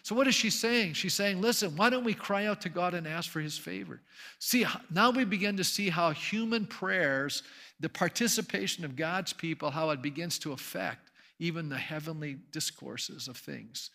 So, 0.03 0.13
what 0.13 0.27
is 0.27 0.35
she 0.35 0.51
saying? 0.51 0.93
She's 0.93 1.13
saying, 1.15 1.41
listen, 1.41 1.75
why 1.75 1.89
don't 1.89 2.03
we 2.03 2.13
cry 2.13 2.45
out 2.45 2.61
to 2.61 2.69
God 2.69 2.93
and 2.93 3.07
ask 3.07 3.29
for 3.29 3.39
his 3.39 3.57
favor? 3.57 4.01
See, 4.37 4.65
now 4.91 5.09
we 5.09 5.25
begin 5.25 5.57
to 5.57 5.63
see 5.63 5.89
how 5.89 6.11
human 6.11 6.67
prayers, 6.67 7.41
the 7.79 7.89
participation 7.89 8.85
of 8.85 8.95
God's 8.95 9.33
people, 9.33 9.71
how 9.71 9.89
it 9.91 10.01
begins 10.01 10.37
to 10.39 10.53
affect 10.53 11.10
even 11.41 11.69
the 11.69 11.77
heavenly 11.77 12.37
discourses 12.51 13.27
of 13.27 13.35
things. 13.35 13.89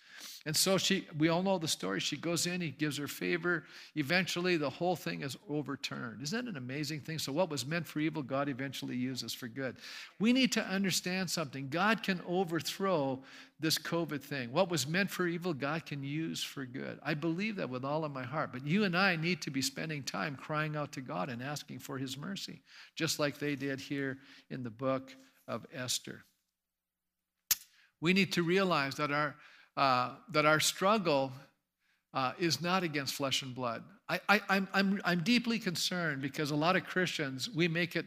And 0.46 0.56
so 0.56 0.78
she, 0.78 1.06
we 1.16 1.28
all 1.28 1.44
know 1.44 1.58
the 1.58 1.68
story. 1.68 2.00
She 2.00 2.16
goes 2.16 2.44
in, 2.46 2.60
he 2.60 2.70
gives 2.70 2.96
her 2.98 3.06
favor. 3.06 3.62
Eventually, 3.94 4.56
the 4.56 4.68
whole 4.68 4.96
thing 4.96 5.22
is 5.22 5.36
overturned. 5.48 6.22
Isn't 6.22 6.44
that 6.44 6.50
an 6.50 6.56
amazing 6.56 7.00
thing? 7.00 7.20
So, 7.20 7.30
what 7.30 7.48
was 7.48 7.64
meant 7.64 7.86
for 7.86 8.00
evil, 8.00 8.22
God 8.22 8.48
eventually 8.48 8.96
uses 8.96 9.32
for 9.32 9.46
good. 9.46 9.76
We 10.18 10.32
need 10.32 10.50
to 10.52 10.66
understand 10.66 11.30
something. 11.30 11.68
God 11.68 12.02
can 12.02 12.20
overthrow 12.26 13.22
this 13.60 13.78
COVID 13.78 14.22
thing. 14.22 14.50
What 14.50 14.68
was 14.68 14.88
meant 14.88 15.10
for 15.10 15.28
evil, 15.28 15.54
God 15.54 15.86
can 15.86 16.02
use 16.02 16.42
for 16.42 16.66
good. 16.66 16.98
I 17.04 17.14
believe 17.14 17.54
that 17.56 17.70
with 17.70 17.84
all 17.84 18.04
of 18.04 18.12
my 18.12 18.24
heart. 18.24 18.50
But 18.52 18.66
you 18.66 18.82
and 18.82 18.96
I 18.96 19.14
need 19.14 19.40
to 19.42 19.50
be 19.50 19.62
spending 19.62 20.02
time 20.02 20.34
crying 20.34 20.74
out 20.74 20.90
to 20.92 21.00
God 21.00 21.28
and 21.28 21.40
asking 21.40 21.78
for 21.78 21.96
his 21.96 22.16
mercy, 22.16 22.60
just 22.96 23.20
like 23.20 23.38
they 23.38 23.54
did 23.54 23.78
here 23.78 24.18
in 24.50 24.64
the 24.64 24.70
book 24.70 25.14
of 25.46 25.64
Esther. 25.72 26.24
We 28.00 28.12
need 28.12 28.32
to 28.34 28.42
realize 28.42 28.96
that 28.96 29.10
our, 29.10 29.34
uh, 29.76 30.14
that 30.32 30.46
our 30.46 30.60
struggle 30.60 31.32
uh, 32.14 32.32
is 32.38 32.60
not 32.60 32.82
against 32.82 33.14
flesh 33.14 33.42
and 33.42 33.54
blood. 33.54 33.82
I, 34.08 34.20
I, 34.28 34.40
I'm, 34.48 34.68
I'm, 34.72 35.00
I'm 35.04 35.22
deeply 35.22 35.58
concerned 35.58 36.22
because 36.22 36.50
a 36.50 36.56
lot 36.56 36.76
of 36.76 36.84
Christians, 36.84 37.50
we 37.54 37.68
make 37.68 37.96
it, 37.96 38.06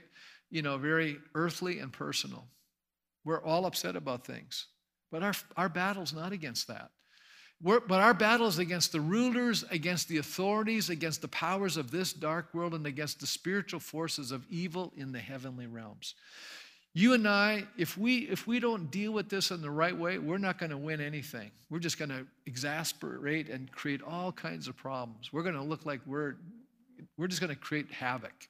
you 0.50 0.62
know, 0.62 0.78
very 0.78 1.18
earthly 1.36 1.80
and 1.80 1.92
personal. 1.92 2.46
We're 3.26 3.44
all 3.44 3.66
upset 3.66 3.96
about 3.96 4.26
things. 4.26 4.68
But 5.12 5.24
our, 5.24 5.34
our 5.58 5.70
battle's 5.70 6.14
not 6.14 6.32
against 6.32 6.68
that. 6.68 6.92
We're, 7.62 7.82
but 7.82 8.00
our 8.00 8.14
battle 8.14 8.48
is 8.48 8.58
against 8.58 8.94
the 8.94 9.02
rulers, 9.02 9.66
against 9.70 10.08
the 10.08 10.18
authorities, 10.18 10.90
against 10.90 11.22
the 11.22 11.28
powers 11.28 11.76
of 11.76 11.92
this 11.92 12.14
dark 12.14 12.54
world, 12.54 12.74
and 12.74 12.88
against 12.88 13.20
the 13.20 13.28
spiritual 13.28 13.82
forces 13.82 14.32
of 14.32 14.46
evil 14.50 14.94
in 14.96 15.12
the 15.12 15.20
heavenly 15.20 15.68
realms. 15.68 16.16
You 17.00 17.14
and 17.14 17.26
I, 17.30 17.64
if 17.78 17.98
we 17.98 18.28
if 18.28 18.46
we 18.46 18.60
don't 18.60 18.92
deal 18.92 19.14
with 19.14 19.30
this 19.30 19.52
in 19.52 19.62
the 19.62 19.72
right 19.72 19.98
way, 19.98 20.18
we're 20.18 20.38
not 20.38 20.58
going 20.58 20.72
to 20.72 20.78
win 20.78 21.00
anything. 21.00 21.50
We're 21.70 21.80
just 21.80 21.98
going 21.98 22.10
to 22.10 22.28
exasperate 22.46 23.48
and 23.48 23.72
create 23.72 24.02
all 24.06 24.34
kinds 24.34 24.68
of 24.68 24.76
problems. 24.76 25.32
We're 25.32 25.44
going 25.44 25.56
to 25.56 25.64
look 25.64 25.86
like 25.86 26.02
we're 26.06 26.36
we're 27.18 27.28
just 27.28 27.40
going 27.40 27.56
to 27.56 27.56
create 27.56 27.90
havoc. 27.90 28.50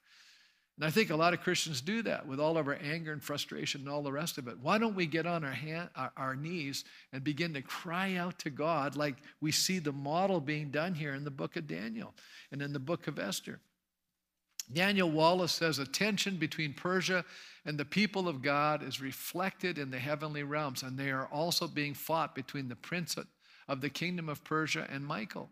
And 0.78 0.84
I 0.84 0.90
think 0.90 1.12
a 1.12 1.16
lot 1.16 1.36
of 1.36 1.42
Christians 1.42 1.80
do 1.80 2.02
that 2.02 2.26
with 2.26 2.40
all 2.40 2.58
of 2.58 2.68
our 2.68 2.80
anger 2.82 3.14
and 3.14 3.22
frustration 3.22 3.82
and 3.82 3.90
all 3.90 4.02
the 4.02 4.12
rest 4.12 4.40
of 4.40 4.48
it. 4.48 4.58
Why 4.60 4.80
don't 4.80 4.96
we 4.96 5.06
get 5.06 5.28
on 5.28 5.44
our, 5.44 5.52
hand, 5.52 5.90
our, 5.96 6.12
our, 6.18 6.36
knees 6.36 6.86
and 7.14 7.24
begin 7.24 7.54
to 7.54 7.62
cry 7.62 8.16
out 8.16 8.40
to 8.40 8.50
God 8.50 8.96
like 8.96 9.18
we 9.42 9.52
see 9.52 9.78
the 9.78 9.92
model 9.92 10.42
being 10.42 10.72
done 10.72 10.96
here 10.96 11.14
in 11.14 11.24
the 11.24 11.30
book 11.30 11.56
of 11.56 11.68
Daniel 11.68 12.16
and 12.52 12.64
in 12.64 12.74
the 12.74 12.80
book 12.80 13.08
of 13.08 13.20
Esther? 13.20 13.60
Daniel 14.72 15.10
Wallace 15.10 15.52
says 15.52 15.80
a 15.80 15.86
tension 15.86 16.38
between 16.38 16.74
Persia 16.74 17.26
and 17.66 17.78
the 17.78 17.86
people 17.86 18.28
of 18.28 18.42
God 18.42 18.84
is 18.84 19.02
reflected 19.02 19.78
in 19.78 19.92
the 19.92 20.00
heavenly 20.00 20.44
realms, 20.44 20.84
and 20.84 20.98
they 20.98 21.12
are 21.12 21.28
also 21.28 21.68
being 21.68 21.94
fought 21.94 22.36
between 22.36 22.70
the 22.70 22.76
prince 22.76 23.16
of 23.68 23.82
the 23.82 23.90
kingdom 23.90 24.30
of 24.30 24.44
Persia 24.44 24.88
and 24.90 25.06
Michael. 25.06 25.50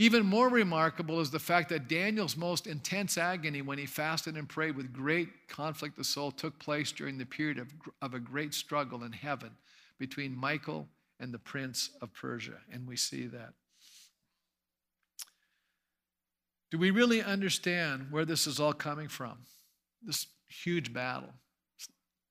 Even 0.00 0.24
more 0.24 0.48
remarkable 0.48 1.20
is 1.20 1.32
the 1.32 1.40
fact 1.40 1.68
that 1.70 1.88
Daniel's 1.88 2.36
most 2.36 2.68
intense 2.68 3.18
agony 3.18 3.62
when 3.62 3.78
he 3.78 3.86
fasted 3.86 4.36
and 4.36 4.48
prayed 4.48 4.76
with 4.76 4.92
great 4.92 5.48
conflict 5.48 5.98
of 5.98 6.06
soul 6.06 6.30
took 6.30 6.56
place 6.60 6.92
during 6.92 7.18
the 7.18 7.26
period 7.26 7.58
of, 7.58 7.72
of 8.00 8.14
a 8.14 8.20
great 8.20 8.54
struggle 8.54 9.02
in 9.02 9.10
heaven 9.10 9.50
between 9.98 10.36
Michael 10.36 10.88
and 11.18 11.34
the 11.34 11.38
prince 11.38 11.90
of 12.00 12.14
Persia. 12.14 12.58
And 12.72 12.86
we 12.86 12.94
see 12.94 13.26
that. 13.26 13.54
Do 16.70 16.78
we 16.78 16.90
really 16.90 17.22
understand 17.22 18.08
where 18.10 18.24
this 18.24 18.46
is 18.46 18.60
all 18.60 18.72
coming 18.72 19.08
from? 19.08 19.38
This 20.02 20.26
huge 20.48 20.92
battle. 20.92 21.32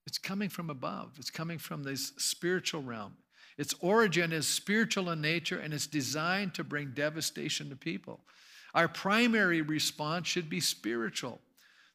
It's 0.06 0.18
coming 0.18 0.48
from 0.48 0.70
above, 0.70 1.12
it's 1.18 1.30
coming 1.30 1.58
from 1.58 1.82
this 1.82 2.12
spiritual 2.16 2.82
realm. 2.82 3.14
Its 3.58 3.74
origin 3.80 4.32
is 4.32 4.46
spiritual 4.46 5.10
in 5.10 5.20
nature 5.20 5.58
and 5.58 5.74
it's 5.74 5.86
designed 5.86 6.54
to 6.54 6.64
bring 6.64 6.92
devastation 6.94 7.68
to 7.68 7.76
people. 7.76 8.20
Our 8.74 8.88
primary 8.88 9.62
response 9.62 10.28
should 10.28 10.48
be 10.48 10.60
spiritual. 10.60 11.40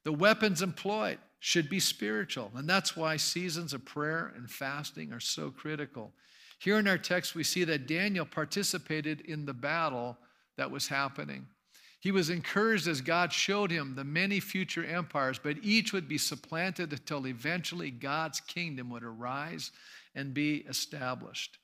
The 0.04 0.12
weapons 0.12 0.62
employed 0.62 1.20
should 1.40 1.70
be 1.70 1.80
spiritual. 1.80 2.52
And 2.56 2.70
that's 2.70 2.96
why 2.98 3.18
seasons 3.18 3.74
of 3.74 3.86
prayer 3.86 4.34
and 4.36 4.50
fasting 4.50 5.14
are 5.14 5.20
so 5.20 5.52
critical. 5.52 6.14
Here 6.60 6.78
in 6.78 6.88
our 6.88 6.98
text, 6.98 7.36
we 7.36 7.44
see 7.44 7.64
that 7.64 7.88
Daniel 7.88 8.26
participated 8.26 9.22
in 9.22 9.46
the 9.46 9.54
battle 9.54 10.18
that 10.58 10.72
was 10.72 10.88
happening. 10.88 11.48
He 12.04 12.12
was 12.12 12.30
encouraged 12.30 12.90
as 12.90 13.00
God 13.00 13.32
showed 13.32 13.72
him 13.72 13.96
the 13.96 14.04
many 14.04 14.42
future 14.42 14.84
empires, 14.84 15.40
but 15.42 15.56
each 15.64 15.94
would 15.94 16.10
be 16.10 16.18
supplanted 16.18 16.92
until 16.92 17.26
eventually 17.26 17.92
God's 17.92 18.42
kingdom 18.42 18.90
would 18.90 19.04
arise 19.04 19.72
and 20.14 20.34
be 20.34 20.66
established. 20.68 21.60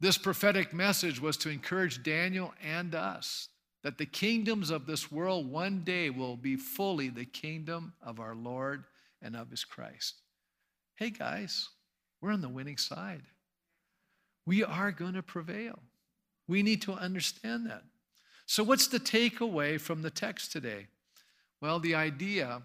This 0.00 0.16
prophetic 0.16 0.72
message 0.72 1.20
was 1.20 1.36
to 1.38 1.50
encourage 1.50 2.02
Daniel 2.02 2.54
and 2.64 2.94
us 2.94 3.48
that 3.82 3.98
the 3.98 4.06
kingdoms 4.06 4.70
of 4.70 4.86
this 4.86 5.12
world 5.12 5.50
one 5.50 5.84
day 5.84 6.08
will 6.08 6.36
be 6.36 6.56
fully 6.56 7.10
the 7.10 7.26
kingdom 7.26 7.92
of 8.02 8.18
our 8.18 8.34
Lord 8.34 8.84
and 9.20 9.36
of 9.36 9.50
his 9.50 9.62
Christ. 9.62 10.22
Hey 10.94 11.10
guys, 11.10 11.68
we're 12.22 12.32
on 12.32 12.40
the 12.40 12.48
winning 12.48 12.78
side. 12.78 13.24
We 14.46 14.64
are 14.64 14.90
going 14.90 15.14
to 15.14 15.22
prevail. 15.22 15.80
We 16.48 16.62
need 16.62 16.80
to 16.82 16.94
understand 16.94 17.66
that. 17.66 17.82
So, 18.50 18.64
what's 18.64 18.88
the 18.88 18.98
takeaway 18.98 19.80
from 19.80 20.02
the 20.02 20.10
text 20.10 20.50
today? 20.50 20.88
Well, 21.60 21.78
the 21.78 21.94
idea 21.94 22.62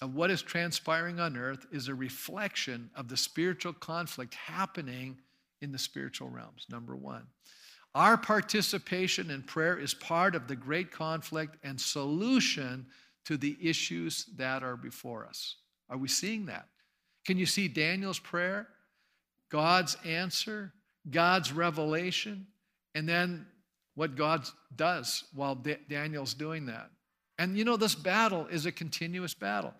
of 0.00 0.14
what 0.14 0.30
is 0.30 0.40
transpiring 0.40 1.20
on 1.20 1.36
earth 1.36 1.66
is 1.70 1.88
a 1.88 1.94
reflection 1.94 2.88
of 2.96 3.08
the 3.08 3.16
spiritual 3.18 3.74
conflict 3.74 4.32
happening 4.32 5.18
in 5.60 5.70
the 5.70 5.78
spiritual 5.78 6.30
realms, 6.30 6.64
number 6.70 6.96
one. 6.96 7.26
Our 7.94 8.16
participation 8.16 9.30
in 9.30 9.42
prayer 9.42 9.78
is 9.78 9.92
part 9.92 10.34
of 10.34 10.48
the 10.48 10.56
great 10.56 10.90
conflict 10.90 11.58
and 11.62 11.78
solution 11.78 12.86
to 13.26 13.36
the 13.36 13.58
issues 13.60 14.24
that 14.38 14.62
are 14.62 14.78
before 14.78 15.26
us. 15.26 15.56
Are 15.90 15.98
we 15.98 16.08
seeing 16.08 16.46
that? 16.46 16.68
Can 17.26 17.36
you 17.36 17.44
see 17.44 17.68
Daniel's 17.68 18.18
prayer, 18.18 18.66
God's 19.50 19.94
answer, 20.06 20.72
God's 21.10 21.52
revelation, 21.52 22.46
and 22.94 23.06
then 23.06 23.44
what 23.94 24.16
God 24.16 24.46
does 24.76 25.24
while 25.34 25.54
Daniel's 25.88 26.34
doing 26.34 26.66
that. 26.66 26.90
And 27.38 27.56
you 27.56 27.64
know, 27.64 27.76
this 27.76 27.94
battle 27.94 28.46
is 28.46 28.66
a 28.66 28.72
continuous 28.72 29.34
battle. 29.34 29.74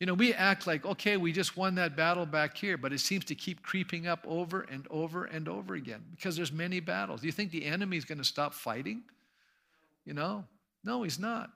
You 0.00 0.06
know, 0.06 0.14
we 0.14 0.32
act 0.32 0.66
like, 0.66 0.86
okay, 0.86 1.16
we 1.16 1.32
just 1.32 1.56
won 1.56 1.74
that 1.74 1.96
battle 1.96 2.24
back 2.24 2.56
here, 2.56 2.78
but 2.78 2.92
it 2.92 3.00
seems 3.00 3.24
to 3.26 3.34
keep 3.34 3.62
creeping 3.62 4.06
up 4.06 4.24
over 4.28 4.60
and 4.70 4.86
over 4.90 5.24
and 5.24 5.48
over 5.48 5.74
again 5.74 6.04
because 6.14 6.36
there's 6.36 6.52
many 6.52 6.78
battles. 6.78 7.20
Do 7.20 7.26
you 7.26 7.32
think 7.32 7.50
the 7.50 7.66
enemy 7.66 7.96
is 7.96 8.04
going 8.04 8.18
to 8.18 8.24
stop 8.24 8.54
fighting? 8.54 9.02
You 10.04 10.14
know? 10.14 10.44
No, 10.84 11.02
he's 11.02 11.18
not. 11.18 11.50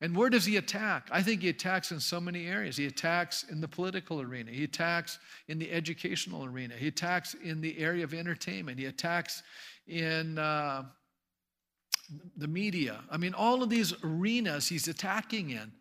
And 0.00 0.16
where 0.16 0.30
does 0.30 0.46
he 0.46 0.56
attack? 0.56 1.08
I 1.12 1.22
think 1.22 1.42
he 1.42 1.50
attacks 1.50 1.92
in 1.92 2.00
so 2.00 2.18
many 2.18 2.48
areas. 2.48 2.76
He 2.76 2.86
attacks 2.86 3.44
in 3.44 3.60
the 3.60 3.68
political 3.68 4.20
arena, 4.20 4.50
he 4.50 4.64
attacks 4.64 5.18
in 5.48 5.58
the 5.58 5.70
educational 5.70 6.44
arena, 6.44 6.74
he 6.74 6.88
attacks 6.88 7.34
in 7.34 7.60
the 7.60 7.78
area 7.78 8.02
of 8.02 8.14
entertainment, 8.14 8.78
he 8.78 8.86
attacks 8.86 9.42
in 9.86 10.38
uh, 10.38 10.84
the 12.36 12.48
media. 12.48 13.00
I 13.10 13.16
mean, 13.16 13.34
all 13.34 13.62
of 13.62 13.70
these 13.70 13.94
arenas 14.04 14.68
he's 14.68 14.88
attacking 14.88 15.50
in. 15.50 15.72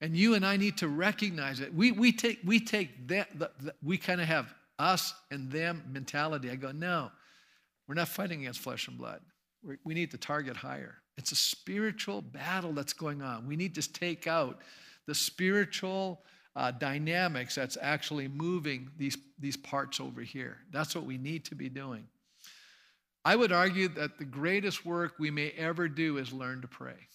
And 0.00 0.16
you 0.16 0.34
and 0.34 0.44
I 0.44 0.56
need 0.56 0.76
to 0.78 0.88
recognize 0.88 1.60
it. 1.60 1.72
We, 1.72 1.92
we 1.92 2.12
take, 2.12 2.40
we 2.44 2.60
take 2.60 3.08
that, 3.08 3.28
we 3.82 3.96
kind 3.96 4.20
of 4.20 4.26
have 4.26 4.52
us 4.78 5.14
and 5.30 5.50
them 5.50 5.82
mentality. 5.90 6.50
I 6.50 6.56
go, 6.56 6.72
no, 6.72 7.10
we're 7.88 7.94
not 7.94 8.08
fighting 8.08 8.40
against 8.40 8.60
flesh 8.60 8.88
and 8.88 8.98
blood. 8.98 9.20
we 9.62 9.76
we 9.84 9.94
need 9.94 10.10
to 10.10 10.18
target 10.18 10.56
higher. 10.56 10.96
It's 11.16 11.32
a 11.32 11.36
spiritual 11.36 12.22
battle 12.22 12.72
that's 12.72 12.92
going 12.92 13.22
on. 13.22 13.46
We 13.46 13.56
need 13.56 13.74
to 13.76 13.92
take 13.92 14.26
out 14.26 14.60
the 15.06 15.14
spiritual 15.14 16.22
uh, 16.56 16.70
dynamics 16.72 17.54
that's 17.54 17.78
actually 17.80 18.28
moving 18.28 18.90
these, 18.96 19.16
these 19.38 19.56
parts 19.56 20.00
over 20.00 20.22
here. 20.22 20.58
That's 20.70 20.94
what 20.94 21.04
we 21.04 21.18
need 21.18 21.44
to 21.46 21.54
be 21.54 21.68
doing. 21.68 22.06
I 23.24 23.36
would 23.36 23.52
argue 23.52 23.88
that 23.88 24.18
the 24.18 24.24
greatest 24.24 24.84
work 24.84 25.14
we 25.18 25.30
may 25.30 25.50
ever 25.50 25.88
do 25.88 26.18
is 26.18 26.32
learn 26.32 26.60
to 26.60 26.68
pray. 26.68 27.08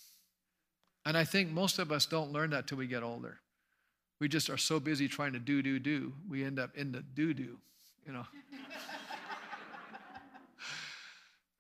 And 1.06 1.16
I 1.16 1.24
think 1.24 1.52
most 1.52 1.80
of 1.80 1.92
us 1.92 2.06
don't 2.06 2.32
learn 2.32 2.50
that 2.52 2.68
till 2.68 2.78
we 2.78 2.88
get 2.88 3.04
older. 3.04 3.40
We 4.20 4.28
just 4.28 4.50
are 4.50 4.58
so 4.58 4.80
busy 4.80 5.08
trying 5.08 5.34
to 5.34 5.40
do, 5.40 5.62
do, 5.62 5.80
do. 5.80 6.14
We 6.28 6.44
end 6.44 6.60
up 6.60 6.76
in 6.76 6.92
the 6.92 7.02
do, 7.02 7.34
do, 7.34 7.58
you 8.06 8.14
know. 8.14 8.26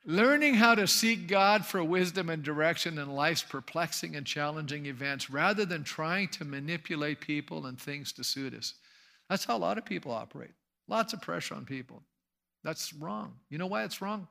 Learning 0.05 0.55
how 0.55 0.75
to 0.75 0.87
seek 0.87 1.27
God 1.27 1.65
for 1.65 1.83
wisdom 1.83 2.29
and 2.29 2.41
direction 2.41 2.97
in 2.97 3.13
life's 3.13 3.43
perplexing 3.43 4.15
and 4.15 4.25
challenging 4.25 4.87
events 4.87 5.29
rather 5.29 5.65
than 5.65 5.83
trying 5.83 6.29
to 6.29 6.45
manipulate 6.45 7.21
people 7.21 7.67
and 7.67 7.79
things 7.79 8.11
to 8.13 8.23
suit 8.23 8.53
us. 8.53 8.73
That's 9.29 9.45
how 9.45 9.55
a 9.55 9.59
lot 9.59 9.77
of 9.77 9.85
people 9.85 10.11
operate. 10.11 10.51
Lots 10.87 11.13
of 11.13 11.21
pressure 11.21 11.53
on 11.53 11.65
people. 11.65 12.01
That's 12.63 12.93
wrong. 12.93 13.33
You 13.49 13.57
know 13.57 13.67
why 13.67 13.83
it's 13.83 14.01
wrong? 14.01 14.27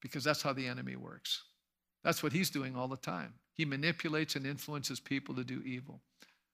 Because 0.00 0.24
that's 0.24 0.42
how 0.42 0.52
the 0.52 0.66
enemy 0.66 0.96
works. 0.96 1.42
That's 2.02 2.22
what 2.22 2.32
he's 2.32 2.50
doing 2.50 2.76
all 2.76 2.88
the 2.88 2.96
time. 2.96 3.34
He 3.52 3.64
manipulates 3.64 4.36
and 4.36 4.46
influences 4.46 5.00
people 5.00 5.34
to 5.34 5.44
do 5.44 5.62
evil. 5.64 6.00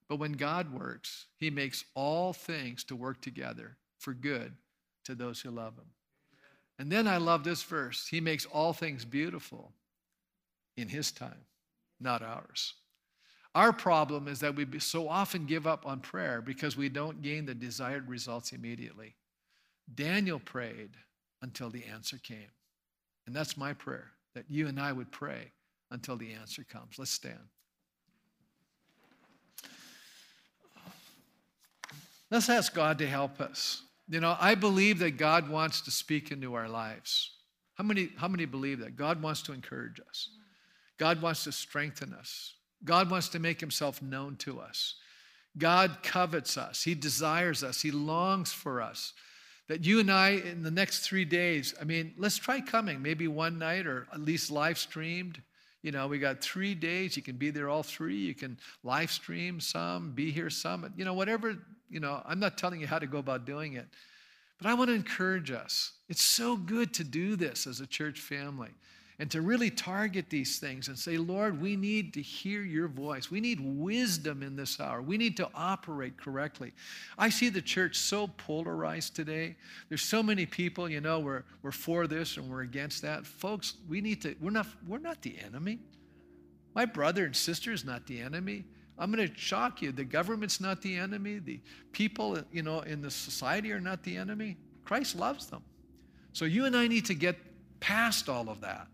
But 0.08 0.18
when 0.18 0.32
God 0.32 0.72
works, 0.72 1.26
he 1.36 1.50
makes 1.50 1.84
all 1.94 2.32
things 2.32 2.84
to 2.84 2.96
work 2.96 3.20
together 3.20 3.76
for 3.98 4.12
good 4.14 4.52
to 5.04 5.14
those 5.14 5.40
who 5.40 5.50
love 5.50 5.76
him. 5.76 5.90
And 6.78 6.90
then 6.90 7.06
I 7.08 7.16
love 7.16 7.44
this 7.44 7.62
verse. 7.62 8.06
He 8.08 8.20
makes 8.20 8.44
all 8.46 8.72
things 8.72 9.04
beautiful 9.04 9.72
in 10.76 10.88
his 10.88 11.10
time, 11.10 11.46
not 12.00 12.22
ours. 12.22 12.74
Our 13.54 13.72
problem 13.72 14.28
is 14.28 14.40
that 14.40 14.54
we 14.54 14.66
so 14.80 15.08
often 15.08 15.46
give 15.46 15.66
up 15.66 15.86
on 15.86 16.00
prayer 16.00 16.42
because 16.42 16.76
we 16.76 16.90
don't 16.90 17.22
gain 17.22 17.46
the 17.46 17.54
desired 17.54 18.08
results 18.08 18.52
immediately. 18.52 19.14
Daniel 19.94 20.38
prayed 20.38 20.90
until 21.40 21.70
the 21.70 21.84
answer 21.84 22.18
came. 22.22 22.50
And 23.26 23.34
that's 23.34 23.56
my 23.56 23.72
prayer 23.72 24.12
that 24.34 24.44
you 24.48 24.68
and 24.68 24.78
I 24.78 24.92
would 24.92 25.10
pray 25.10 25.52
until 25.90 26.16
the 26.16 26.32
answer 26.32 26.64
comes. 26.64 26.98
Let's 26.98 27.10
stand. 27.10 27.38
Let's 32.30 32.48
ask 32.48 32.74
God 32.74 32.98
to 32.98 33.06
help 33.06 33.40
us. 33.40 33.82
You 34.08 34.20
know, 34.20 34.36
I 34.40 34.54
believe 34.54 34.98
that 35.00 35.16
God 35.16 35.48
wants 35.48 35.80
to 35.82 35.90
speak 35.90 36.30
into 36.30 36.54
our 36.54 36.68
lives. 36.68 37.32
How 37.74 37.84
many, 37.84 38.10
how 38.16 38.28
many 38.28 38.46
believe 38.46 38.80
that? 38.80 38.96
God 38.96 39.22
wants 39.22 39.42
to 39.42 39.52
encourage 39.52 40.00
us. 40.08 40.30
God 40.98 41.20
wants 41.20 41.44
to 41.44 41.52
strengthen 41.52 42.12
us. 42.12 42.54
God 42.84 43.10
wants 43.10 43.28
to 43.30 43.38
make 43.38 43.60
himself 43.60 44.00
known 44.02 44.36
to 44.36 44.60
us. 44.60 44.96
God 45.58 45.98
covets 46.02 46.56
us. 46.56 46.82
He 46.82 46.94
desires 46.94 47.62
us. 47.62 47.80
He 47.80 47.90
longs 47.90 48.52
for 48.52 48.80
us. 48.80 49.12
That 49.68 49.84
you 49.84 49.98
and 50.00 50.10
I, 50.10 50.30
in 50.30 50.62
the 50.62 50.70
next 50.70 51.00
three 51.00 51.24
days, 51.24 51.74
I 51.80 51.84
mean, 51.84 52.14
let's 52.16 52.36
try 52.36 52.60
coming, 52.60 53.02
maybe 53.02 53.26
one 53.26 53.58
night 53.58 53.86
or 53.86 54.06
at 54.12 54.20
least 54.20 54.50
live 54.50 54.78
streamed. 54.78 55.42
You 55.82 55.92
know, 55.92 56.06
we 56.06 56.18
got 56.18 56.40
three 56.40 56.74
days. 56.74 57.16
You 57.16 57.22
can 57.22 57.36
be 57.36 57.50
there 57.50 57.68
all 57.68 57.82
three. 57.82 58.16
You 58.16 58.34
can 58.34 58.58
live 58.84 59.10
stream 59.10 59.60
some, 59.60 60.12
be 60.12 60.30
here 60.30 60.50
some. 60.50 60.92
You 60.96 61.04
know, 61.04 61.14
whatever 61.14 61.56
you 61.88 62.00
know, 62.00 62.22
I'm 62.24 62.40
not 62.40 62.58
telling 62.58 62.80
you 62.80 62.86
how 62.86 62.98
to 62.98 63.06
go 63.06 63.18
about 63.18 63.44
doing 63.44 63.74
it, 63.74 63.86
but 64.58 64.68
I 64.68 64.74
want 64.74 64.88
to 64.88 64.94
encourage 64.94 65.50
us. 65.50 65.92
It's 66.08 66.22
so 66.22 66.56
good 66.56 66.92
to 66.94 67.04
do 67.04 67.36
this 67.36 67.66
as 67.66 67.80
a 67.80 67.86
church 67.86 68.20
family 68.20 68.70
and 69.18 69.30
to 69.30 69.40
really 69.40 69.70
target 69.70 70.28
these 70.28 70.58
things 70.58 70.88
and 70.88 70.98
say, 70.98 71.16
Lord, 71.16 71.60
we 71.60 71.74
need 71.74 72.12
to 72.14 72.22
hear 72.22 72.62
your 72.62 72.86
voice. 72.86 73.30
We 73.30 73.40
need 73.40 73.60
wisdom 73.60 74.42
in 74.42 74.56
this 74.56 74.78
hour. 74.78 75.00
We 75.00 75.16
need 75.16 75.38
to 75.38 75.48
operate 75.54 76.18
correctly. 76.18 76.72
I 77.16 77.30
see 77.30 77.48
the 77.48 77.62
church 77.62 77.96
so 77.96 78.26
polarized 78.26 79.16
today. 79.16 79.56
There's 79.88 80.02
so 80.02 80.22
many 80.22 80.44
people, 80.44 80.88
you 80.88 81.00
know, 81.00 81.18
we're, 81.18 81.44
we're 81.62 81.72
for 81.72 82.06
this 82.06 82.36
and 82.36 82.50
we're 82.50 82.62
against 82.62 83.00
that. 83.02 83.26
Folks, 83.26 83.74
we 83.88 84.02
need 84.02 84.20
to, 84.22 84.36
we're 84.38 84.50
not, 84.50 84.66
we're 84.86 84.98
not 84.98 85.22
the 85.22 85.38
enemy. 85.44 85.78
My 86.74 86.84
brother 86.84 87.24
and 87.24 87.34
sister 87.34 87.72
is 87.72 87.86
not 87.86 88.06
the 88.06 88.20
enemy. 88.20 88.64
I'm 88.98 89.10
going 89.10 89.26
to 89.26 89.34
shock 89.34 89.80
you. 89.80 89.92
The 89.92 90.04
government's 90.04 90.60
not 90.60 90.82
the 90.82 90.94
enemy. 90.94 91.38
The 91.38 91.60
people, 91.92 92.38
you 92.52 92.62
know, 92.62 92.80
in 92.80 93.00
the 93.00 93.10
society 93.10 93.72
are 93.72 93.80
not 93.80 94.02
the 94.02 94.16
enemy. 94.16 94.58
Christ 94.84 95.16
loves 95.16 95.46
them. 95.46 95.62
So 96.34 96.44
you 96.44 96.66
and 96.66 96.76
I 96.76 96.86
need 96.86 97.06
to 97.06 97.14
get 97.14 97.36
past 97.80 98.28
all 98.28 98.50
of 98.50 98.60
that. 98.60 98.88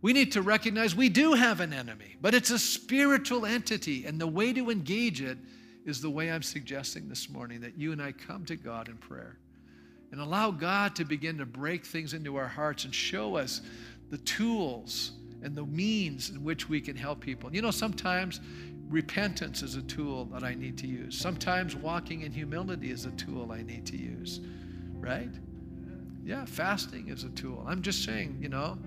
We 0.00 0.12
need 0.12 0.32
to 0.32 0.42
recognize 0.42 0.94
we 0.94 1.08
do 1.08 1.32
have 1.32 1.60
an 1.60 1.72
enemy, 1.72 2.16
but 2.20 2.34
it's 2.34 2.50
a 2.50 2.58
spiritual 2.58 3.44
entity. 3.44 4.06
And 4.06 4.20
the 4.20 4.26
way 4.26 4.52
to 4.52 4.70
engage 4.70 5.20
it 5.20 5.38
is 5.84 6.00
the 6.00 6.10
way 6.10 6.30
I'm 6.30 6.42
suggesting 6.42 7.08
this 7.08 7.28
morning 7.28 7.60
that 7.62 7.76
you 7.76 7.92
and 7.92 8.00
I 8.00 8.12
come 8.12 8.44
to 8.44 8.56
God 8.56 8.88
in 8.88 8.96
prayer 8.96 9.38
and 10.12 10.20
allow 10.20 10.50
God 10.50 10.94
to 10.96 11.04
begin 11.04 11.38
to 11.38 11.46
break 11.46 11.84
things 11.84 12.14
into 12.14 12.36
our 12.36 12.46
hearts 12.46 12.84
and 12.84 12.94
show 12.94 13.36
us 13.36 13.60
the 14.10 14.18
tools 14.18 15.12
and 15.42 15.54
the 15.54 15.64
means 15.64 16.30
in 16.30 16.42
which 16.44 16.68
we 16.68 16.80
can 16.80 16.96
help 16.96 17.20
people. 17.20 17.54
You 17.54 17.62
know, 17.62 17.70
sometimes 17.70 18.40
repentance 18.88 19.62
is 19.62 19.76
a 19.76 19.82
tool 19.82 20.26
that 20.26 20.42
I 20.42 20.54
need 20.54 20.78
to 20.78 20.86
use. 20.86 21.18
Sometimes 21.18 21.76
walking 21.76 22.22
in 22.22 22.32
humility 22.32 22.90
is 22.90 23.04
a 23.04 23.10
tool 23.12 23.52
I 23.52 23.62
need 23.62 23.86
to 23.86 23.96
use, 23.96 24.40
right? 24.94 25.30
Yeah, 26.24 26.44
fasting 26.44 27.08
is 27.08 27.24
a 27.24 27.30
tool. 27.30 27.64
I'm 27.66 27.82
just 27.82 28.04
saying, 28.04 28.38
you 28.40 28.48
know, 28.48 28.78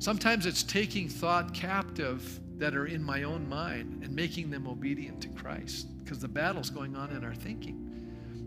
sometimes 0.00 0.46
it's 0.46 0.64
taking 0.64 1.08
thought 1.08 1.54
captive 1.54 2.40
that 2.58 2.74
are 2.74 2.86
in 2.86 3.02
my 3.02 3.22
own 3.22 3.48
mind 3.48 4.02
and 4.02 4.14
making 4.14 4.50
them 4.50 4.66
obedient 4.66 5.20
to 5.22 5.28
Christ 5.28 5.86
because 6.02 6.18
the 6.18 6.28
battle's 6.28 6.70
going 6.70 6.96
on 6.96 7.10
in 7.12 7.24
our 7.24 7.34
thinking. 7.34 7.86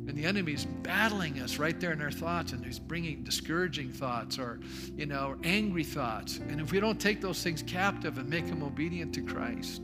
And 0.05 0.17
the 0.17 0.25
enemy's 0.25 0.65
battling 0.65 1.39
us 1.39 1.57
right 1.57 1.79
there 1.79 1.93
in 1.93 2.01
our 2.01 2.11
thoughts, 2.11 2.51
and 2.51 2.65
he's 2.65 2.77
bringing 2.77 3.23
discouraging 3.23 3.89
thoughts 3.93 4.37
or, 4.37 4.59
you 4.97 5.05
know, 5.05 5.37
angry 5.45 5.85
thoughts. 5.85 6.39
And 6.49 6.59
if 6.59 6.73
we 6.73 6.81
don't 6.81 6.99
take 6.99 7.21
those 7.21 7.41
things 7.41 7.63
captive 7.63 8.17
and 8.17 8.29
make 8.29 8.45
them 8.47 8.63
obedient 8.63 9.13
to 9.15 9.21
Christ, 9.21 9.83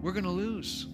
we're 0.00 0.12
going 0.12 0.24
to 0.24 0.30
lose. 0.30 0.86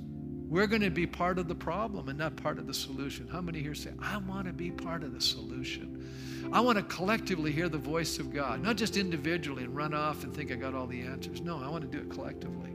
We're 0.50 0.66
going 0.66 0.82
to 0.82 0.90
be 0.90 1.06
part 1.06 1.38
of 1.38 1.46
the 1.46 1.54
problem 1.54 2.08
and 2.08 2.18
not 2.18 2.34
part 2.34 2.58
of 2.58 2.66
the 2.66 2.74
solution. 2.74 3.28
How 3.28 3.40
many 3.40 3.60
here 3.60 3.74
say, 3.74 3.92
I 4.00 4.16
want 4.18 4.48
to 4.48 4.52
be 4.52 4.72
part 4.72 5.04
of 5.04 5.14
the 5.14 5.20
solution? 5.20 6.50
I 6.52 6.60
want 6.60 6.76
to 6.76 6.82
collectively 6.82 7.52
hear 7.52 7.68
the 7.68 7.78
voice 7.78 8.18
of 8.18 8.34
God, 8.34 8.60
not 8.60 8.76
just 8.76 8.96
individually 8.96 9.62
and 9.62 9.76
run 9.76 9.94
off 9.94 10.24
and 10.24 10.34
think 10.34 10.50
I 10.50 10.56
got 10.56 10.74
all 10.74 10.88
the 10.88 11.02
answers. 11.02 11.40
No, 11.40 11.62
I 11.62 11.68
want 11.68 11.88
to 11.88 11.96
do 11.96 12.02
it 12.02 12.10
collectively. 12.10 12.72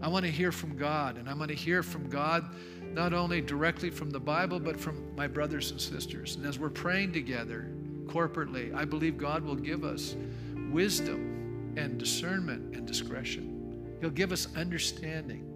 I 0.00 0.08
want 0.08 0.24
to 0.24 0.30
hear 0.30 0.50
from 0.50 0.78
God, 0.78 1.18
and 1.18 1.28
I 1.28 1.34
want 1.34 1.50
to 1.50 1.54
hear 1.54 1.82
from 1.82 2.08
God 2.08 2.46
not 2.94 3.12
only 3.12 3.42
directly 3.42 3.90
from 3.90 4.08
the 4.08 4.20
Bible, 4.20 4.58
but 4.58 4.80
from 4.80 5.14
my 5.14 5.26
brothers 5.26 5.72
and 5.72 5.80
sisters. 5.80 6.36
And 6.36 6.46
as 6.46 6.58
we're 6.58 6.70
praying 6.70 7.12
together 7.12 7.70
corporately, 8.06 8.74
I 8.74 8.86
believe 8.86 9.18
God 9.18 9.44
will 9.44 9.56
give 9.56 9.84
us 9.84 10.16
wisdom 10.70 11.74
and 11.76 11.98
discernment 11.98 12.74
and 12.74 12.86
discretion. 12.86 13.98
He'll 14.00 14.08
give 14.08 14.32
us 14.32 14.48
understanding. 14.56 15.50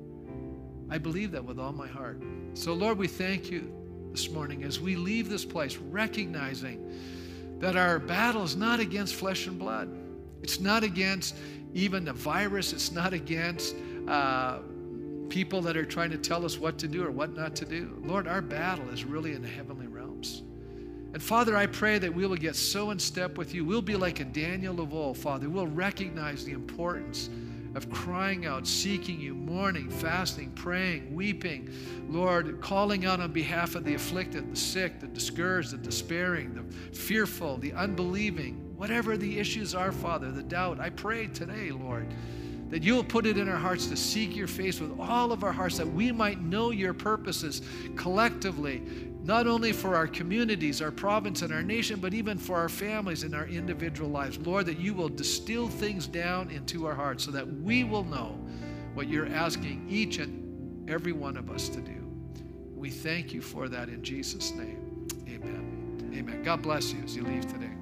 I 0.91 0.99
believe 0.99 1.33
that 1.33 1.45
with 1.45 1.59
all 1.59 1.73
my 1.73 1.87
heart. 1.87 2.23
So, 2.55 2.73
Lord, 2.73 2.99
we 2.99 3.09
thank 3.09 3.51
you 3.51 3.73
this 4.11 4.31
morning 4.31 4.65
as 4.65 4.81
we 4.81 4.97
leave 4.97 5.29
this 5.29 5.45
place, 5.45 5.77
recognizing 5.77 6.93
that 7.59 7.77
our 7.77 7.99
battle 7.99 8.43
is 8.43 8.57
not 8.57 8.81
against 8.81 9.15
flesh 9.15 9.47
and 9.47 9.59
blood. 9.59 9.95
It's 10.43 10.61
not 10.61 10.85
against 10.85 11.37
even 11.75 12.09
a 12.09 12.13
virus. 12.13 12.73
It's 12.73 12.93
not 12.93 13.13
against 13.13 13.75
uh, 14.07 14.59
people 15.29 15.61
that 15.63 15.77
are 15.77 15.85
trying 15.85 16.11
to 16.11 16.19
tell 16.19 16.45
us 16.45 16.59
what 16.59 16.79
to 16.79 16.89
do 16.89 17.05
or 17.05 17.11
what 17.11 17.37
not 17.37 17.55
to 17.57 17.65
do. 17.65 18.01
Lord, 18.05 18.27
our 18.27 18.41
battle 18.41 18.89
is 18.91 19.05
really 19.05 19.35
in 19.35 19.43
the 19.43 19.49
heavenly 19.49 19.87
realms. 19.87 20.43
And 21.13 21.23
Father, 21.23 21.57
I 21.57 21.67
pray 21.67 21.99
that 21.99 22.15
we 22.15 22.27
will 22.27 22.37
get 22.37 22.55
so 22.55 22.91
in 22.91 22.99
step 22.99 23.37
with 23.39 23.55
you. 23.55 23.65
We'll 23.65 23.83
be 23.83 23.97
like 23.97 24.21
a 24.21 24.25
Daniel 24.25 24.81
of 24.81 24.95
old, 24.95 25.19
Father. 25.19 25.49
We'll 25.49 25.67
recognize 25.67 26.45
the 26.45 26.53
importance 26.53 27.29
of 27.79 27.89
crying 27.91 28.45
out, 28.45 28.67
seeking 28.67 29.21
you, 29.21 29.33
mourning, 29.35 29.89
fasting, 29.89 30.51
praying, 30.51 31.15
weeping, 31.15 31.71
Lord, 32.09 32.61
calling 32.61 33.07
out 33.07 33.21
on 33.21 33.33
behalf 33.33 33.77
of 33.77 33.85
the 33.85 33.95
afflicted, 33.95 34.51
the 34.51 34.57
sick, 34.57 34.99
the 34.99 35.07
discouraged, 35.07 35.71
the 35.71 35.79
despairing, 35.79 36.55
the 36.55 36.97
fearful, 36.97 37.57
the 37.57 37.73
unbelieving, 37.73 38.57
whatever 38.77 39.17
the 39.17 39.39
issues 39.39 39.77
are, 39.77 39.93
Father, 39.93 40.33
the 40.33 40.43
doubt. 40.43 40.81
I 40.81 40.91
pray 40.91 41.29
today, 41.29 41.71
Lord 41.71 42.13
that 42.71 42.83
you 42.83 42.95
will 42.95 43.05
put 43.05 43.25
it 43.25 43.39
in 43.39 43.49
our 43.49 43.57
hearts 43.57 43.87
to 43.87 43.97
seek 43.97 44.37
your 44.37 44.47
face 44.47 44.79
with 44.79 44.99
all 45.01 45.33
of 45.33 45.43
our 45.43 45.53
hearts, 45.53 45.79
that 45.79 45.87
we 45.87 46.13
might 46.13 46.41
know 46.41 46.71
your 46.71 46.93
purposes 46.93 47.63
collectively, 47.97 48.83
not 49.29 49.47
only 49.47 49.75
for 49.75 49.95
our 49.95 50.07
communities, 50.07 50.81
our 50.81 50.91
province, 50.91 51.43
and 51.43 51.53
our 51.53 51.63
nation, 51.63 52.01
but 52.01 52.15
even 52.15 52.39
for 52.39 52.57
our 52.57 52.69
families 52.69 53.25
and 53.25 53.35
our 53.35 53.47
individual 53.47 54.09
lives. 54.09 54.39
Lord, 54.39 54.65
that 54.65 54.81
you 54.81 54.95
will 54.95 55.11
distill 55.11 55.69
things 55.69 56.07
down 56.07 56.51
into 56.51 56.87
our 56.87 56.95
hearts 56.95 57.25
so 57.25 57.31
that 57.33 57.47
we 57.47 57.85
will 57.85 58.05
know 58.05 58.39
what 58.95 59.07
you're 59.07 59.29
asking 59.29 59.87
each 59.87 60.17
and 60.17 60.89
every 60.89 61.13
one 61.13 61.37
of 61.37 61.51
us 61.51 61.69
to 61.69 61.81
do. 61.83 62.11
We 62.75 62.89
thank 62.89 63.35
you 63.35 63.43
for 63.43 63.69
that 63.69 63.91
in 63.91 64.03
Jesus' 64.03 64.53
name. 64.53 65.07
Amen. 65.29 66.11
Amen. 66.17 66.43
God 66.43 66.63
bless 66.63 66.95
you 66.95 67.03
as 67.05 67.15
you 67.15 67.23
leave 67.23 67.47
today. 67.47 67.78